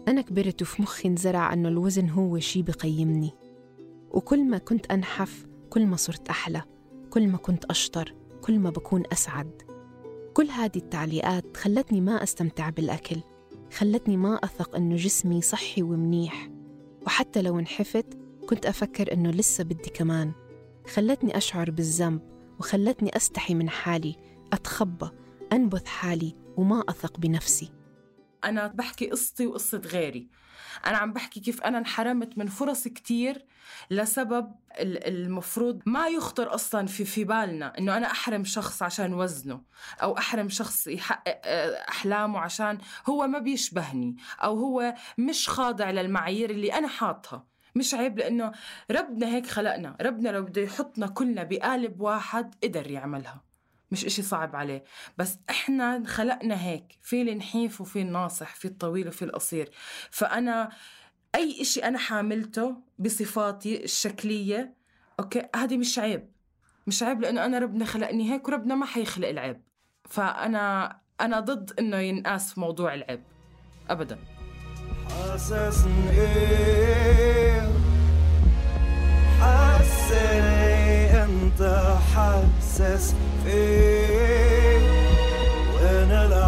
أنا 0.08 0.20
كبرت 0.20 0.62
وفي 0.62 0.82
مخي 0.82 1.08
انزرع 1.08 1.52
أنه 1.52 1.68
الوزن 1.68 2.08
هو 2.08 2.38
شي 2.38 2.62
بقيمني. 2.62 3.30
وكل 4.10 4.44
ما 4.44 4.58
كنت 4.58 4.86
أنحف 4.86 5.46
كل 5.70 5.86
ما 5.86 5.96
صرت 5.96 6.28
أحلى. 6.28 6.62
كل 7.10 7.28
ما 7.28 7.36
كنت 7.36 7.64
أشطر 7.64 8.14
كل 8.40 8.58
ما 8.58 8.70
بكون 8.70 9.02
أسعد. 9.12 9.62
كل 10.34 10.46
هذه 10.46 10.76
التعليقات 10.76 11.56
خلتني 11.56 12.00
ما 12.00 12.22
أستمتع 12.22 12.70
بالأكل. 12.70 13.20
خلتني 13.72 14.16
ما 14.16 14.34
أثق 14.34 14.76
أنه 14.76 14.96
جسمي 14.96 15.42
صحي 15.42 15.82
ومنيح. 15.82 16.50
وحتى 17.06 17.42
لو 17.42 17.58
انحفت 17.58 18.06
كنت 18.48 18.66
أفكر 18.66 19.12
أنه 19.12 19.30
لسه 19.30 19.64
بدي 19.64 19.90
كمان. 19.90 20.32
خلتني 20.94 21.36
أشعر 21.36 21.70
بالذنب 21.70 22.20
وخلتني 22.58 23.16
أستحي 23.16 23.54
من 23.54 23.70
حالي 23.70 24.16
أتخبى 24.52 25.10
أنبث 25.52 25.86
حالي 25.86 26.36
وما 26.56 26.84
أثق 26.88 27.18
بنفسي. 27.18 27.72
أنا 28.44 28.66
بحكي 28.66 29.10
قصتي 29.10 29.46
وقصة 29.46 29.78
غيري. 29.78 30.28
أنا 30.86 30.96
عم 30.96 31.12
بحكي 31.12 31.40
كيف 31.40 31.62
أنا 31.62 31.78
انحرمت 31.78 32.38
من 32.38 32.46
فرص 32.46 32.88
كتير 32.88 33.46
لسبب 33.90 34.54
ال- 34.80 35.06
المفروض 35.08 35.82
ما 35.86 36.08
يخطر 36.08 36.54
أصلا 36.54 36.86
في 36.86 37.04
في 37.04 37.24
بالنا 37.24 37.78
إنه 37.78 37.96
أنا 37.96 38.10
أحرم 38.10 38.44
شخص 38.44 38.82
عشان 38.82 39.14
وزنه 39.14 39.62
أو 40.02 40.18
أحرم 40.18 40.48
شخص 40.48 40.86
يحقق 40.86 41.40
آه، 41.44 41.84
أحلامه 41.88 42.38
عشان 42.38 42.78
هو 43.08 43.26
ما 43.26 43.38
بيشبهني 43.38 44.16
أو 44.44 44.58
هو 44.58 44.94
مش 45.18 45.48
خاضع 45.48 45.90
للمعايير 45.90 46.50
اللي 46.50 46.72
أنا 46.72 46.88
حاطها. 46.88 47.46
مش 47.74 47.94
عيب 47.94 48.18
لأنه 48.18 48.52
ربنا 48.90 49.26
هيك 49.26 49.46
خلقنا. 49.46 49.96
ربنا 50.00 50.28
لو 50.28 50.42
بده 50.42 50.62
يحطنا 50.62 51.06
كلنا 51.06 51.42
بقالب 51.42 52.00
واحد 52.00 52.54
قدر 52.64 52.90
يعملها 52.90 53.42
مش 53.90 54.04
إشي 54.04 54.22
صعب 54.22 54.56
عليه. 54.56 54.84
بس 55.18 55.38
إحنا 55.50 56.02
خلقنا 56.06 56.64
هيك 56.64 56.98
في 57.02 57.22
النحيف 57.22 57.80
وفي 57.80 58.00
الناصح 58.00 58.54
في 58.54 58.64
الطويل 58.64 59.08
وفي 59.08 59.24
القصير. 59.24 59.70
فأنا 60.10 60.70
أي 61.34 61.60
إشي 61.60 61.84
أنا 61.84 61.98
حاملته 61.98 62.76
بصفاتي 62.98 63.84
الشكلية 63.84 64.74
أوكي 65.20 65.42
هذه 65.56 65.76
مش 65.76 65.98
عيب. 65.98 66.32
مش 66.86 67.02
عيب 67.02 67.20
لأنه 67.20 67.44
أنا 67.44 67.58
ربنا 67.58 67.84
خلقني 67.84 68.32
هيك 68.32 68.48
وربنا 68.48 68.74
ما 68.74 68.86
حيخلق 68.86 69.28
العيب. 69.28 69.62
فأنا 70.08 70.96
أنا 71.20 71.40
ضد 71.40 71.72
إنه 71.78 71.96
ينقاس 71.96 72.54
في 72.54 72.60
موضوع 72.60 72.94
العيب. 72.94 73.22
أبداً. 73.90 74.18
حاسس 75.18 75.84
إيه؟ 76.10 77.68
حاسس 79.40 80.12
أنت 81.24 81.62
حاسس 82.14 83.14
وأنا 85.74 86.26
اللي 86.26 86.44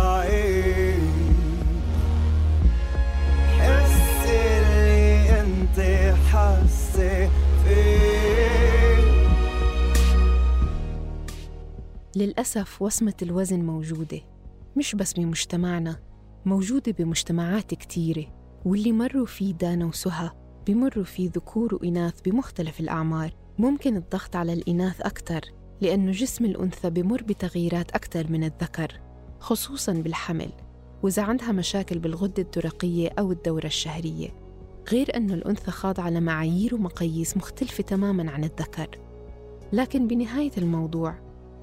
أنت 5.40 5.78
فيه 7.64 8.14
للأسف 12.16 12.82
وصمة 12.82 13.14
الوزن 13.22 13.60
موجودة 13.60 14.20
مش 14.76 14.94
بس 14.94 15.12
بمجتمعنا 15.12 15.96
موجودة 16.46 16.92
بمجتمعات 16.92 17.74
كتيرة. 17.74 18.26
واللي 18.64 18.92
مروا 18.92 19.26
فيه 19.26 19.54
دانا 19.54 19.86
وسهى 19.86 20.30
بمروا 20.66 21.04
فيه 21.04 21.30
ذكور 21.30 21.74
وإناث 21.74 22.20
بمختلف 22.20 22.80
الأعمار 22.80 23.34
ممكن 23.58 23.96
الضغط 23.96 24.36
على 24.36 24.52
الإناث 24.52 25.00
أكثر 25.00 25.40
لأنه 25.80 26.12
جسم 26.12 26.44
الأنثى 26.44 26.90
بمر 26.90 27.22
بتغييرات 27.22 27.90
أكثر 27.90 28.30
من 28.30 28.44
الذكر 28.44 29.00
خصوصاً 29.40 29.92
بالحمل 29.92 30.50
وإذا 31.02 31.22
عندها 31.22 31.52
مشاكل 31.52 31.98
بالغدة 31.98 32.42
الدرقية 32.42 33.10
أو 33.18 33.32
الدورة 33.32 33.66
الشهرية 33.66 34.28
غير 34.90 35.16
أنه 35.16 35.34
الأنثى 35.34 35.70
خاضعة 35.70 36.10
لمعايير 36.10 36.74
ومقاييس 36.74 37.36
مختلفة 37.36 37.82
تماماً 37.82 38.30
عن 38.30 38.44
الذكر 38.44 38.88
لكن 39.72 40.06
بنهاية 40.06 40.52
الموضوع 40.58 41.14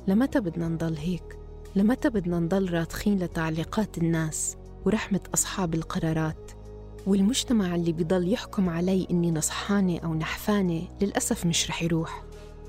لمتى 0.08 0.40
بدنا 0.40 0.68
نضل 0.68 0.98
هيك؟ 0.98 1.38
لمتى 1.76 2.10
بدنا 2.10 2.40
نضل 2.40 2.74
راضخين 2.74 3.20
لتعليقات 3.20 3.98
الناس 3.98 4.58
ورحمة 4.86 5.22
أصحاب 5.34 5.74
القرارات؟ 5.74 6.61
والمجتمع 7.08 7.76
اللي 7.76 7.92
بيضل 7.92 8.34
يحكم 8.34 8.70
علي 8.70 9.08
إني 9.12 9.32
نصحانة 9.32 10.00
أو 10.00 10.14
نحفانة 10.14 10.82
للأسف 11.02 11.46
مش 11.46 11.70
رح 11.70 11.84
يروح. 11.84 12.24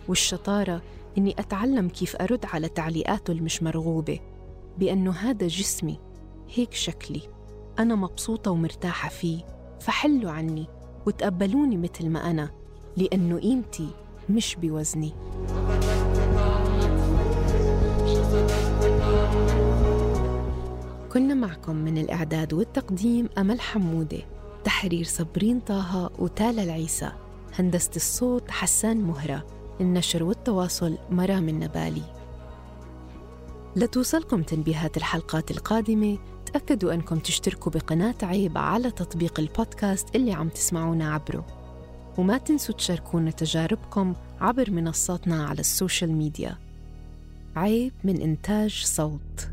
والشطارة 0.08 0.82
إني 1.18 1.34
أتعلم 1.38 1.88
كيف 1.88 2.16
أرد 2.16 2.46
على 2.52 2.68
تعليقاته 2.68 3.32
المش 3.32 3.62
مرغوبة 3.62 4.20
بأنه 4.78 5.10
هذا 5.10 5.46
جسمي 5.46 5.98
هيك 6.54 6.74
شكلي. 6.74 7.20
أنا 7.78 7.94
مبسوطة 7.94 8.50
ومرتاحة 8.50 9.08
فيه 9.08 9.44
فحلوا 9.80 10.30
عني 10.30 10.66
وتقبلوني 11.06 11.76
مثل 11.76 12.08
ما 12.08 12.30
أنا 12.30 12.50
لأنه 12.96 13.38
قيمتي 13.38 13.88
مش 14.30 14.56
بوزني. 14.56 15.12
كنا 21.12 21.34
معكم 21.34 21.76
من 21.76 21.98
الإعداد 21.98 22.52
والتقديم 22.52 23.28
أمل 23.38 23.60
حمودة 23.60 24.22
تحرير 24.64 25.04
صبرين 25.04 25.60
طه 25.60 26.10
وتالا 26.18 26.62
العيسى 26.62 27.12
هندسة 27.54 27.90
الصوت 27.96 28.50
حسان 28.50 29.00
مهرة 29.00 29.46
النشر 29.80 30.22
والتواصل 30.22 30.98
مرام 31.10 31.48
النبالي. 31.48 32.02
لتوصلكم 33.76 34.42
تنبيهات 34.42 34.96
الحلقات 34.96 35.50
القادمة 35.50 36.18
تأكدوا 36.52 36.94
أنكم 36.94 37.18
تشتركوا 37.18 37.72
بقناة 37.72 38.14
عيب 38.22 38.58
على 38.58 38.90
تطبيق 38.90 39.40
البودكاست 39.40 40.16
اللي 40.16 40.32
عم 40.32 40.48
تسمعونا 40.48 41.14
عبره. 41.14 41.46
وما 42.18 42.38
تنسوا 42.38 42.74
تشاركونا 42.74 43.30
تجاربكم 43.30 44.14
عبر 44.40 44.70
منصاتنا 44.70 45.46
على 45.46 45.60
ال 45.60 45.68
social 45.68 46.12
media. 46.12 46.58
عيب 47.56 47.92
من 48.04 48.20
إنتاج 48.20 48.82
صوت. 48.84 49.52